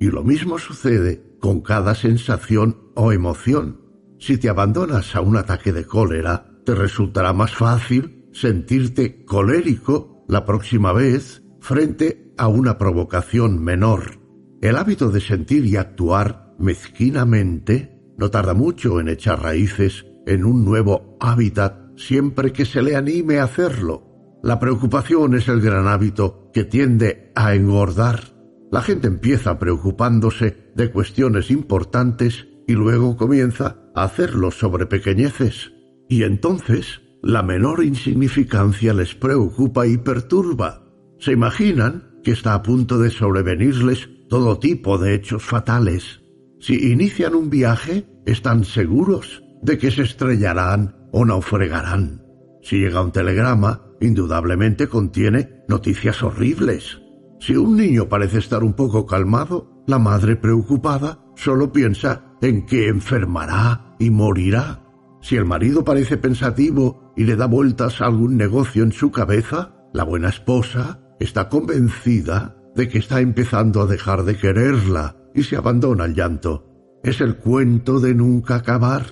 [0.00, 3.80] Y lo mismo sucede con cada sensación o emoción.
[4.18, 10.44] Si te abandonas a un ataque de cólera, te resultará más fácil sentirte colérico la
[10.44, 14.18] próxima vez frente a una provocación menor.
[14.62, 20.64] El hábito de sentir y actuar mezquinamente no tarda mucho en echar raíces en un
[20.64, 24.11] nuevo hábitat siempre que se le anime a hacerlo.
[24.42, 28.34] La preocupación es el gran hábito que tiende a engordar.
[28.72, 35.72] La gente empieza preocupándose de cuestiones importantes y luego comienza a hacerlo sobre pequeñeces.
[36.08, 40.88] Y entonces la menor insignificancia les preocupa y perturba.
[41.20, 46.20] Se imaginan que está a punto de sobrevenirles todo tipo de hechos fatales.
[46.58, 52.24] Si inician un viaje, están seguros de que se estrellarán o naufragarán.
[52.62, 57.00] Si llega un telegrama, indudablemente contiene noticias horribles.
[57.40, 62.88] Si un niño parece estar un poco calmado, la madre preocupada solo piensa en que
[62.88, 64.82] enfermará y morirá.
[65.20, 69.74] Si el marido parece pensativo y le da vueltas a algún negocio en su cabeza,
[69.92, 75.56] la buena esposa está convencida de que está empezando a dejar de quererla y se
[75.56, 76.68] abandona al llanto.
[77.02, 79.04] Es el cuento de nunca acabar.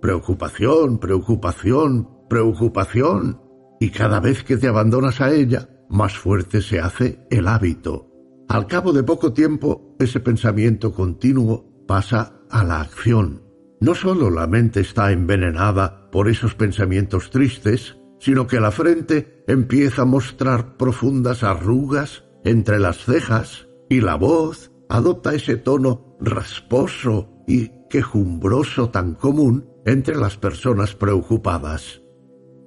[0.00, 3.40] Preocupación, preocupación, preocupación.
[3.80, 8.10] Y cada vez que te abandonas a ella, más fuerte se hace el hábito.
[8.48, 13.42] Al cabo de poco tiempo, ese pensamiento continuo pasa a la acción.
[13.80, 20.02] No solo la mente está envenenada por esos pensamientos tristes, sino que la frente empieza
[20.02, 27.70] a mostrar profundas arrugas entre las cejas y la voz adopta ese tono rasposo y
[27.90, 32.00] quejumbroso tan común entre las personas preocupadas.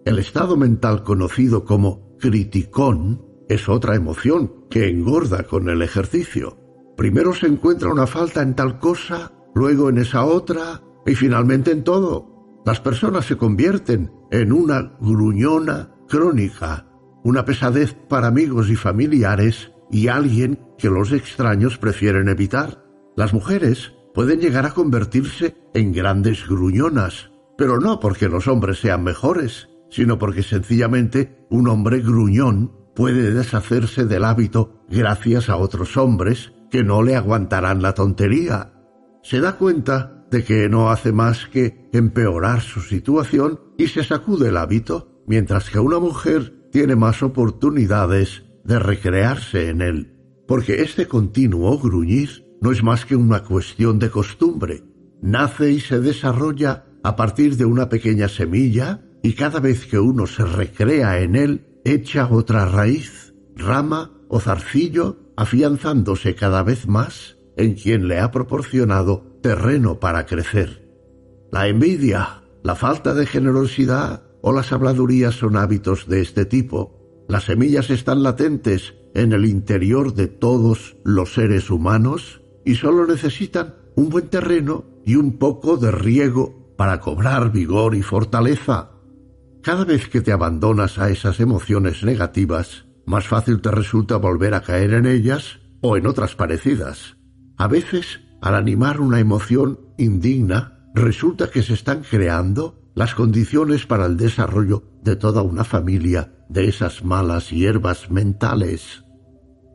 [0.10, 6.58] El estado mental conocido como criticón es otra emoción que engorda con el ejercicio.
[6.98, 11.84] Primero se encuentra una falta en tal cosa, luego en esa otra y finalmente en
[11.84, 12.60] todo.
[12.66, 16.88] Las personas se convierten en una gruñona crónica,
[17.24, 22.84] una pesadez para amigos y familiares y alguien que los extraños prefieren evitar.
[23.16, 27.30] Las mujeres pueden llegar a convertirse en grandes gruñonas,
[27.60, 34.06] pero no porque los hombres sean mejores, sino porque sencillamente un hombre gruñón puede deshacerse
[34.06, 38.74] del hábito gracias a otros hombres que no le aguantarán la tontería.
[39.24, 44.50] Se da cuenta de que no hace más que empeorar su situación y se sacude
[44.50, 50.16] el hábito, mientras que una mujer tiene más oportunidades de recrearse en él,
[50.48, 54.84] porque este continuo gruñir no es más que una cuestión de costumbre.
[55.22, 60.28] Nace y se desarrolla a partir de una pequeña semilla y cada vez que uno
[60.28, 67.76] se recrea en él, echa otra raíz, rama o zarcillo, afianzándose cada vez más en
[67.76, 70.88] quien le ha proporcionado terreno para crecer.
[71.52, 77.44] La envidia, la falta de generosidad o las habladurías son hábitos de este tipo las
[77.44, 84.10] semillas están latentes en el interior de todos los seres humanos y solo necesitan un
[84.10, 88.94] buen terreno y un poco de riego para cobrar vigor y fortaleza.
[89.70, 94.64] Cada vez que te abandonas a esas emociones negativas, más fácil te resulta volver a
[94.64, 97.18] caer en ellas o en otras parecidas.
[97.56, 104.08] A veces, al animar una emoción indigna, resulta que se están creando las condiciones para
[104.08, 109.06] el desarrollo de toda una familia de esas malas hierbas mentales.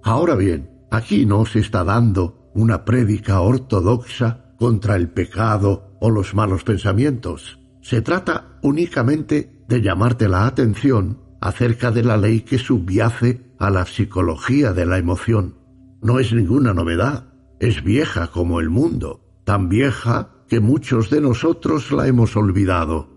[0.03, 6.35] Ahora bien, aquí no se está dando una prédica ortodoxa contra el pecado o los
[6.35, 7.61] malos pensamientos.
[7.81, 13.86] Se trata únicamente de llamarte la atención acerca de la ley que subyace a la
[13.86, 15.57] psicología de la emoción.
[16.03, 21.93] No es ninguna novedad, es vieja como el mundo, tan vieja que muchos de nosotros
[21.93, 23.09] la hemos olvidado.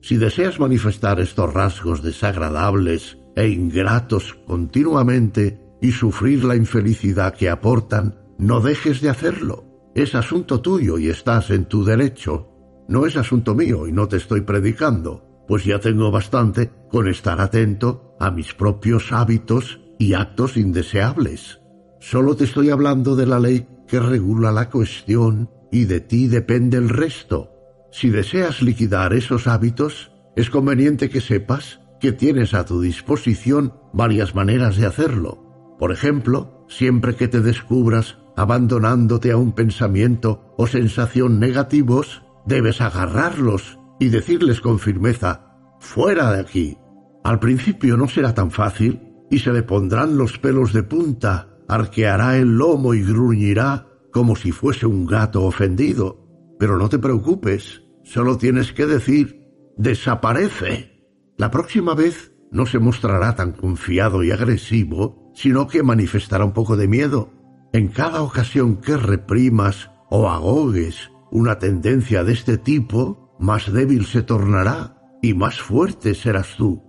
[0.00, 8.18] Si deseas manifestar estos rasgos desagradables e ingratos continuamente y sufrir la infelicidad que aportan,
[8.38, 9.64] no dejes de hacerlo.
[9.94, 12.48] Es asunto tuyo y estás en tu derecho.
[12.88, 17.40] No es asunto mío y no te estoy predicando, pues ya tengo bastante con estar
[17.40, 21.60] atento a mis propios hábitos y actos indeseables.
[21.98, 26.76] Solo te estoy hablando de la ley que regula la cuestión y de ti depende
[26.76, 27.50] el resto.
[27.90, 34.34] Si deseas liquidar esos hábitos, es conveniente que sepas que tienes a tu disposición varias
[34.34, 35.76] maneras de hacerlo.
[35.78, 43.77] Por ejemplo, siempre que te descubras abandonándote a un pensamiento o sensación negativos, Debes agarrarlos
[43.98, 46.78] y decirles con firmeza, fuera de aquí.
[47.24, 49.00] Al principio no será tan fácil
[49.30, 54.52] y se le pondrán los pelos de punta, arqueará el lomo y gruñirá como si
[54.52, 56.26] fuese un gato ofendido.
[56.58, 59.44] Pero no te preocupes, solo tienes que decir,
[59.76, 61.04] desaparece.
[61.36, 66.76] La próxima vez no se mostrará tan confiado y agresivo, sino que manifestará un poco
[66.76, 67.30] de miedo.
[67.72, 74.22] En cada ocasión que reprimas o agogues una tendencia de este tipo, más débil se
[74.22, 76.82] tornará y más fuerte serás tú.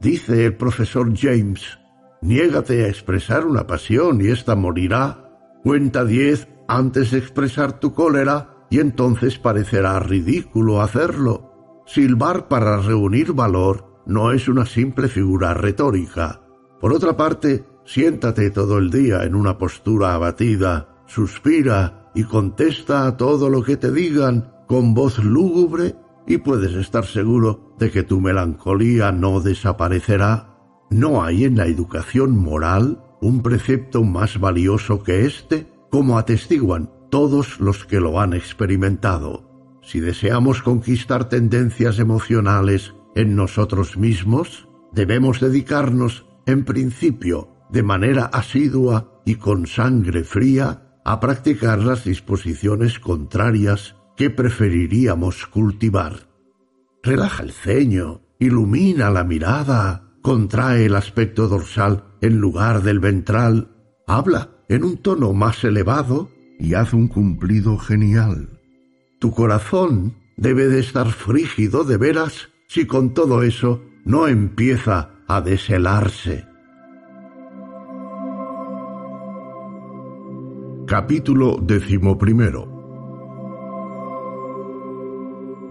[0.00, 1.78] Dice el profesor James,
[2.22, 5.18] niégate a expresar una pasión y ésta morirá.
[5.62, 11.82] Cuenta diez antes de expresar tu cólera y entonces parecerá ridículo hacerlo.
[11.86, 16.40] Silbar para reunir valor no es una simple figura retórica.
[16.80, 23.16] Por otra parte, siéntate todo el día en una postura abatida, suspira y contesta a
[23.16, 25.96] todo lo que te digan con voz lúgubre
[26.26, 30.56] y puedes estar seguro de que tu melancolía no desaparecerá.
[30.88, 37.60] No hay en la educación moral un precepto más valioso que este, como atestiguan todos
[37.60, 39.78] los que lo han experimentado.
[39.82, 49.20] Si deseamos conquistar tendencias emocionales en nosotros mismos, debemos dedicarnos, en principio, de manera asidua
[49.26, 56.28] y con sangre fría, a practicar las disposiciones contrarias que preferiríamos cultivar.
[57.02, 63.70] Relaja el ceño, ilumina la mirada, contrae el aspecto dorsal en lugar del ventral,
[64.06, 68.60] habla en un tono más elevado y haz un cumplido genial.
[69.18, 75.40] Tu corazón debe de estar frígido de veras si con todo eso no empieza a
[75.40, 76.46] deshelarse.
[80.86, 82.71] Capítulo decimoprimero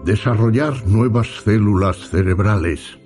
[0.04, 2.98] Desarrollar nuevas células cerebrales.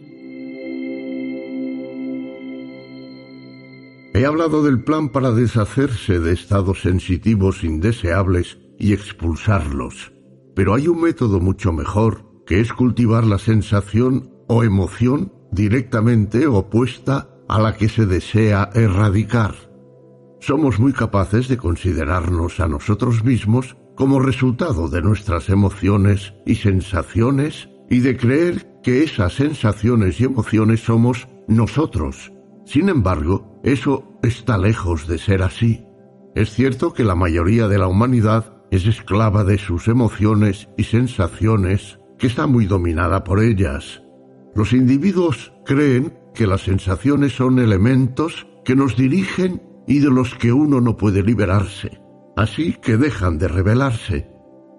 [4.14, 10.12] He hablado del plan para deshacerse de estados sensitivos indeseables y expulsarlos,
[10.54, 17.28] pero hay un método mucho mejor, que es cultivar la sensación o emoción directamente opuesta
[17.48, 19.66] a la que se desea erradicar
[20.46, 27.68] somos muy capaces de considerarnos a nosotros mismos como resultado de nuestras emociones y sensaciones
[27.90, 32.32] y de creer que esas sensaciones y emociones somos nosotros.
[32.66, 35.84] Sin embargo, eso está lejos de ser así.
[36.34, 41.98] Es cierto que la mayoría de la humanidad es esclava de sus emociones y sensaciones,
[42.18, 44.02] que está muy dominada por ellas.
[44.54, 50.52] Los individuos creen que las sensaciones son elementos que nos dirigen y de los que
[50.52, 52.05] uno no puede liberarse.
[52.36, 54.30] Así que dejan de rebelarse.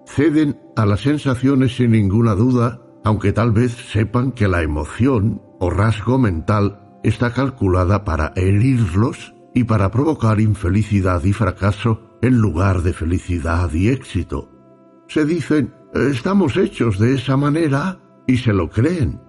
[0.06, 5.68] Ceden a las sensaciones sin ninguna duda, aunque tal vez sepan que la emoción o
[5.68, 12.92] rasgo mental está calculada para herirlos y para provocar infelicidad y fracaso en lugar de
[12.92, 14.50] felicidad y éxito.
[15.08, 19.20] Se dicen, estamos hechos de esa manera y se lo creen.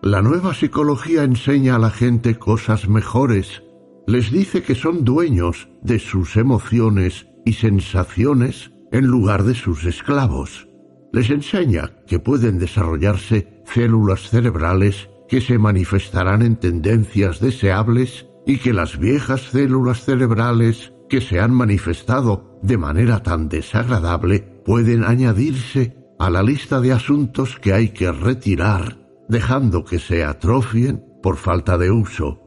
[0.00, 3.62] La nueva psicología enseña a la gente cosas mejores
[4.06, 10.68] les dice que son dueños de sus emociones y sensaciones en lugar de sus esclavos.
[11.12, 18.72] Les enseña que pueden desarrollarse células cerebrales que se manifestarán en tendencias deseables y que
[18.72, 26.28] las viejas células cerebrales que se han manifestado de manera tan desagradable pueden añadirse a
[26.28, 28.98] la lista de asuntos que hay que retirar,
[29.28, 32.42] dejando que se atrofien por falta de uso.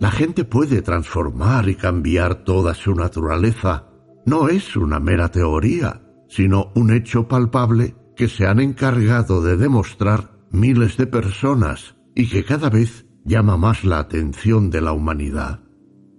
[0.00, 3.86] La gente puede transformar y cambiar toda su naturaleza.
[4.26, 10.30] No es una mera teoría, sino un hecho palpable que se han encargado de demostrar
[10.50, 15.60] miles de personas y que cada vez llama más la atención de la humanidad.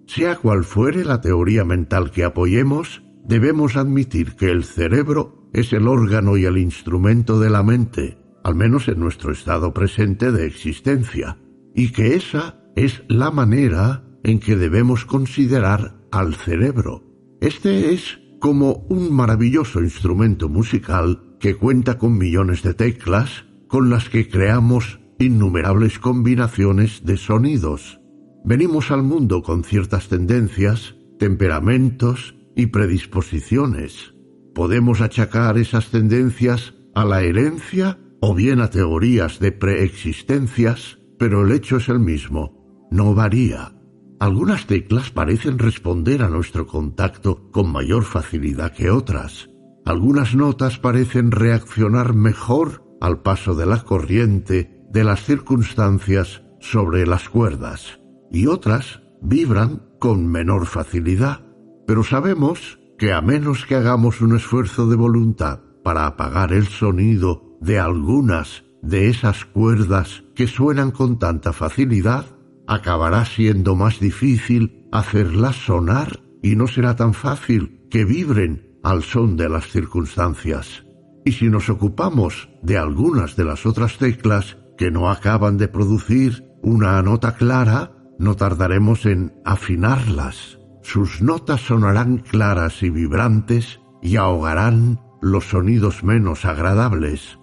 [0.08, 5.88] Sea cual fuere la teoría mental que apoyemos, debemos admitir que el cerebro es el
[5.88, 11.38] órgano y el instrumento de la mente, al menos en nuestro estado presente de existencia,
[11.74, 17.05] y que esa es la manera en que debemos considerar al cerebro.
[17.42, 24.10] Este es como un maravilloso instrumento musical que cuenta con millones de teclas con las
[24.10, 28.00] que creamos innumerables combinaciones de sonidos.
[28.44, 34.14] Venimos al mundo con ciertas tendencias, temperamentos y predisposiciones.
[34.54, 41.52] Podemos achacar esas tendencias a la herencia o bien a teorías de preexistencias, pero el
[41.52, 43.75] hecho es el mismo, no varía.
[44.20, 49.50] Algunas teclas parecen responder a nuestro contacto con mayor facilidad que otras.
[49.86, 57.30] Algunas notas parecen reaccionar mejor al paso de la corriente de las circunstancias sobre las
[57.30, 58.00] cuerdas
[58.32, 61.42] y otras vibran con menor facilidad.
[61.86, 67.58] Pero sabemos que a menos que hagamos un esfuerzo de voluntad para apagar el sonido
[67.62, 72.26] de algunas de esas cuerdas que suenan con tanta facilidad,
[72.68, 79.36] acabará siendo más difícil hacerlas sonar y no será tan fácil que vibren al son
[79.38, 80.86] de las circunstancias.
[81.26, 86.46] Y si nos ocupamos de algunas de las otras teclas que no acaban de producir
[86.62, 90.60] una nota clara, no tardaremos en afinarlas.
[90.84, 97.40] Sus notas sonarán claras y vibrantes y ahogarán los sonidos menos agradables.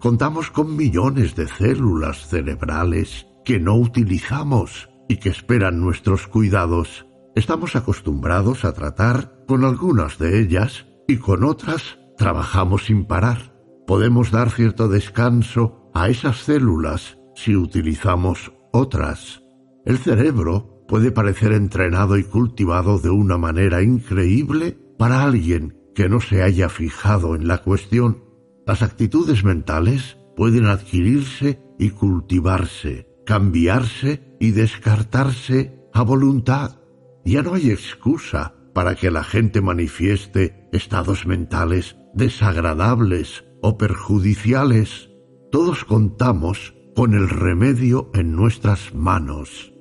[0.00, 7.06] Contamos con millones de células cerebrales que no utilizamos y que esperan nuestros cuidados.
[7.34, 13.54] Estamos acostumbrados a tratar con algunas de ellas y con otras trabajamos sin parar.
[13.86, 19.42] Podemos dar cierto descanso a esas células si utilizamos otras.
[19.84, 26.20] El cerebro puede parecer entrenado y cultivado de una manera increíble para alguien que no
[26.20, 28.24] se haya fijado en la cuestión.
[28.66, 36.78] Las actitudes mentales pueden adquirirse y cultivarse cambiarse y descartarse a voluntad.
[37.24, 45.10] Ya no hay excusa para que la gente manifieste estados mentales desagradables o perjudiciales.
[45.50, 49.72] Todos contamos con el remedio en nuestras manos.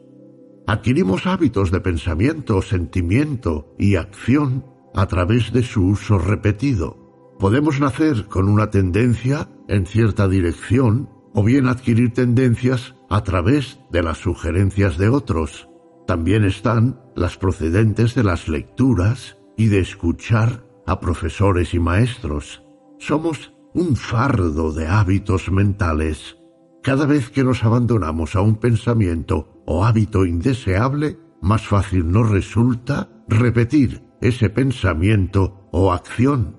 [0.67, 7.35] Adquirimos hábitos de pensamiento, sentimiento y acción a través de su uso repetido.
[7.39, 14.01] Podemos nacer con una tendencia en cierta dirección o bien adquirir tendencias a través de
[14.01, 15.67] las sugerencias de otros.
[16.07, 22.63] También están las procedentes de las lecturas y de escuchar a profesores y maestros.
[22.99, 26.37] Somos un fardo de hábitos mentales.
[26.83, 33.09] Cada vez que nos abandonamos a un pensamiento o hábito indeseable, más fácil nos resulta
[33.27, 36.57] repetir ese pensamiento o acción.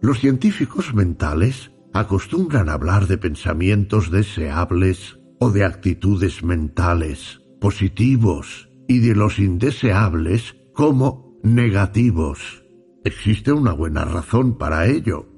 [0.00, 5.18] Los científicos mentales acostumbran a hablar de pensamientos deseables
[5.50, 12.64] de actitudes mentales positivos y de los indeseables como negativos.
[13.04, 15.28] Existe una buena razón para ello.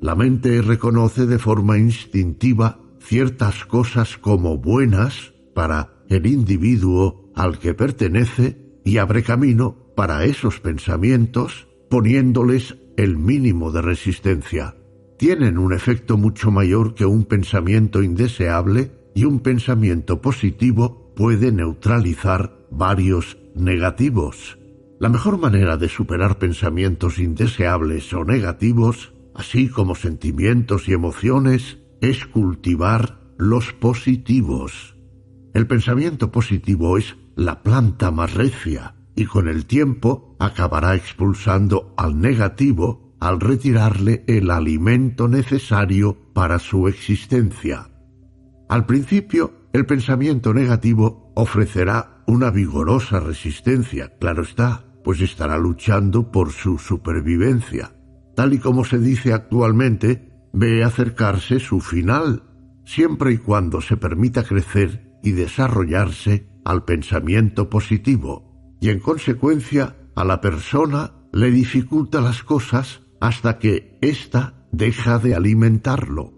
[0.00, 7.74] La mente reconoce de forma instintiva ciertas cosas como buenas para el individuo al que
[7.74, 14.76] pertenece y abre camino para esos pensamientos poniéndoles el mínimo de resistencia
[15.16, 22.66] tienen un efecto mucho mayor que un pensamiento indeseable y un pensamiento positivo puede neutralizar
[22.70, 24.58] varios negativos.
[24.98, 32.26] La mejor manera de superar pensamientos indeseables o negativos, así como sentimientos y emociones, es
[32.26, 34.96] cultivar los positivos.
[35.52, 42.20] El pensamiento positivo es la planta más recia y con el tiempo acabará expulsando al
[42.20, 47.93] negativo al retirarle el alimento necesario para su existencia.
[48.74, 56.50] Al principio, el pensamiento negativo ofrecerá una vigorosa resistencia, claro está, pues estará luchando por
[56.50, 57.94] su supervivencia.
[58.34, 62.42] Tal y como se dice actualmente, ve acercarse su final,
[62.84, 70.24] siempre y cuando se permita crecer y desarrollarse al pensamiento positivo, y en consecuencia a
[70.24, 76.33] la persona le dificulta las cosas hasta que ésta deja de alimentarlo.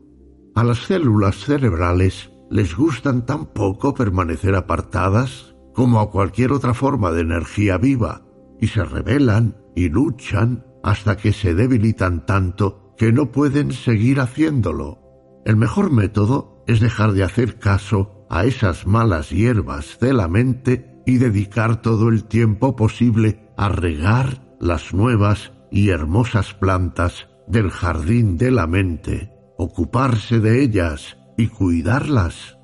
[0.57, 7.11] A las células cerebrales les gustan tan poco permanecer apartadas como a cualquier otra forma
[7.11, 8.23] de energía viva,
[8.59, 15.03] y se rebelan y luchan hasta que se debilitan tanto que no pueden seguir haciéndolo.
[15.45, 21.03] El mejor método es dejar de hacer caso a esas malas hierbas de la mente
[21.05, 28.39] y dedicar todo el tiempo posible a regar las nuevas y hermosas plantas del jardín
[28.39, 32.59] de la mente, ocuparse de ellas y cuidarlas.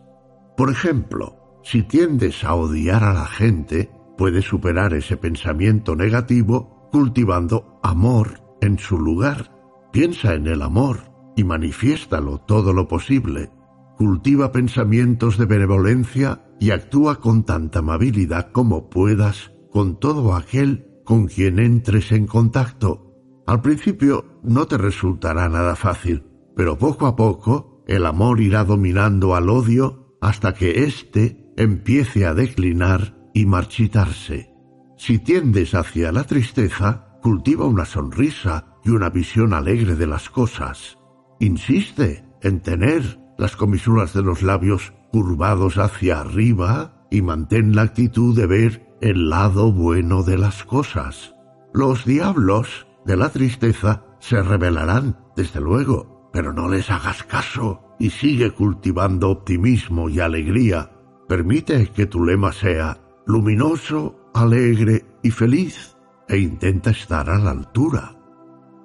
[0.56, 7.81] Por ejemplo, si tiendes a odiar a la gente, puedes superar ese pensamiento negativo cultivando
[7.82, 9.51] amor en su lugar.
[9.93, 13.51] Piensa en el amor y manifiéstalo todo lo posible.
[13.97, 21.27] Cultiva pensamientos de benevolencia y actúa con tanta amabilidad como puedas con todo aquel con
[21.27, 23.12] quien entres en contacto.
[23.47, 26.24] Al principio no te resultará nada fácil,
[26.56, 32.34] pero poco a poco el amor irá dominando al odio hasta que éste empiece a
[32.34, 34.54] declinar y marchitarse.
[34.96, 40.98] Si tiendes hacia la tristeza, cultiva una sonrisa y una visión alegre de las cosas.
[41.40, 48.36] Insiste en tener las comisuras de los labios curvados hacia arriba y mantén la actitud
[48.36, 51.34] de ver el lado bueno de las cosas.
[51.74, 58.10] Los diablos de la tristeza se revelarán, desde luego, pero no les hagas caso y
[58.10, 60.90] sigue cultivando optimismo y alegría.
[61.28, 65.96] Permite que tu lema sea luminoso, alegre y feliz
[66.28, 68.16] e intenta estar a la altura.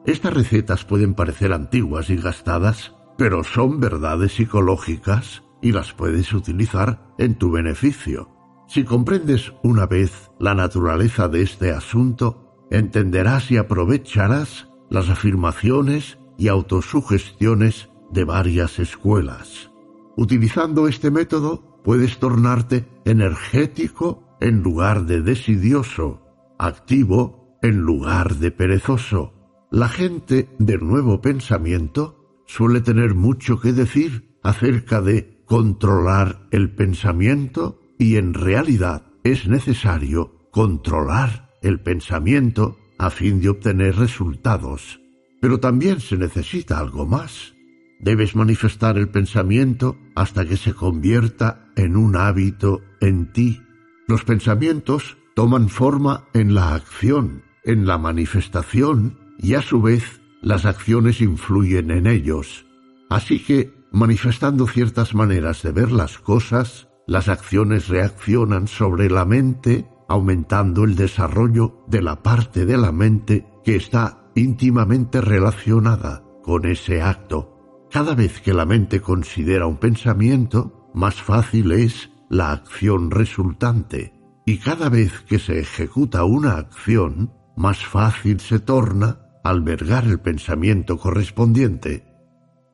[0.05, 7.13] Estas recetas pueden parecer antiguas y gastadas, pero son verdades psicológicas y las puedes utilizar
[7.17, 8.29] en tu beneficio.
[8.67, 16.47] Si comprendes una vez la naturaleza de este asunto, entenderás y aprovecharás las afirmaciones y
[16.47, 19.71] autosugestiones de varias escuelas.
[20.15, 26.21] Utilizando este método puedes tornarte energético en lugar de desidioso,
[26.57, 29.33] activo en lugar de perezoso.
[29.71, 37.79] La gente del nuevo pensamiento suele tener mucho que decir acerca de controlar el pensamiento
[37.97, 44.99] y en realidad es necesario controlar el pensamiento a fin de obtener resultados.
[45.47, 47.55] Pero también se necesita algo más.
[48.01, 53.61] Debes manifestar el pensamiento hasta que se convierta en un hábito en ti.
[54.09, 60.65] Los pensamientos toman forma en la acción, en la manifestación, y a su vez las
[60.65, 62.65] acciones influyen en ellos.
[63.09, 69.87] Así que, manifestando ciertas maneras de ver las cosas, las acciones reaccionan sobre la mente,
[70.09, 77.01] aumentando el desarrollo de la parte de la mente que está íntimamente relacionada con ese
[77.01, 77.87] acto.
[77.91, 84.13] Cada vez que la mente considera un pensamiento, más fácil es la acción resultante.
[84.45, 90.97] Y cada vez que se ejecuta una acción, más fácil se torna albergar el pensamiento
[90.97, 92.05] correspondiente.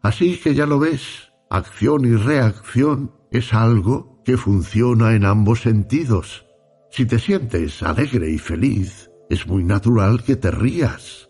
[0.02, 6.46] Así que ya lo ves, acción y reacción es algo que funciona en ambos sentidos.
[6.92, 11.23] Si te sientes alegre y feliz, es muy natural que te rías.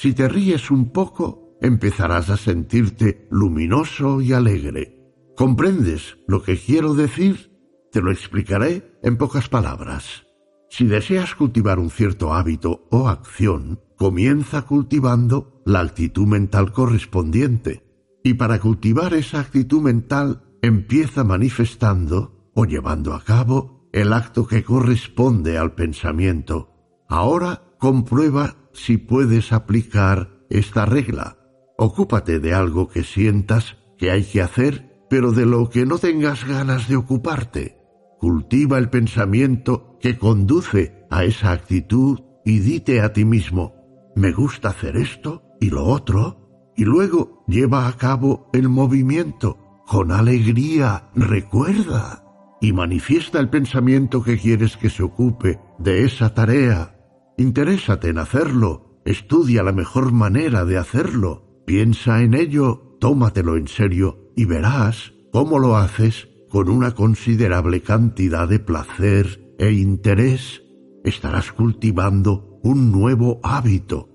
[0.00, 5.12] Si te ríes un poco, empezarás a sentirte luminoso y alegre.
[5.36, 7.52] ¿Comprendes lo que quiero decir?
[7.92, 10.24] Te lo explicaré en pocas palabras.
[10.70, 17.84] Si deseas cultivar un cierto hábito o acción, comienza cultivando la actitud mental correspondiente.
[18.24, 24.64] Y para cultivar esa actitud mental, empieza manifestando o llevando a cabo el acto que
[24.64, 26.70] corresponde al pensamiento.
[27.06, 31.38] Ahora comprueba si puedes aplicar esta regla.
[31.78, 36.46] Ocúpate de algo que sientas que hay que hacer, pero de lo que no tengas
[36.46, 37.78] ganas de ocuparte.
[38.18, 43.74] Cultiva el pensamiento que conduce a esa actitud y dite a ti mismo,
[44.16, 50.12] me gusta hacer esto y lo otro, y luego lleva a cabo el movimiento con
[50.12, 52.24] alegría, recuerda
[52.60, 56.99] y manifiesta el pensamiento que quieres que se ocupe de esa tarea.
[57.40, 64.30] Interésate en hacerlo, estudia la mejor manera de hacerlo, piensa en ello, tómatelo en serio
[64.36, 70.62] y verás cómo lo haces con una considerable cantidad de placer e interés.
[71.02, 74.10] Estarás cultivando un nuevo hábito.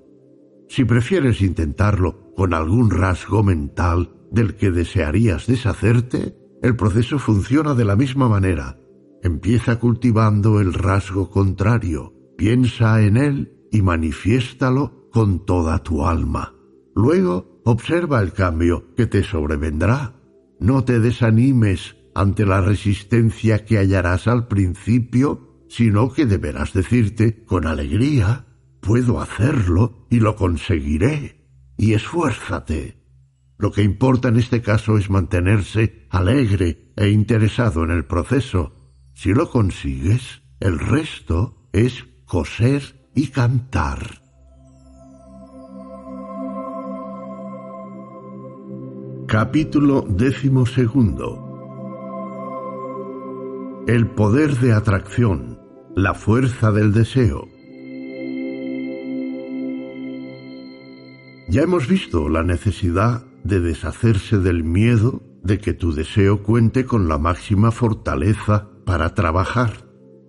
[0.70, 7.86] Si prefieres intentarlo con algún rasgo mental del que desearías deshacerte, el proceso funciona de
[7.86, 8.78] la misma manera.
[9.24, 16.54] Empieza cultivando el rasgo contrario, piensa en él y manifiéstalo con toda tu alma.
[16.96, 20.16] Luego observa el cambio que te sobrevendrá.
[20.60, 27.68] No te desanimes ante la resistencia que hallarás al principio, sino que deberás decirte con
[27.68, 28.46] alegría,
[28.80, 31.46] puedo hacerlo y lo conseguiré,
[31.78, 33.04] y esfuérzate.
[33.58, 38.94] Lo que importa en este caso es mantenerse alegre e interesado en el proceso.
[39.14, 42.82] Si lo consigues, el resto es coser
[43.14, 44.22] y cantar.
[49.28, 50.64] Capítulo décimo.
[53.88, 55.60] El poder de atracción,
[55.96, 57.48] la fuerza del deseo.
[61.48, 67.08] Ya hemos visto la necesidad de deshacerse del miedo de que tu deseo cuente con
[67.08, 69.85] la máxima fortaleza para trabajar.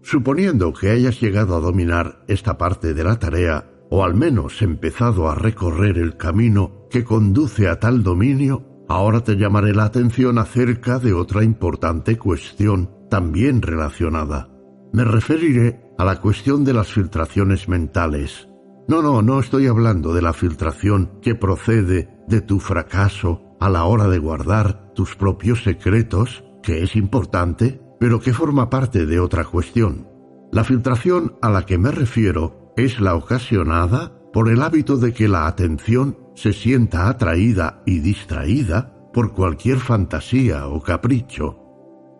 [0.06, 5.28] Suponiendo que hayas llegado a dominar esta parte de la tarea, o al menos empezado
[5.28, 11.00] a recorrer el camino que conduce a tal dominio, ahora te llamaré la atención acerca
[11.00, 14.48] de otra importante cuestión también relacionada.
[14.92, 18.48] Me referiré a la cuestión de las filtraciones mentales.
[18.86, 23.82] No, no, no estoy hablando de la filtración que procede de tu fracaso a la
[23.82, 29.44] hora de guardar tus propios secretos, que es importante, pero que forma parte de otra
[29.44, 30.08] cuestión.
[30.52, 35.28] La filtración a la que me refiero es la ocasionada por el hábito de que
[35.28, 41.58] la atención se sienta atraída y distraída por cualquier fantasía o capricho.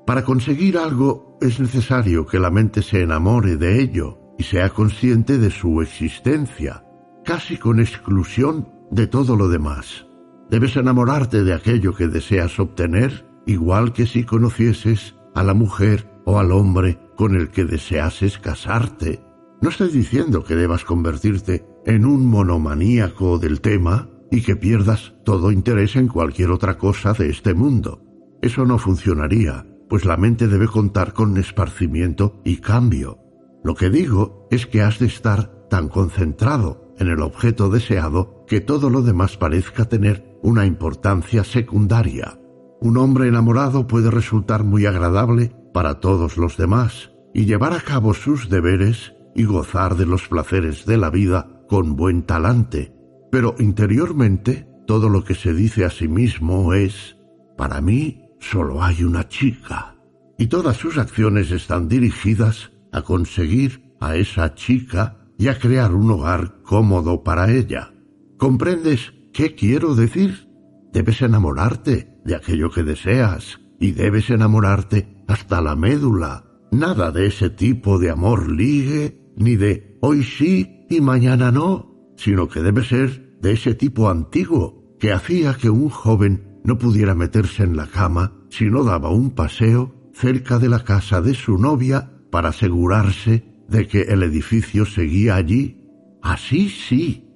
[0.07, 5.39] Para conseguir algo es necesario que la mente se enamore de ello y sea consciente
[5.39, 6.85] de su existencia,
[7.25, 10.07] casi con exclusión de todo lo demás.
[10.49, 16.39] Debes enamorarte de aquello que deseas obtener, igual que si conocieses a la mujer o
[16.39, 19.21] al hombre con el que deseases casarte.
[19.61, 25.53] No estoy diciendo que debas convertirte en un monomaníaco del tema y que pierdas todo
[25.53, 28.03] interés en cualquier otra cosa de este mundo.
[28.41, 33.19] Eso no funcionaría, pues la mente debe contar con esparcimiento y cambio.
[33.63, 38.63] Lo que digo es que has de estar tan concentrado en el objeto deseado que
[38.63, 42.39] todo lo demás parezca tener una importancia secundaria.
[42.81, 48.15] Un hombre enamorado puede resultar muy agradable para todos los demás y llevar a cabo
[48.15, 52.95] sus deberes y gozar de los placeres de la vida con buen talante,
[53.31, 57.17] pero interiormente todo lo que se dice a sí mismo es,
[57.57, 59.97] para mí solo hay una chica,
[60.39, 66.11] y todas sus acciones están dirigidas a conseguir a esa chica y a crear un
[66.11, 67.93] hogar cómodo para ella.
[68.39, 70.49] ¿Comprendes qué quiero decir?
[70.93, 76.45] Debes enamorarte de aquello que deseas y debes enamorarte hasta la médula.
[76.73, 82.49] Nada de ese tipo de amor ligue, ni de hoy sí y mañana no, sino
[82.49, 87.63] que debe ser de ese tipo antiguo que hacía que un joven no pudiera meterse
[87.63, 92.11] en la cama si no daba un paseo cerca de la casa de su novia
[92.31, 95.83] para asegurarse de que el edificio seguía allí.
[96.23, 97.29] Así sí,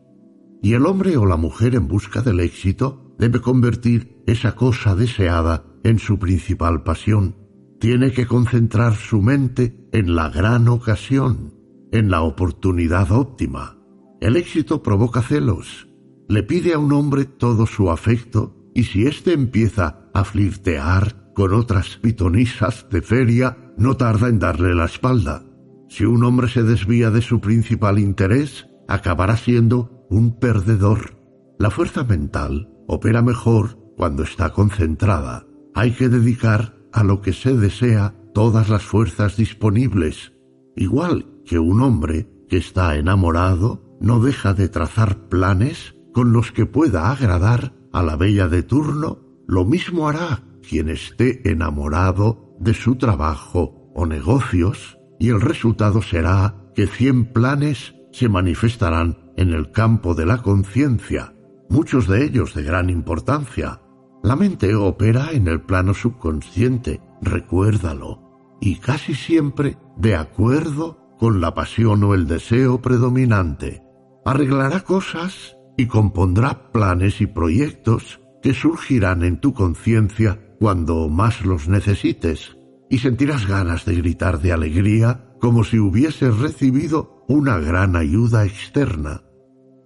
[0.62, 5.62] y el hombre o la mujer en busca del éxito debe convertir esa cosa deseada
[5.84, 7.36] en su principal pasión.
[7.78, 11.54] Tiene que concentrar su mente en la gran ocasión,
[11.92, 13.78] en la oportunidad óptima.
[14.22, 15.86] El éxito provoca celos.
[16.28, 21.52] Le pide a un hombre todo su afecto y si éste empieza a flirtear con
[21.52, 25.44] otras pitonisas de feria, no tarda en darle la espalda.
[25.90, 31.18] Si un hombre se desvía de su principal interés, acabará siendo un perdedor.
[31.58, 35.46] La fuerza mental opera mejor cuando está concentrada.
[35.74, 40.32] Hay que dedicar a lo que se desea todas las fuerzas disponibles.
[40.74, 46.66] Igual que un hombre que está enamorado no deja de trazar planes con los que
[46.66, 52.96] pueda agradar a la bella de turno, lo mismo hará quien esté enamorado de su
[52.96, 60.14] trabajo o negocios, y el resultado será que cien planes se manifestarán en el campo
[60.14, 61.34] de la conciencia,
[61.70, 63.80] muchos de ellos de gran importancia.
[64.22, 71.54] La mente opera en el plano subconsciente, recuérdalo, y casi siempre de acuerdo con la
[71.54, 73.82] pasión o el deseo predominante.
[74.24, 81.68] Arreglará cosas y compondrá planes y proyectos que surgirán en tu conciencia cuando más los
[81.68, 82.56] necesites,
[82.90, 89.22] y sentirás ganas de gritar de alegría como si hubieses recibido una gran ayuda externa.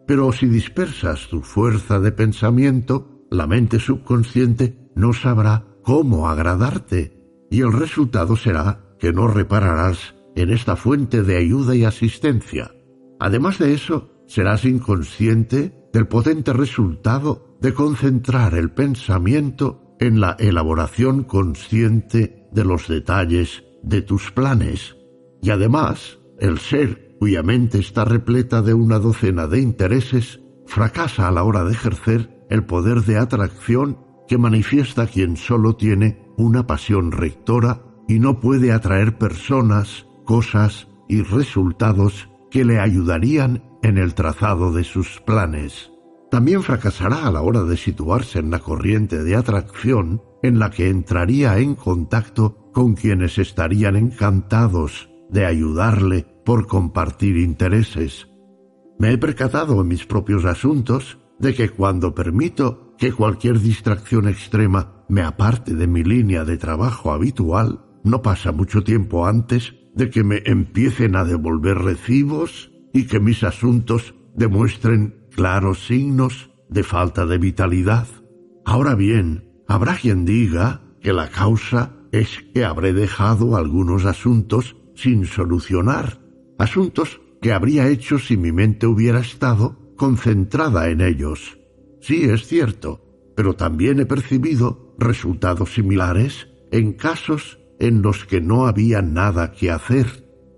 [0.06, 7.60] Pero si dispersas tu fuerza de pensamiento, la mente subconsciente no sabrá cómo agradarte y
[7.60, 12.74] el resultado será que no repararás en esta fuente de ayuda y asistencia.
[13.20, 21.24] Además de eso, serás inconsciente del potente resultado de concentrar el pensamiento en la elaboración
[21.24, 24.96] consciente de los detalles de tus planes.
[25.42, 31.30] Y además, el ser cuya mente está repleta de una docena de intereses, fracasa a
[31.30, 37.12] la hora de ejercer el poder de atracción que manifiesta quien solo tiene una pasión
[37.12, 44.72] rectora y no puede atraer personas, cosas y resultados que le ayudarían en el trazado
[44.72, 45.90] de sus planes.
[46.30, 50.88] también fracasará a la hora de situarse en la corriente de atracción en la que
[50.88, 58.28] entraría en contacto con quienes estarían encantados de ayudarle por compartir intereses.
[58.98, 65.04] Me he percatado en mis propios asuntos de que cuando permito que cualquier distracción extrema
[65.08, 70.24] me aparte de mi línea de trabajo habitual, no pasa mucho tiempo antes de que
[70.24, 77.38] me empiecen a devolver recibos y que mis asuntos demuestren claros signos de falta de
[77.38, 78.06] vitalidad.
[78.64, 85.26] Ahora bien, habrá quien diga que la causa es que habré dejado algunos asuntos sin
[85.26, 86.20] solucionar,
[86.58, 91.58] asuntos que habría hecho si mi mente hubiera estado concentrada en ellos.
[92.00, 93.04] Sí, es cierto,
[93.36, 99.70] pero también he percibido resultados similares en casos en los que no había nada que
[99.70, 100.06] hacer,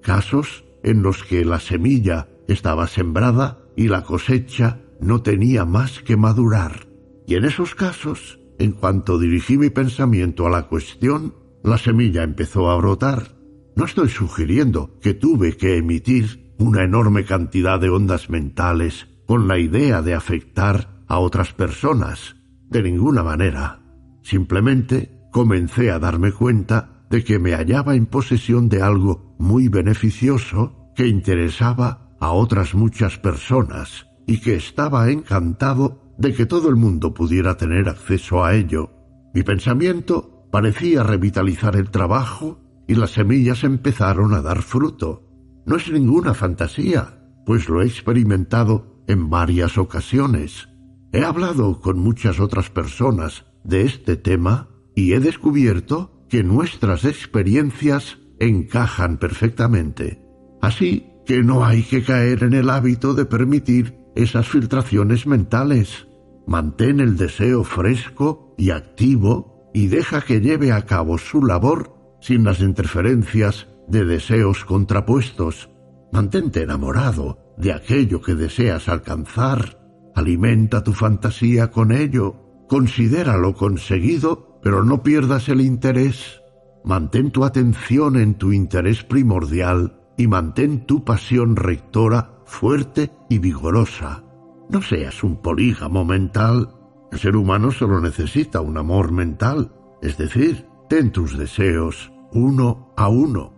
[0.03, 6.17] casos en los que la semilla estaba sembrada y la cosecha no tenía más que
[6.17, 6.87] madurar.
[7.27, 12.71] Y en esos casos, en cuanto dirigí mi pensamiento a la cuestión, la semilla empezó
[12.71, 13.36] a brotar.
[13.77, 19.59] No estoy sugiriendo que tuve que emitir una enorme cantidad de ondas mentales con la
[19.59, 22.37] idea de afectar a otras personas.
[22.71, 23.83] De ninguna manera.
[24.23, 30.91] Simplemente comencé a darme cuenta de que me hallaba en posesión de algo muy beneficioso
[30.97, 37.13] que interesaba a otras muchas personas y que estaba encantado de que todo el mundo
[37.13, 38.91] pudiera tener acceso a ello.
[39.35, 45.23] Mi pensamiento parecía revitalizar el trabajo y las semillas empezaron a dar fruto.
[45.67, 50.69] No es ninguna fantasía, pues lo he experimentado en varias ocasiones.
[51.13, 58.19] He hablado con muchas otras personas de este tema y he descubierto que nuestras experiencias
[58.39, 60.23] encajan perfectamente.
[60.61, 66.07] Así que no hay que caer en el hábito de permitir esas filtraciones mentales.
[66.47, 71.96] Mantén el deseo fresco y activo y deja que lleve a cabo su labor
[72.27, 75.71] sin las interferencias de deseos contrapuestos.
[76.11, 79.79] Mantente enamorado de aquello que deseas alcanzar.
[80.13, 82.35] Alimenta tu fantasía con ello.
[82.69, 86.43] Considera lo conseguido, pero no pierdas el interés.
[86.83, 94.25] Mantén tu atención en tu interés primordial y mantén tu pasión rectora fuerte y vigorosa.
[94.69, 96.75] No seas un polígamo mental.
[97.13, 99.71] El ser humano solo necesita un amor mental,
[100.03, 103.53] es decir, ten tus deseos uno a uno.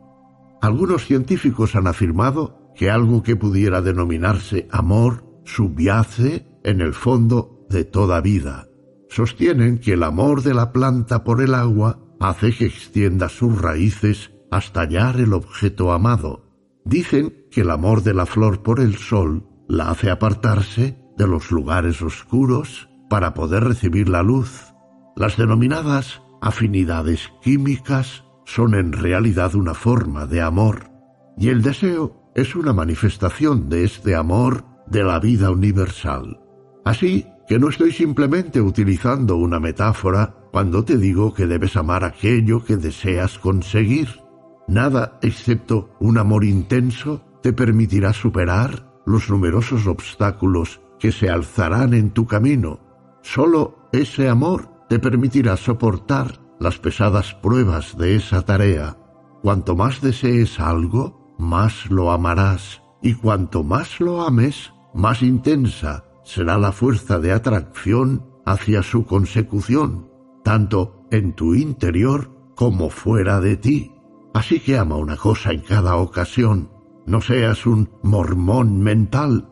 [0.60, 7.84] Algunos científicos han afirmado que algo que pudiera denominarse amor subyace en el fondo de
[7.84, 8.68] toda vida.
[9.09, 14.32] Sostienen que el amor de la planta por el agua hace que extienda sus raíces
[14.50, 16.44] hasta hallar el objeto amado.
[16.84, 21.50] Dicen que el amor de la flor por el sol la hace apartarse de los
[21.50, 24.72] lugares oscuros para poder recibir la luz.
[25.16, 30.90] Las denominadas afinidades químicas son en realidad una forma de amor,
[31.36, 36.40] y el deseo es una manifestación de este amor de la vida universal.
[36.82, 42.64] Así que no estoy simplemente utilizando una metáfora cuando te digo que debes amar aquello
[42.64, 44.08] que deseas conseguir.
[44.66, 52.12] Nada excepto un amor intenso te permitirá superar los numerosos obstáculos que se alzarán en
[52.12, 52.80] tu camino.
[53.20, 58.97] Solo ese amor te permitirá soportar las pesadas pruebas de esa tarea.
[59.43, 66.59] Cuanto más desees algo, más lo amarás, y cuanto más lo ames, más intensa será
[66.59, 70.10] la fuerza de atracción hacia su consecución,
[70.43, 73.93] tanto en tu interior como fuera de ti.
[74.35, 76.70] Así que ama una cosa en cada ocasión,
[77.06, 79.51] no seas un mormón mental.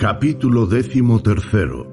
[0.00, 1.86] Capítulo décimo tercero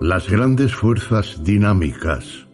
[0.00, 2.46] Las grandes fuerzas dinámicas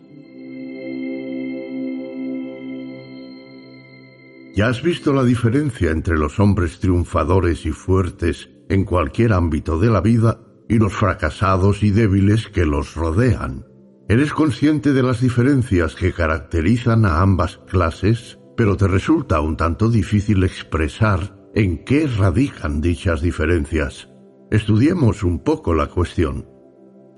[4.54, 9.90] ¿Ya has visto la diferencia entre los hombres triunfadores y fuertes en cualquier ámbito de
[9.90, 13.66] la vida y los fracasados y débiles que los rodean?
[14.08, 19.90] Eres consciente de las diferencias que caracterizan a ambas clases, pero te resulta un tanto
[19.90, 24.08] difícil expresar en qué radican dichas diferencias.
[24.52, 26.46] Estudiemos un poco la cuestión.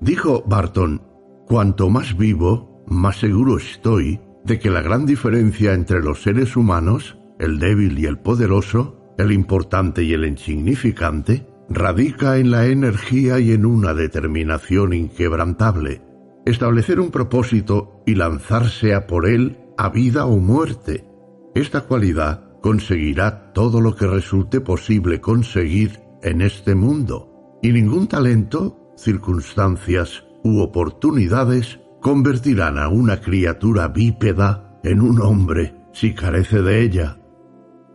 [0.01, 1.03] Dijo Barton,
[1.45, 7.19] cuanto más vivo, más seguro estoy de que la gran diferencia entre los seres humanos,
[7.37, 13.51] el débil y el poderoso, el importante y el insignificante, radica en la energía y
[13.51, 16.01] en una determinación inquebrantable
[16.47, 21.05] establecer un propósito y lanzarse a por él a vida o muerte.
[21.53, 28.93] Esta cualidad conseguirá todo lo que resulte posible conseguir en este mundo, y ningún talento,
[28.95, 37.17] circunstancias u oportunidades convertirán a una criatura bípeda en un hombre si carece de ella.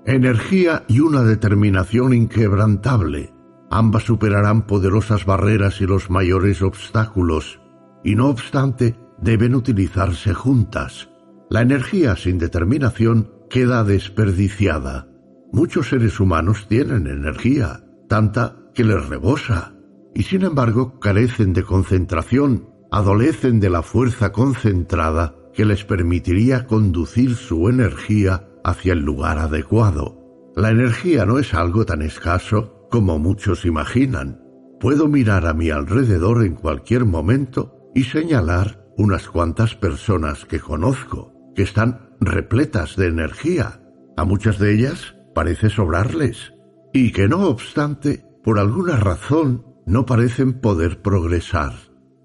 [0.05, 3.32] Energía y una determinación inquebrantable.
[3.70, 7.60] Ambas superarán poderosas barreras y los mayores obstáculos,
[8.05, 11.09] y no obstante deben utilizarse juntas.
[11.51, 15.09] La energía sin determinación queda desperdiciada.
[15.52, 19.74] Muchos seres humanos tienen energía, tanta que les rebosa,
[20.14, 27.35] y sin embargo carecen de concentración, adolecen de la fuerza concentrada que les permitiría conducir
[27.35, 30.52] su energía hacia el lugar adecuado.
[30.55, 34.40] La energía no es algo tan escaso como muchos imaginan.
[34.81, 41.32] Puedo mirar a mi alrededor en cualquier momento y señalar unas cuantas personas que conozco,
[41.55, 43.81] que están repletas de energía.
[44.16, 46.53] A muchas de ellas parece sobrarles,
[46.93, 51.73] y que no obstante, por alguna razón, no parecen poder progresar.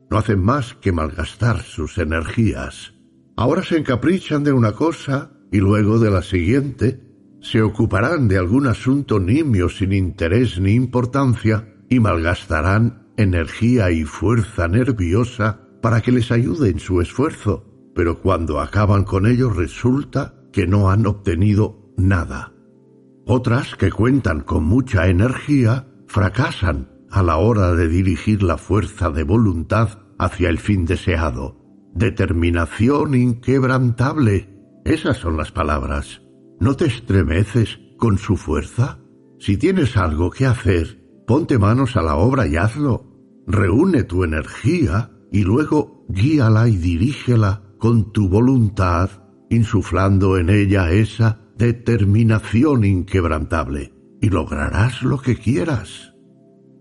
[0.09, 2.93] No hacen más que malgastar sus energías.
[3.37, 7.01] Ahora se encaprichan de una cosa y luego de la siguiente,
[7.41, 14.67] se ocuparán de algún asunto nimio sin interés ni importancia y malgastarán energía y fuerza
[14.67, 17.65] nerviosa para que les ayude en su esfuerzo,
[18.01, 22.51] pero cuando acaban con ello resulta que no han obtenido nada.
[23.27, 29.21] Otras que cuentan con mucha energía fracasan a la hora de dirigir la fuerza de
[29.21, 31.59] voluntad hacia el fin deseado.
[31.93, 34.49] Determinación inquebrantable.
[34.83, 36.23] Esas son las palabras.
[36.59, 38.97] ¿No te estremeces con su fuerza?
[39.37, 43.05] Si tienes algo que hacer, ponte manos a la obra y hazlo.
[43.45, 49.09] Reúne tu energía y luego guíala y dirígela con tu voluntad,
[49.49, 56.13] insuflando en ella esa determinación inquebrantable, y lograrás lo que quieras.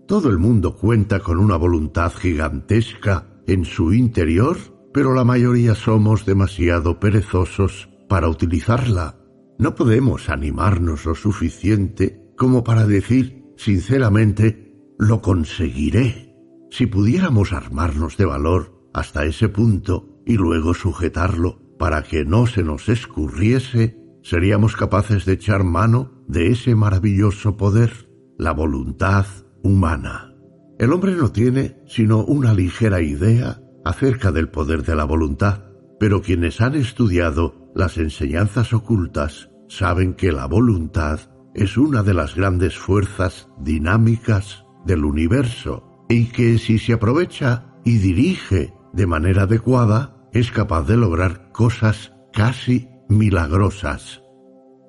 [0.07, 4.57] Todo el mundo cuenta con una voluntad gigantesca en su interior
[4.93, 9.17] pero la mayoría somos demasiado perezosos para utilizarla.
[9.57, 16.35] No podemos animarnos lo suficiente como para decir sinceramente lo conseguiré.
[16.71, 22.63] Si pudiéramos armarnos de valor hasta ese punto y luego sujetarlo para que no se
[22.63, 29.25] nos escurriese, seríamos capaces de echar mano de ese maravilloso poder, la voluntad
[29.61, 30.33] humana.
[30.79, 35.65] El hombre no tiene sino una ligera idea acerca del poder de la voluntad,
[35.99, 41.19] pero quienes han estudiado las enseñanzas ocultas saben que la voluntad
[41.53, 47.97] es una de las grandes fuerzas dinámicas del universo y que si se aprovecha y
[47.97, 54.23] dirige de manera adecuada es capaz de lograr cosas casi milagrosas.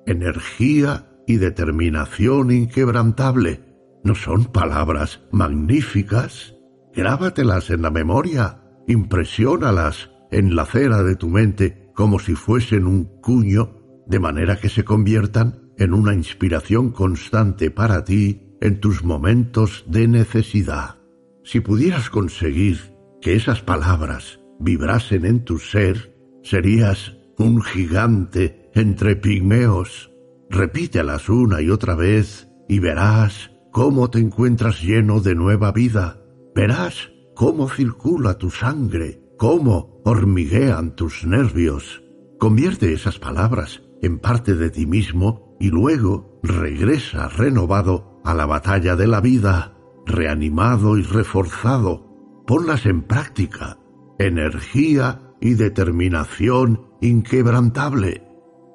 [0.05, 3.61] Energía y determinación inquebrantable
[4.03, 6.55] no son palabras magníficas.
[6.93, 13.05] Grábatelas en la memoria impresiónalas en la cera de tu mente como si fuesen un
[13.21, 19.85] cuño, de manera que se conviertan en una inspiración constante para ti en tus momentos
[19.87, 20.97] de necesidad.
[21.43, 22.79] Si pudieras conseguir
[23.21, 30.11] que esas palabras vibrasen en tu ser, serías un gigante entre pigmeos.
[30.49, 36.21] Repítelas una y otra vez y verás cómo te encuentras lleno de nueva vida.
[36.55, 42.03] Verás cómo circula tu sangre, cómo hormiguean tus nervios.
[42.39, 48.95] Convierte esas palabras en parte de ti mismo y luego regresa renovado a la batalla
[48.95, 52.43] de la vida, reanimado y reforzado.
[52.45, 53.79] Ponlas en práctica.
[54.25, 58.23] Energía y determinación inquebrantable.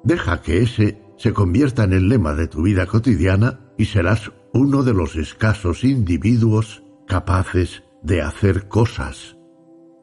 [0.03, 4.83] Deja que ese se convierta en el lema de tu vida cotidiana y serás uno
[4.83, 9.37] de los escasos individuos capaces de hacer cosas.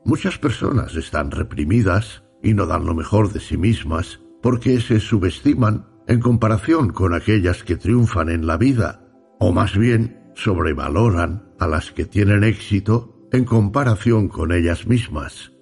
[0.04, 5.86] Muchas personas están reprimidas y no dan lo mejor de sí mismas porque se subestiman
[6.08, 9.08] en comparación con aquellas que triunfan en la vida,
[9.38, 15.52] o más bien sobrevaloran a las que tienen éxito en comparación con ellas mismas.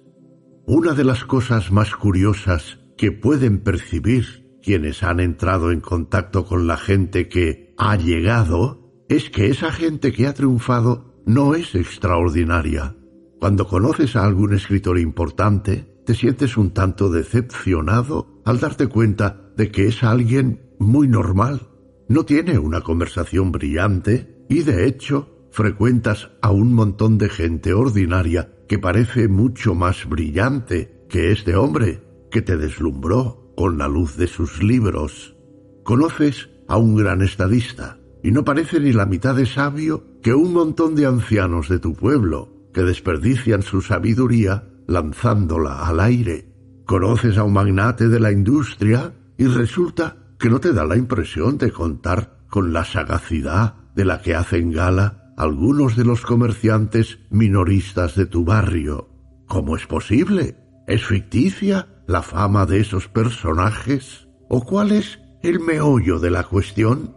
[0.65, 6.65] Una de las cosas más curiosas que pueden percibir quienes han entrado en contacto con
[6.65, 12.95] la gente que ha llegado es que esa gente que ha triunfado no es extraordinaria.
[13.39, 19.69] Cuando conoces a algún escritor importante, te sientes un tanto decepcionado al darte cuenta de
[19.69, 21.69] que es alguien muy normal.
[22.07, 28.51] No tiene una conversación brillante y de hecho frecuentas a un montón de gente ordinaria
[28.67, 33.41] que parece mucho más brillante que este hombre que te deslumbró.
[33.55, 35.37] con la luz de sus libros.
[35.85, 40.51] Conoces a un gran estadista, y no parece ni la mitad de sabio que un
[40.51, 46.51] montón de ancianos de tu pueblo, que desperdician su sabiduría lanzándola al aire.
[46.83, 51.57] Conoces a un magnate de la industria y resulta que no te da la impresión
[51.57, 58.15] de contar con la sagacidad de la que hacen gala algunos de los comerciantes minoristas
[58.15, 59.09] de tu barrio.
[59.47, 60.57] ¿Cómo es posible?
[60.87, 64.27] ¿Es ficticia la fama de esos personajes?
[64.49, 67.15] ¿O cuál es el meollo de la cuestión?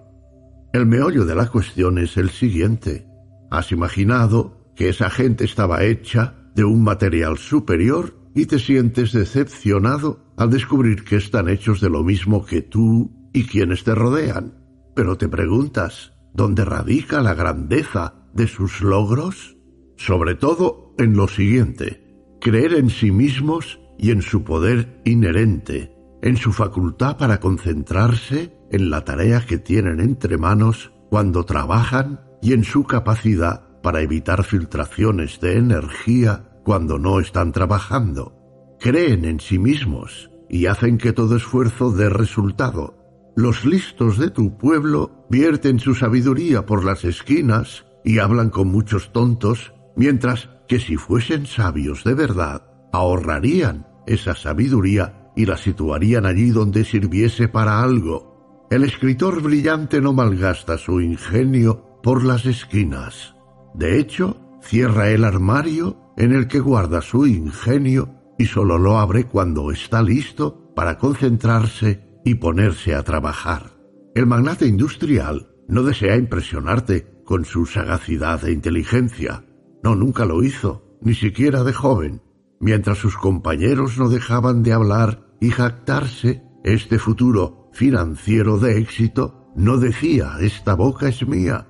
[0.73, 3.07] El meollo de la cuestión es el siguiente.
[3.51, 10.24] Has imaginado que esa gente estaba hecha de un material superior y te sientes decepcionado
[10.36, 14.55] al descubrir que están hechos de lo mismo que tú y quienes te rodean.
[14.95, 19.57] Pero te preguntas, ¿dónde radica la grandeza de sus logros?
[19.97, 25.93] Sobre todo en lo siguiente, creer en sí mismos y en su poder inherente,
[26.23, 32.53] en su facultad para concentrarse en la tarea que tienen entre manos cuando trabajan y
[32.53, 38.35] en su capacidad para evitar filtraciones de energía cuando no están trabajando.
[38.79, 42.98] Creen en sí mismos y hacen que todo esfuerzo dé resultado.
[43.39, 49.12] Los listos de tu pueblo vierten su sabiduría por las esquinas y hablan con muchos
[49.12, 56.51] tontos, mientras que si fuesen sabios de verdad, ahorrarían esa sabiduría y la situarían allí
[56.51, 58.66] donde sirviese para algo.
[58.73, 63.36] El escritor brillante no malgasta su ingenio por las esquinas.
[63.73, 69.27] De hecho, cierra el armario en el que guarda su ingenio y solo lo abre
[69.27, 73.71] cuando está listo para concentrarse y ponerse a trabajar.
[74.15, 79.47] El magnate industrial no desea impresionarte con su sagacidad e inteligencia.
[79.83, 82.21] No, nunca lo hizo, ni siquiera de joven.
[82.61, 89.79] Mientras sus compañeros no dejaban de hablar y jactarse, este futuro financiero de éxito no
[89.79, 91.66] decía esta boca es mía.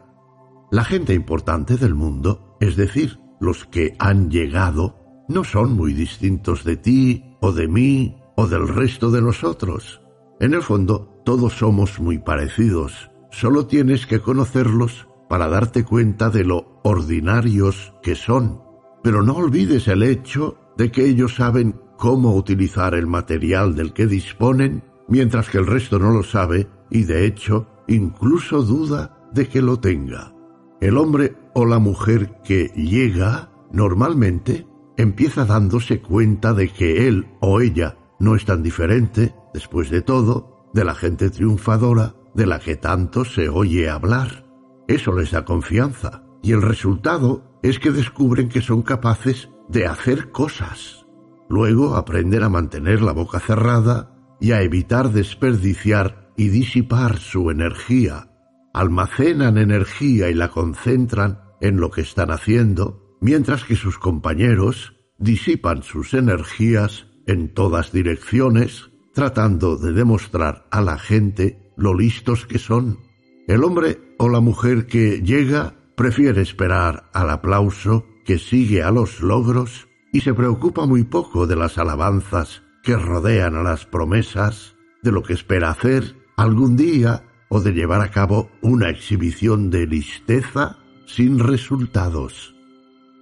[0.72, 6.64] La gente importante del mundo, es decir, los que han llegado no son muy distintos
[6.64, 10.00] de ti o de mí o del resto de nosotros.
[10.40, 13.10] En el fondo, todos somos muy parecidos.
[13.30, 18.62] Solo tienes que conocerlos para darte cuenta de lo ordinarios que son.
[19.02, 24.06] Pero no olvides el hecho de que ellos saben cómo utilizar el material del que
[24.06, 29.60] disponen, mientras que el resto no lo sabe y de hecho incluso duda de que
[29.60, 30.32] lo tenga.
[30.80, 37.60] El hombre o la mujer que llega normalmente empieza dándose cuenta de que él o
[37.60, 42.76] ella no es tan diferente, después de todo, de la gente triunfadora de la que
[42.76, 44.44] tanto se oye hablar.
[44.86, 50.30] Eso les da confianza y el resultado es que descubren que son capaces de hacer
[50.30, 51.06] cosas.
[51.48, 58.30] Luego aprenden a mantener la boca cerrada y a evitar desperdiciar y disipar su energía.
[58.72, 65.82] Almacenan energía y la concentran en lo que están haciendo, mientras que sus compañeros disipan
[65.82, 72.98] sus energías en todas direcciones, tratando de demostrar a la gente lo listos que son.
[73.46, 79.20] El hombre o la mujer que llega prefiere esperar al aplauso que sigue a los
[79.20, 85.12] logros y se preocupa muy poco de las alabanzas que rodean a las promesas, de
[85.12, 90.78] lo que espera hacer algún día o de llevar a cabo una exhibición de listeza
[91.06, 92.54] sin resultados.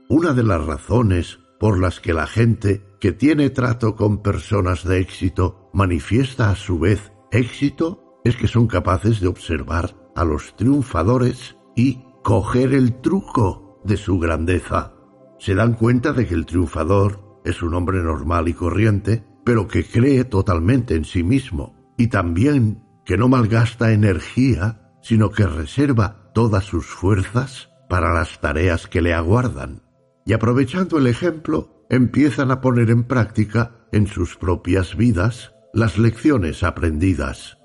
[0.09, 5.01] Una de las razones por las que la gente que tiene trato con personas de
[5.01, 11.57] éxito manifiesta a su vez éxito es que son capaces de observar a los triunfadores
[11.77, 14.95] y coger el truco de su grandeza.
[15.39, 19.85] Se dan cuenta de que el triunfador es un hombre normal y corriente, pero que
[19.85, 26.65] cree totalmente en sí mismo, y también que no malgasta energía, sino que reserva todas
[26.65, 29.83] sus fuerzas para las tareas que le aguardan,
[30.25, 36.63] y aprovechando el ejemplo, empiezan a poner en práctica en sus propias vidas las lecciones
[36.63, 37.59] aprendidas.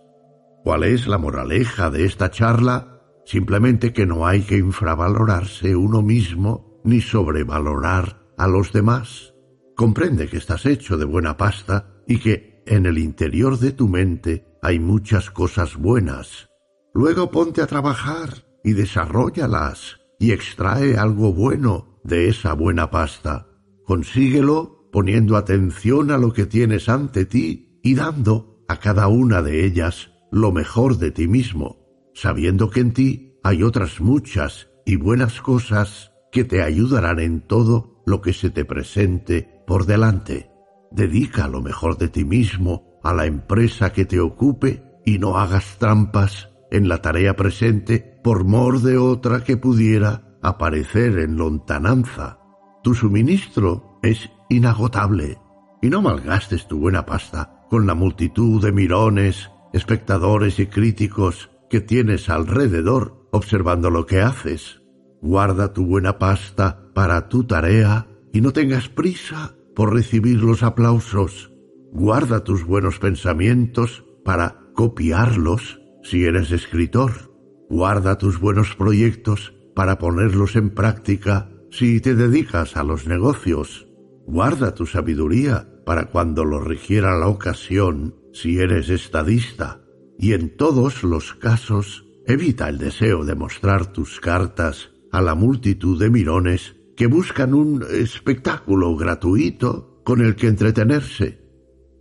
[0.64, 3.02] ¿Cuál es la moraleja de esta charla?
[3.26, 9.34] Simplemente que no hay que infravalorarse uno mismo ni sobrevalorar a los demás.
[9.76, 14.46] Comprende que estás hecho de buena pasta y que en el interior de tu mente
[14.62, 16.50] hay muchas cosas buenas.
[16.94, 23.48] Luego ponte a trabajar y desarrollalas y extrae algo bueno de esa buena pasta.
[23.92, 29.66] Consíguelo poniendo atención a lo que tienes ante ti y dando a cada una de
[29.66, 35.42] ellas lo mejor de ti mismo, sabiendo que en ti hay otras muchas y buenas
[35.42, 40.50] cosas que te ayudarán en todo lo que se te presente por delante.
[40.92, 45.80] Dedica lo mejor de ti mismo a la empresa que te ocupe y no hagas
[45.80, 52.41] trampas en la tarea presente por mor de otra que pudiera aparecer en lontananza.
[52.84, 55.38] Tu suministro es inagotable
[55.82, 61.80] y no malgastes tu buena pasta con la multitud de mirones, espectadores y críticos que
[61.80, 64.82] tienes alrededor observando lo que haces.
[65.22, 71.52] Guarda tu buena pasta para tu tarea y no tengas prisa por recibir los aplausos.
[71.92, 77.32] Guarda tus buenos pensamientos para copiarlos si eres escritor.
[77.70, 83.88] Guarda tus buenos proyectos para ponerlos en práctica si te dedicas a los negocios.
[84.28, 89.82] Guarda tu sabiduría para cuando lo requiera la ocasión si eres estadista.
[90.20, 96.00] Y en todos los casos, evita el deseo de mostrar tus cartas a la multitud
[96.00, 101.42] de mirones que buscan un espectáculo gratuito con el que entretenerse.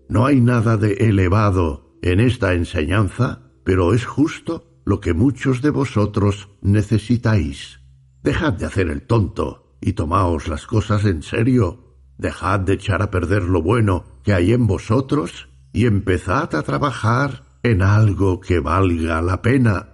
[0.08, 5.70] No hay nada de elevado en esta enseñanza, pero es justo lo que muchos de
[5.70, 7.79] vosotros necesitáis.
[8.22, 11.96] Dejad de hacer el tonto y tomaos las cosas en serio.
[12.18, 17.44] Dejad de echar a perder lo bueno que hay en vosotros y empezad a trabajar
[17.62, 19.86] en algo que valga la pena.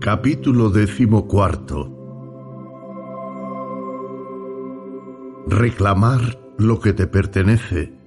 [0.00, 1.94] Capítulo decimocuarto
[5.46, 8.03] Reclamar lo que te pertenece.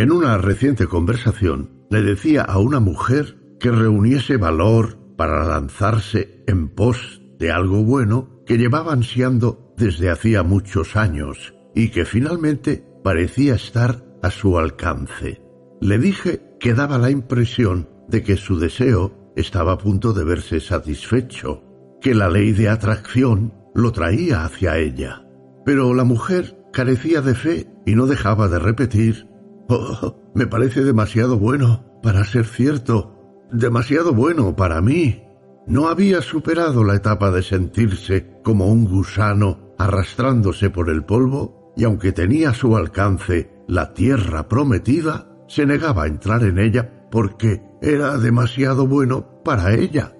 [0.00, 6.70] En una reciente conversación le decía a una mujer que reuniese valor para lanzarse en
[6.70, 13.54] pos de algo bueno que llevaba ansiando desde hacía muchos años y que finalmente parecía
[13.54, 15.42] estar a su alcance.
[15.82, 20.60] Le dije que daba la impresión de que su deseo estaba a punto de verse
[20.60, 21.62] satisfecho,
[22.00, 25.26] que la ley de atracción lo traía hacia ella.
[25.66, 29.29] Pero la mujer carecía de fe y no dejaba de repetir,
[29.70, 35.22] Oh, me parece demasiado bueno para ser cierto, demasiado bueno para mí.
[35.66, 41.84] No había superado la etapa de sentirse como un gusano arrastrándose por el polvo y
[41.84, 47.62] aunque tenía a su alcance la tierra prometida, se negaba a entrar en ella porque
[47.80, 50.16] era demasiado bueno para ella.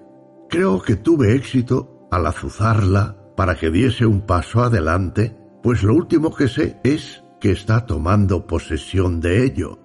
[0.49, 6.33] Creo que tuve éxito al azuzarla para que diese un paso adelante, pues lo último
[6.33, 9.79] que sé es que está tomando posesión de ello.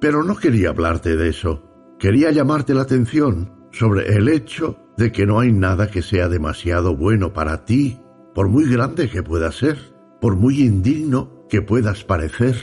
[0.00, 1.62] Pero no quería hablarte de eso.
[1.98, 6.96] Quería llamarte la atención sobre el hecho de que no hay nada que sea demasiado
[6.96, 8.00] bueno para ti,
[8.34, 9.78] por muy grande que pueda ser,
[10.20, 12.56] por muy indigno que puedas parecer.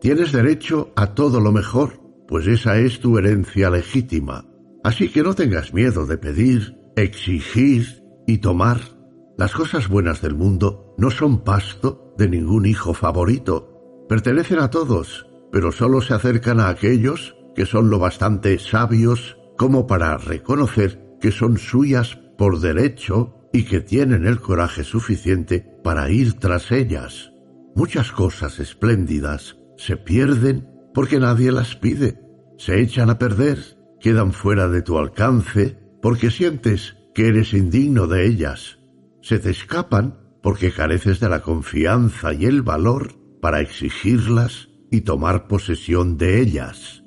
[0.00, 4.46] Tienes derecho a todo lo mejor, pues esa es tu herencia legítima.
[4.82, 8.80] Así que no tengas miedo de pedir, exigir y tomar.
[9.40, 14.04] Las cosas buenas del mundo no son pasto de ningún hijo favorito.
[14.06, 19.86] Pertenecen a todos, pero solo se acercan a aquellos que son lo bastante sabios como
[19.86, 26.34] para reconocer que son suyas por derecho y que tienen el coraje suficiente para ir
[26.34, 27.32] tras ellas.
[27.74, 32.20] Muchas cosas espléndidas se pierden porque nadie las pide,
[32.58, 38.26] se echan a perder, quedan fuera de tu alcance porque sientes que eres indigno de
[38.26, 38.79] ellas,
[39.22, 45.46] se te escapan porque careces de la confianza y el valor para exigirlas y tomar
[45.46, 47.04] posesión de ellas.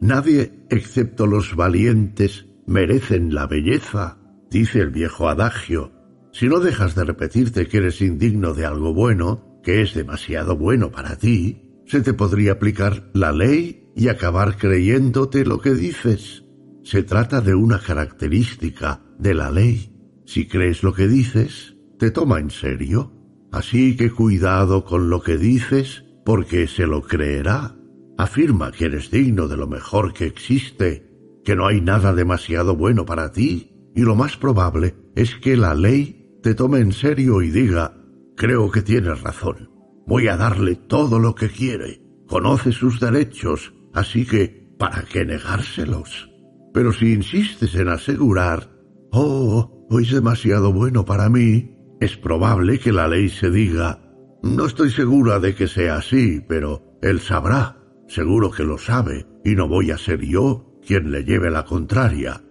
[0.00, 4.18] Nadie, excepto los valientes, merecen la belleza,
[4.50, 5.92] dice el viejo adagio.
[6.32, 10.90] Si no dejas de repetirte que eres indigno de algo bueno, que es demasiado bueno
[10.90, 16.44] para ti, se te podría aplicar la ley y acabar creyéndote lo que dices.
[16.82, 19.95] Se trata de una característica de la ley.
[20.26, 23.12] Si crees lo que dices, te toma en serio.
[23.52, 27.76] Así que cuidado con lo que dices, porque se lo creerá.
[28.18, 31.06] Afirma que eres digno de lo mejor que existe,
[31.44, 35.74] que no hay nada demasiado bueno para ti, y lo más probable es que la
[35.74, 37.96] ley te tome en serio y diga,
[38.36, 39.70] creo que tienes razón.
[40.06, 42.02] Voy a darle todo lo que quiere.
[42.26, 46.30] Conoce sus derechos, así que, ¿para qué negárselos?
[46.74, 48.70] Pero si insistes en asegurar,
[49.12, 54.02] oh, es demasiado bueno para mí, es probable que la ley se diga,
[54.42, 59.54] no estoy segura de que sea así, pero él sabrá, seguro que lo sabe, y
[59.54, 62.42] no voy a ser yo quien le lleve la contraria.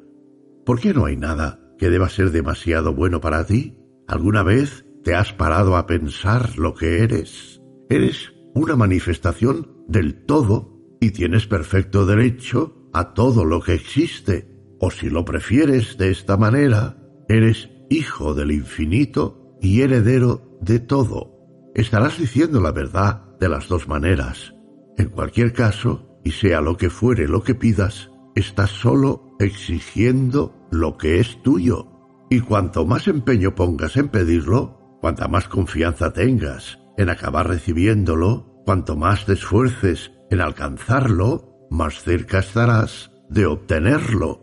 [0.66, 3.78] ¿Por qué no hay nada que deba ser demasiado bueno para ti?
[4.08, 7.62] ¿Alguna vez ¿Te has parado a pensar lo que eres?
[7.92, 14.50] Eres una manifestación del todo y tienes perfecto derecho a todo lo que existe.
[14.80, 16.98] O si lo prefieres de esta manera,
[17.28, 21.36] eres hijo del infinito y heredero de todo.
[21.74, 24.54] Estarás diciendo la verdad de las dos maneras.
[24.98, 30.98] En cualquier caso, y sea lo que fuere lo que pidas, estás solo exigiendo lo
[30.98, 31.92] que es tuyo.
[32.30, 38.96] Y cuanto más empeño pongas en pedirlo, cuanta más confianza tengas en acabar recibiéndolo, cuanto
[38.96, 44.42] más te esfuerces en alcanzarlo, más cerca estarás de obtenerlo.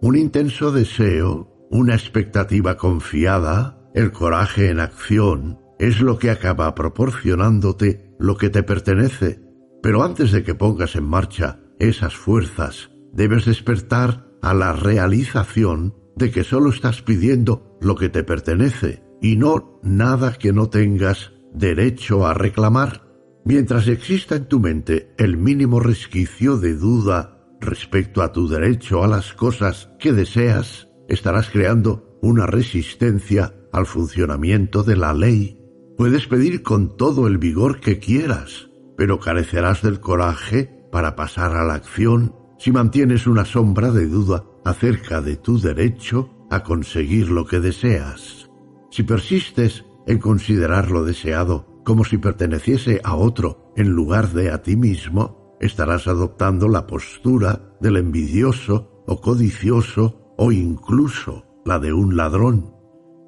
[0.00, 8.14] Un intenso deseo, una expectativa confiada, el coraje en acción, es lo que acaba proporcionándote
[8.18, 9.40] lo que te pertenece.
[9.82, 16.30] Pero antes de que pongas en marcha esas fuerzas, debes despertar a la realización de
[16.30, 22.26] que solo estás pidiendo lo que te pertenece y no nada que no tengas derecho
[22.26, 23.08] a reclamar.
[23.46, 29.08] Mientras exista en tu mente el mínimo resquicio de duda respecto a tu derecho a
[29.08, 35.58] las cosas que deseas, estarás creando una resistencia al funcionamiento de la ley.
[35.96, 41.64] Puedes pedir con todo el vigor que quieras, pero carecerás del coraje para pasar a
[41.64, 47.46] la acción si mantienes una sombra de duda acerca de tu derecho a conseguir lo
[47.46, 48.50] que deseas.
[48.90, 54.62] Si persistes en considerar lo deseado como si perteneciese a otro en lugar de a
[54.62, 62.16] ti mismo, estarás adoptando la postura del envidioso o codicioso o incluso la de un
[62.16, 62.74] ladrón.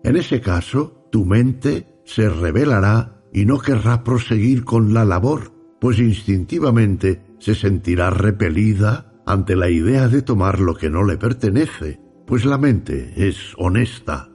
[0.03, 6.01] En ese caso, tu mente se rebelará y no querrá proseguir con la labor, pues
[6.01, 12.45] instintivamente se sentirá repelida ante la idea de tomar lo que no le pertenece, pues
[12.45, 14.31] la mente es honesta.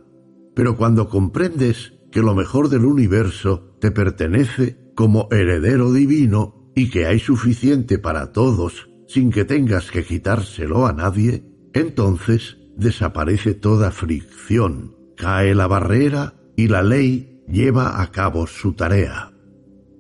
[0.56, 7.08] Pero cuando comprendes que lo mejor del universo te pertenece como heredero divino y que
[7.08, 11.44] hay suficiente para todos sin que tengas que quitárselo a nadie,
[11.74, 19.32] entonces desaparece toda fricción, cae la barrera y la ley lleva a cabo su tarea.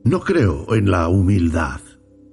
[0.03, 1.82] No creo en la humildad.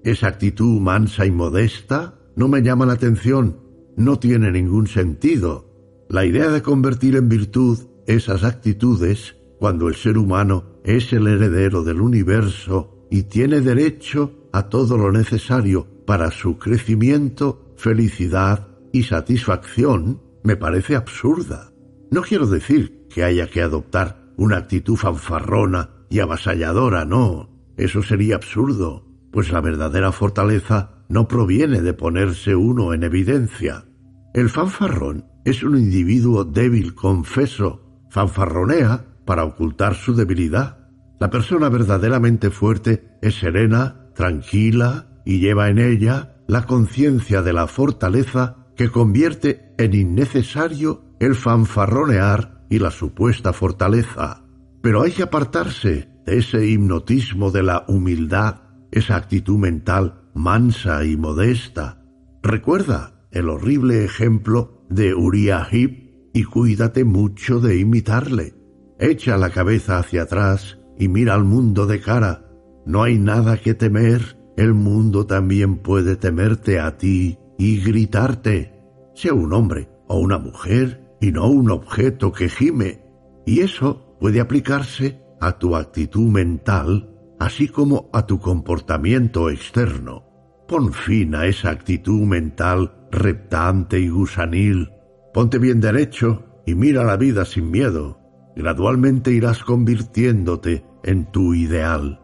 [0.04, 3.60] Esa actitud mansa y modesta no me llama la atención,
[3.96, 6.04] no tiene ningún sentido.
[6.08, 11.82] La idea de convertir en virtud esas actitudes, cuando el ser humano es el heredero
[11.82, 20.20] del universo y tiene derecho a todo lo necesario para su crecimiento, felicidad y satisfacción,
[20.46, 21.72] me parece absurda.
[22.12, 27.50] No quiero decir que haya que adoptar una actitud fanfarrona y avasalladora, no.
[27.76, 33.86] Eso sería absurdo, pues la verdadera fortaleza no proviene de ponerse uno en evidencia.
[34.34, 40.88] El fanfarrón es un individuo débil, confeso, fanfarronea para ocultar su debilidad.
[41.18, 47.66] La persona verdaderamente fuerte es serena, tranquila y lleva en ella la conciencia de la
[47.66, 54.44] fortaleza que convierte en innecesario el fanfarronear y la supuesta fortaleza.
[54.82, 61.16] Pero hay que apartarse de ese hipnotismo de la humildad, esa actitud mental mansa y
[61.16, 62.02] modesta.
[62.42, 68.54] Recuerda el horrible ejemplo de Uriah Heep y cuídate mucho de imitarle.
[68.98, 72.44] Echa la cabeza hacia atrás y mira al mundo de cara.
[72.84, 78.72] No hay nada que temer, el mundo también puede temerte a ti y gritarte.
[79.14, 83.02] Sea un hombre o una mujer y no un objeto que gime.
[83.46, 90.24] Y eso puede aplicarse a tu actitud mental, así como a tu comportamiento externo.
[90.68, 94.90] Pon fin a esa actitud mental reptante y gusanil.
[95.32, 98.20] Ponte bien derecho y mira la vida sin miedo.
[98.56, 102.20] Gradualmente irás convirtiéndote en tu ideal.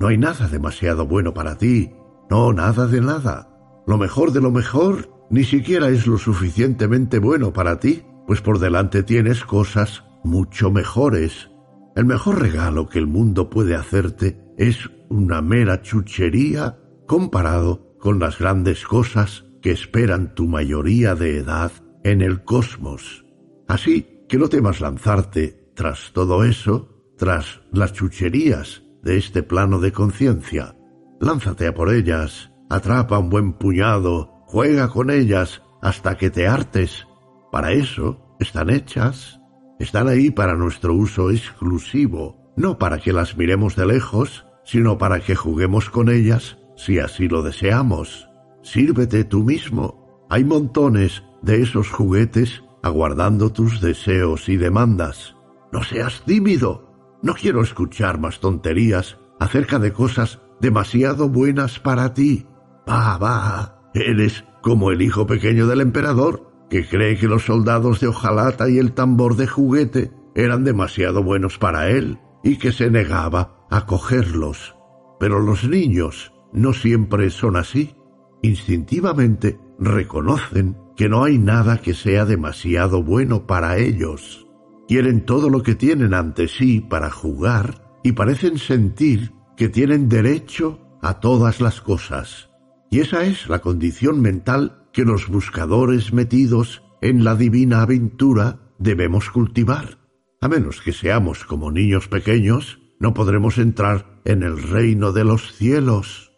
[0.00, 1.92] No hay nada demasiado bueno para ti,
[2.30, 3.49] no nada de nada.
[3.90, 8.60] Lo mejor de lo mejor ni siquiera es lo suficientemente bueno para ti, pues por
[8.60, 11.50] delante tienes cosas mucho mejores.
[11.96, 16.78] El mejor regalo que el mundo puede hacerte es una mera chuchería
[17.08, 21.72] comparado con las grandes cosas que esperan tu mayoría de edad
[22.04, 23.24] en el cosmos.
[23.66, 29.90] Así que no temas lanzarte tras todo eso, tras las chucherías de este plano de
[29.90, 30.76] conciencia.
[31.20, 37.06] Lánzate a por ellas, atrapa un buen puñado, juega con ellas hasta que te hartes.
[37.52, 39.40] Para eso están hechas,
[39.78, 45.20] están ahí para nuestro uso exclusivo, no para que las miremos de lejos, sino para
[45.20, 48.28] que juguemos con ellas si así lo deseamos.
[48.62, 50.26] Sírvete tú mismo.
[50.30, 55.34] Hay montones de esos juguetes aguardando tus deseos y demandas.
[55.72, 57.18] No seas tímido.
[57.22, 62.46] No quiero escuchar más tonterías acerca de cosas demasiado buenas para ti.
[62.90, 63.90] Va, va.
[63.94, 68.78] Eres como el hijo pequeño del emperador, que cree que los soldados de hojalata y
[68.78, 74.74] el tambor de juguete eran demasiado buenos para él y que se negaba a cogerlos.
[75.20, 77.94] Pero los niños no siempre son así.
[78.42, 84.48] Instintivamente reconocen que no hay nada que sea demasiado bueno para ellos.
[84.88, 90.80] Quieren todo lo que tienen ante sí para jugar y parecen sentir que tienen derecho
[91.02, 92.49] a todas las cosas.
[92.90, 99.30] Y esa es la condición mental que los buscadores metidos en la divina aventura debemos
[99.30, 99.98] cultivar.
[100.40, 105.54] A menos que seamos como niños pequeños, no podremos entrar en el reino de los
[105.54, 106.32] cielos.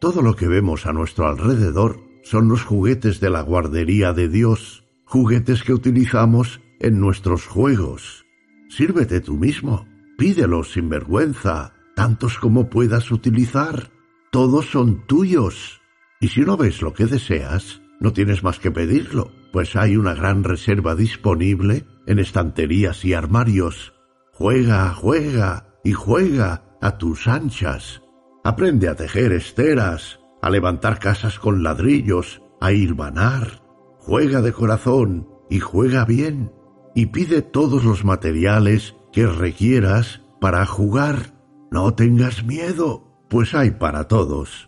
[0.00, 4.84] Todo lo que vemos a nuestro alrededor son los juguetes de la guardería de Dios,
[5.04, 8.26] juguetes que utilizamos en nuestros juegos.
[8.68, 9.86] Sírvete tú mismo,
[10.18, 13.90] pídelos sin vergüenza, tantos como puedas utilizar.
[14.30, 15.77] Todos son tuyos.
[16.20, 20.14] Y si no ves lo que deseas, no tienes más que pedirlo, pues hay una
[20.14, 23.94] gran reserva disponible en estanterías y armarios.
[24.32, 28.02] Juega, juega y juega a tus anchas.
[28.44, 33.62] Aprende a tejer esteras, a levantar casas con ladrillos, a hilvanar.
[33.98, 36.52] Juega de corazón y juega bien.
[36.94, 41.34] Y pide todos los materiales que requieras para jugar.
[41.70, 44.67] No tengas miedo, pues hay para todos.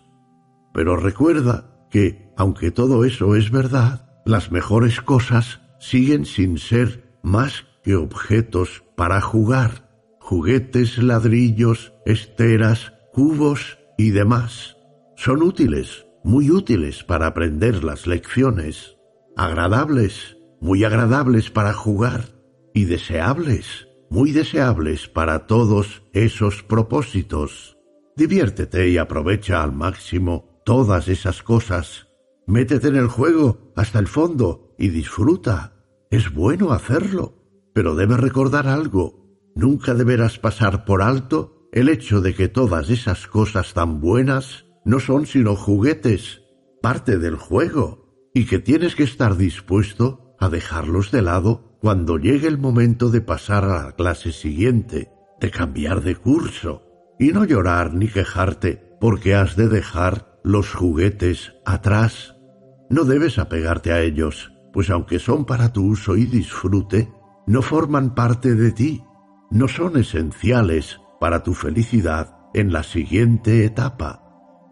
[0.73, 7.67] Pero recuerda que, aunque todo eso es verdad, las mejores cosas siguen sin ser más
[7.83, 9.89] que objetos para jugar.
[10.21, 14.77] Juguetes, ladrillos, esteras, cubos y demás.
[15.17, 18.97] Son útiles, muy útiles para aprender las lecciones.
[19.37, 22.27] Agradables, muy agradables para jugar.
[22.73, 27.77] Y deseables, muy deseables para todos esos propósitos.
[28.17, 32.07] Diviértete y aprovecha al máximo todas esas cosas.
[32.47, 35.73] Métete en el juego hasta el fondo y disfruta.
[36.13, 37.43] Es bueno hacerlo,
[37.75, 39.27] pero debes recordar algo.
[39.57, 45.01] Nunca deberás pasar por alto el hecho de que todas esas cosas tan buenas no
[45.01, 46.43] son sino juguetes,
[46.81, 52.47] parte del juego, y que tienes que estar dispuesto a dejarlos de lado cuando llegue
[52.47, 56.85] el momento de pasar a la clase siguiente, de cambiar de curso,
[57.19, 62.37] y no llorar ni quejarte porque has de dejar los juguetes atrás.
[62.89, 67.13] No debes apegarte a ellos, pues aunque son para tu uso y disfrute,
[67.47, 69.03] no forman parte de ti,
[69.51, 74.25] no son esenciales para tu felicidad en la siguiente etapa.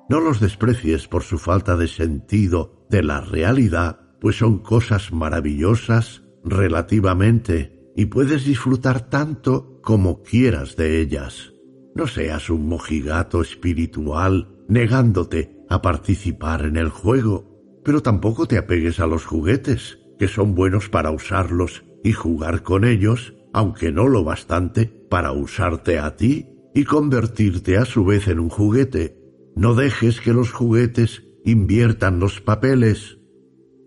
[0.08, 6.22] No los desprecies por su falta de sentido de la realidad, pues son cosas maravillosas
[6.44, 11.52] relativamente y puedes disfrutar tanto como quieras de ellas.
[11.94, 19.00] No seas un mojigato espiritual negándote a participar en el juego, pero tampoco te apegues
[19.00, 24.24] a los juguetes, que son buenos para usarlos y jugar con ellos, aunque no lo
[24.24, 29.16] bastante para usarte a ti y convertirte a su vez en un juguete.
[29.56, 33.18] No dejes que los juguetes inviertan los papeles.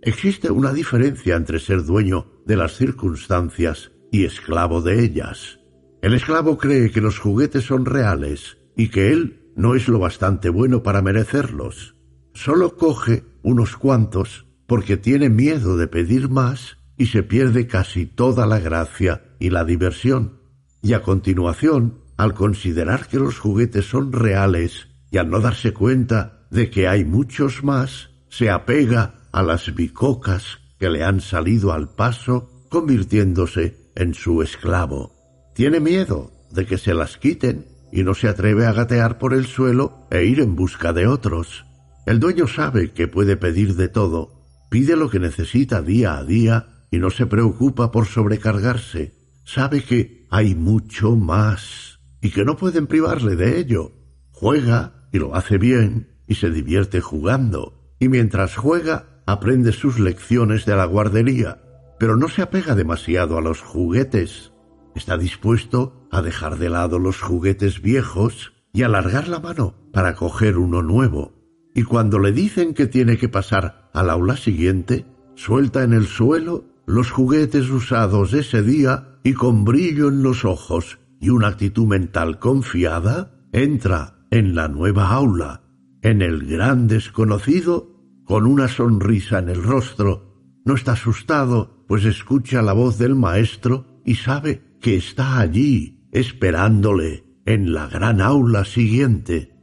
[0.01, 5.59] Existe una diferencia entre ser dueño de las circunstancias y esclavo de ellas.
[6.01, 10.49] El esclavo cree que los juguetes son reales y que él no es lo bastante
[10.49, 11.95] bueno para merecerlos.
[12.33, 18.45] Solo coge unos cuantos porque tiene miedo de pedir más y se pierde casi toda
[18.45, 20.39] la gracia y la diversión.
[20.81, 26.47] Y a continuación, al considerar que los juguetes son reales y al no darse cuenta
[26.51, 31.89] de que hay muchos más, se apega a las bicocas que le han salido al
[31.89, 35.13] paso convirtiéndose en su esclavo.
[35.53, 39.45] Tiene miedo de que se las quiten y no se atreve a gatear por el
[39.45, 41.65] suelo e ir en busca de otros.
[42.05, 46.85] El dueño sabe que puede pedir de todo, pide lo que necesita día a día
[46.91, 49.13] y no se preocupa por sobrecargarse.
[49.43, 53.93] Sabe que hay mucho más y que no pueden privarle de ello.
[54.31, 57.95] Juega y lo hace bien y se divierte jugando.
[57.99, 61.61] Y mientras juega aprende sus lecciones de la guardería,
[61.99, 64.50] pero no se apega demasiado a los juguetes.
[64.95, 70.57] Está dispuesto a dejar de lado los juguetes viejos y alargar la mano para coger
[70.57, 71.33] uno nuevo.
[71.73, 75.05] Y cuando le dicen que tiene que pasar al aula siguiente,
[75.35, 80.99] suelta en el suelo los juguetes usados ese día y con brillo en los ojos
[81.19, 85.61] y una actitud mental confiada, entra en la nueva aula,
[86.01, 87.91] en el gran desconocido
[88.25, 90.59] con una sonrisa en el rostro.
[90.65, 97.23] No está asustado, pues escucha la voz del maestro y sabe que está allí, esperándole,
[97.45, 99.55] en la gran aula siguiente.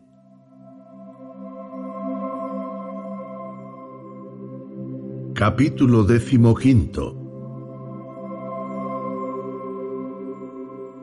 [5.35, 7.19] Capítulo decimoquinto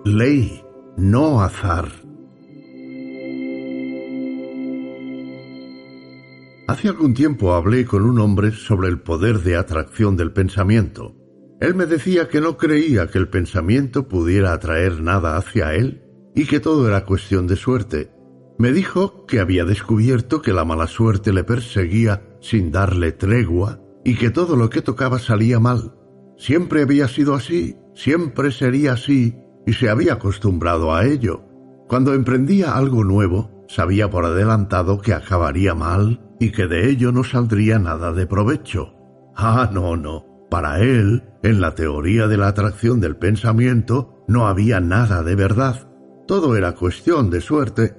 [0.05, 0.63] ley,
[0.97, 1.91] no azar.
[6.67, 11.15] Hace algún tiempo hablé con un hombre sobre el poder de atracción del pensamiento.
[11.59, 16.03] Él me decía que no creía que el pensamiento pudiera atraer nada hacia él
[16.35, 18.11] y que todo era cuestión de suerte.
[18.57, 24.15] Me dijo que había descubierto que la mala suerte le perseguía sin darle tregua y
[24.15, 25.95] que todo lo que tocaba salía mal.
[26.37, 29.35] Siempre había sido así, siempre sería así,
[29.65, 31.43] y se había acostumbrado a ello.
[31.87, 37.23] Cuando emprendía algo nuevo, sabía por adelantado que acabaría mal y que de ello no
[37.23, 38.93] saldría nada de provecho.
[39.35, 40.24] Ah, no, no.
[40.49, 45.89] Para él, en la teoría de la atracción del pensamiento, no había nada de verdad.
[46.27, 47.95] Todo era cuestión de suerte.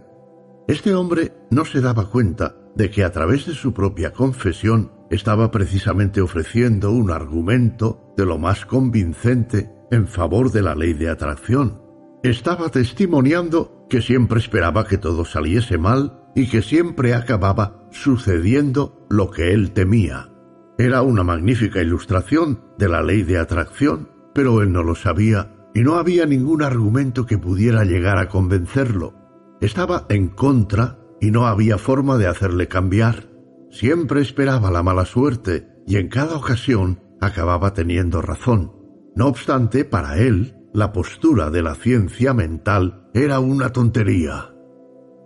[0.68, 5.50] Este hombre no se daba cuenta de que a través de su propia confesión estaba
[5.50, 11.81] precisamente ofreciendo un argumento de lo más convincente en favor de la ley de atracción.
[12.23, 19.31] Estaba testimoniando que siempre esperaba que todo saliese mal y que siempre acababa sucediendo lo
[19.31, 20.33] que él temía.
[20.78, 25.80] Era una magnífica ilustración de la ley de atracción, pero él no lo sabía y
[25.80, 29.14] no había ningún argumento que pudiera llegar a convencerlo.
[29.60, 33.30] Estaba en contra y no había forma de hacerle cambiar.
[33.70, 38.72] Siempre esperaba la mala suerte y en cada ocasión acababa teniendo razón.
[39.14, 44.52] No obstante, para él, la postura de la ciencia mental era una tontería.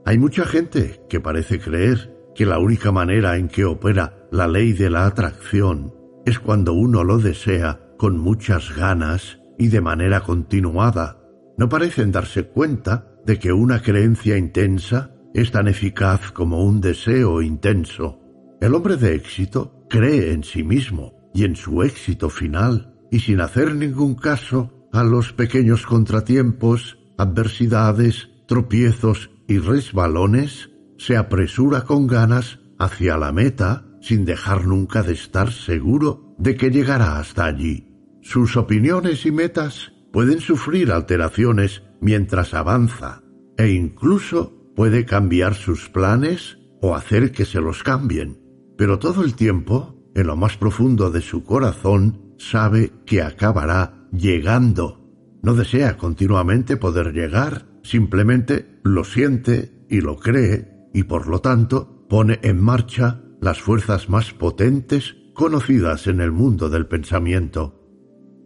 [0.06, 4.72] Hay mucha gente que parece creer que la única manera en que opera la ley
[4.72, 5.94] de la atracción
[6.24, 11.18] es cuando uno lo desea con muchas ganas y de manera continuada.
[11.58, 17.42] No parecen darse cuenta de que una creencia intensa es tan eficaz como un deseo
[17.42, 18.18] intenso.
[18.60, 23.40] El hombre de éxito cree en sí mismo y en su éxito final, y sin
[23.40, 30.69] hacer ningún caso a los pequeños contratiempos, adversidades, tropiezos y resbalones,
[31.00, 36.70] se apresura con ganas hacia la meta sin dejar nunca de estar seguro de que
[36.70, 37.88] llegará hasta allí.
[38.20, 43.22] Sus opiniones y metas pueden sufrir alteraciones mientras avanza
[43.56, 48.38] e incluso puede cambiar sus planes o hacer que se los cambien,
[48.76, 55.00] pero todo el tiempo, en lo más profundo de su corazón, sabe que acabará llegando.
[55.42, 62.06] No desea continuamente poder llegar, simplemente lo siente y lo cree, y por lo tanto
[62.08, 67.80] pone en marcha las fuerzas más potentes conocidas en el mundo del pensamiento.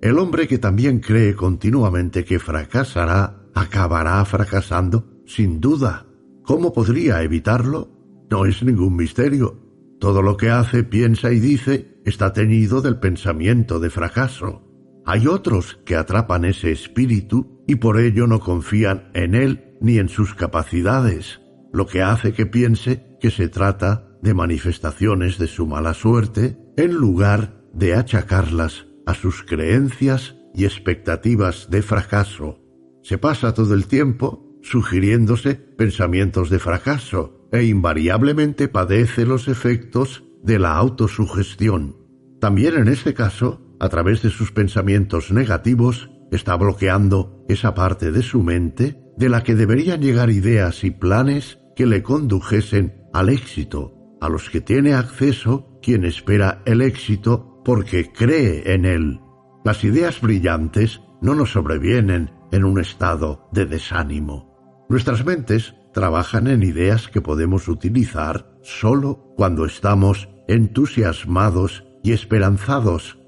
[0.00, 6.06] El hombre que también cree continuamente que fracasará, acabará fracasando, sin duda.
[6.42, 7.90] ¿Cómo podría evitarlo?
[8.30, 9.58] No es ningún misterio.
[9.98, 14.62] Todo lo que hace, piensa y dice está teñido del pensamiento de fracaso.
[15.06, 20.08] Hay otros que atrapan ese espíritu y por ello no confían en él ni en
[20.08, 21.40] sus capacidades,
[21.74, 26.94] lo que hace que piense que se trata de manifestaciones de su mala suerte en
[26.94, 32.60] lugar de achacarlas a sus creencias y expectativas de fracaso.
[33.02, 40.60] Se pasa todo el tiempo sugiriéndose pensamientos de fracaso e invariablemente padece los efectos de
[40.60, 41.96] la autosugestión.
[42.40, 48.22] También en este caso, a través de sus pensamientos negativos, está bloqueando esa parte de
[48.22, 54.16] su mente de la que deberían llegar ideas y planes que le condujesen al éxito,
[54.20, 59.20] a los que tiene acceso quien espera el éxito porque cree en él.
[59.64, 64.86] Las ideas brillantes no nos sobrevienen en un estado de desánimo.
[64.88, 73.18] Nuestras mentes trabajan en ideas que podemos utilizar solo cuando estamos entusiasmados y esperanzados.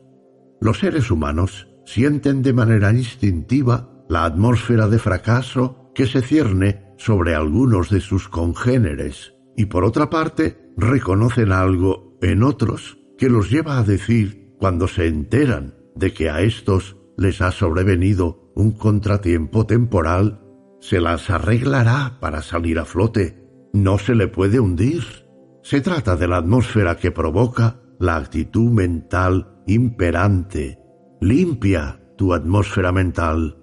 [0.61, 7.35] Los seres humanos sienten de manera instintiva la atmósfera de fracaso que se cierne sobre
[7.35, 13.79] algunos de sus congéneres y por otra parte reconocen algo en otros que los lleva
[13.79, 20.41] a decir cuando se enteran de que a estos les ha sobrevenido un contratiempo temporal
[20.81, 23.43] se las arreglará para salir a flote.
[23.73, 25.03] No se le puede hundir.
[25.63, 30.79] Se trata de la atmósfera que provoca la actitud mental imperante.
[31.21, 33.59] Limpia tu atmósfera mental.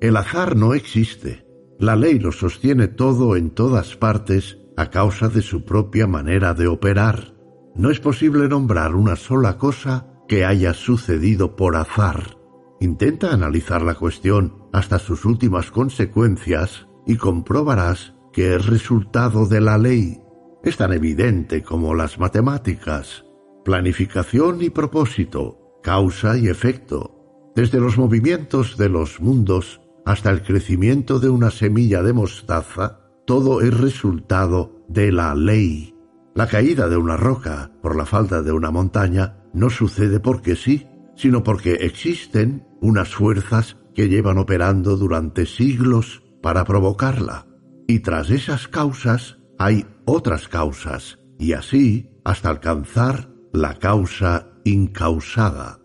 [0.00, 1.45] El azar no existe.
[1.78, 6.66] La ley lo sostiene todo en todas partes a causa de su propia manera de
[6.66, 7.34] operar.
[7.74, 12.38] No es posible nombrar una sola cosa que haya sucedido por azar.
[12.80, 19.76] Intenta analizar la cuestión hasta sus últimas consecuencias y comprobarás que es resultado de la
[19.76, 20.20] ley.
[20.62, 23.24] Es tan evidente como las matemáticas.
[23.64, 27.52] Planificación y propósito, causa y efecto.
[27.54, 33.60] Desde los movimientos de los mundos hasta el crecimiento de una semilla de mostaza, todo
[33.60, 35.96] es resultado de la ley.
[36.32, 40.86] La caída de una roca por la falta de una montaña no sucede porque sí,
[41.16, 47.46] sino porque existen unas fuerzas que llevan operando durante siglos para provocarla.
[47.88, 55.80] Y tras esas causas hay otras causas, y así hasta alcanzar la causa incausada.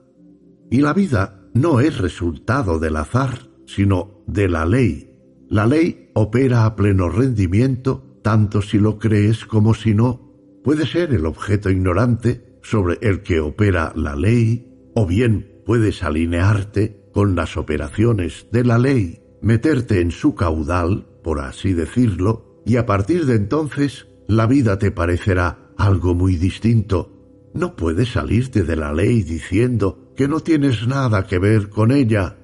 [0.70, 5.10] Y la vida no es resultado del azar, sino de la ley.
[5.50, 10.32] La ley opera a pleno rendimiento tanto si lo crees como si no.
[10.64, 17.10] Puede ser el objeto ignorante sobre el que opera la ley, o bien puedes alinearte
[17.14, 22.86] con las operaciones de la ley, meterte en su caudal, por así decirlo, y a
[22.86, 27.50] partir de entonces la vida te parecerá algo muy distinto.
[27.54, 32.38] No puedes salirte de la ley diciendo que no tienes nada que ver con ella.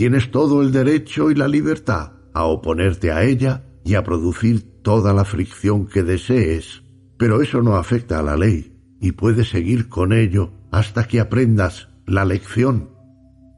[0.00, 5.12] Tienes todo el derecho y la libertad a oponerte a ella y a producir toda
[5.12, 6.82] la fricción que desees.
[7.18, 11.90] Pero eso no afecta a la ley y puedes seguir con ello hasta que aprendas
[12.06, 12.88] la lección.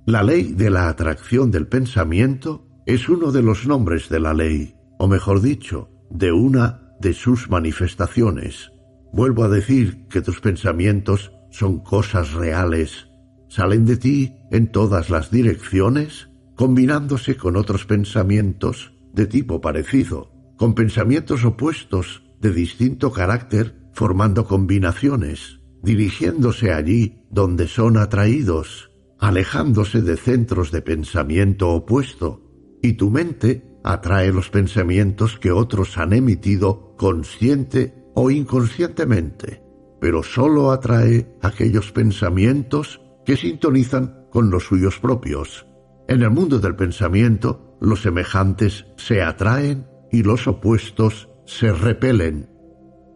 [0.04, 4.74] La ley de la atracción del pensamiento es uno de los nombres de la ley,
[4.98, 8.72] o mejor dicho, de una de sus manifestaciones.
[9.12, 13.06] Vuelvo a decir que tus pensamientos son cosas reales,
[13.48, 16.31] salen de ti en todas las direcciones,
[16.62, 25.58] combinándose con otros pensamientos de tipo parecido, con pensamientos opuestos de distinto carácter, formando combinaciones,
[25.82, 32.48] dirigiéndose allí donde son atraídos, alejándose de centros de pensamiento opuesto,
[32.80, 39.64] y tu mente atrae los pensamientos que otros han emitido consciente o inconscientemente,
[40.00, 45.66] pero sólo atrae aquellos pensamientos que sintonizan con los suyos propios.
[46.12, 52.50] En el mundo del pensamiento, los semejantes se atraen y los opuestos se repelen.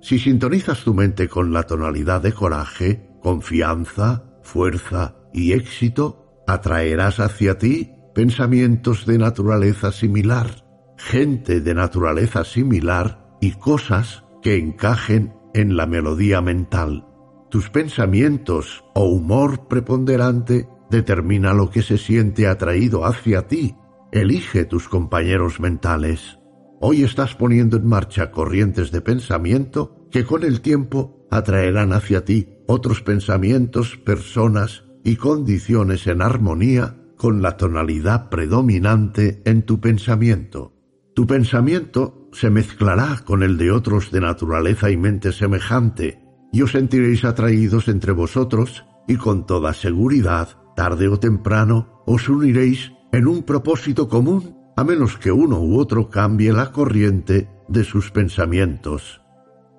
[0.00, 7.58] Si sintonizas tu mente con la tonalidad de coraje, confianza, fuerza y éxito, atraerás hacia
[7.58, 10.64] ti pensamientos de naturaleza similar,
[10.96, 17.06] gente de naturaleza similar y cosas que encajen en la melodía mental.
[17.50, 23.76] Tus pensamientos o humor preponderante determina lo que se siente atraído hacia ti.
[24.12, 26.38] Elige tus compañeros mentales.
[26.80, 32.48] Hoy estás poniendo en marcha corrientes de pensamiento que con el tiempo atraerán hacia ti
[32.66, 40.74] otros pensamientos, personas y condiciones en armonía con la tonalidad predominante en tu pensamiento.
[41.14, 46.20] Tu pensamiento se mezclará con el de otros de naturaleza y mente semejante,
[46.52, 52.92] y os sentiréis atraídos entre vosotros, y con toda seguridad, tarde o temprano, os uniréis
[53.10, 58.12] en un propósito común, a menos que uno u otro cambie la corriente de sus
[58.12, 59.22] pensamientos.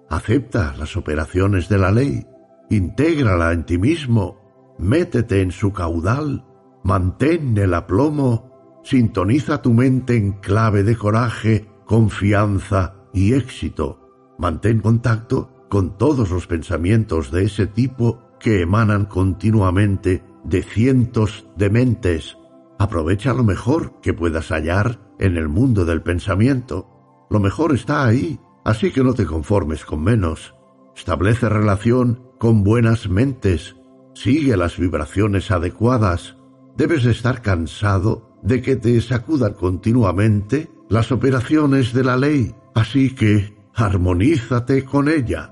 [0.09, 2.26] Acepta las operaciones de la ley,
[2.69, 6.43] intégrala en ti mismo, métete en su caudal
[6.88, 14.35] Mantén el aplomo, sintoniza tu mente en clave de coraje, confianza y éxito.
[14.38, 21.69] Mantén contacto con todos los pensamientos de ese tipo que emanan continuamente de cientos de
[21.69, 22.38] mentes.
[22.80, 27.27] Aprovecha lo mejor que puedas hallar en el mundo del pensamiento.
[27.30, 30.56] Lo mejor está ahí, así que no te conformes con menos.
[30.95, 33.76] Establece relación con buenas mentes.
[34.14, 36.38] Sigue las vibraciones adecuadas
[36.77, 43.58] debes estar cansado de que te sacudan continuamente las operaciones de la ley, así que
[43.74, 45.51] armonízate con ella.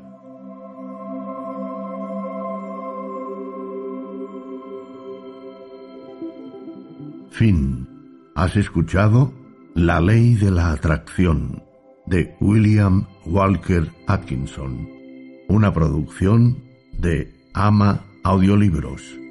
[7.38, 7.86] Fin.
[8.34, 9.34] Has escuchado
[9.74, 11.62] La ley de la atracción
[12.06, 14.88] de William Walker Atkinson,
[15.50, 16.64] una producción
[16.98, 19.25] de Ama Audiolibros.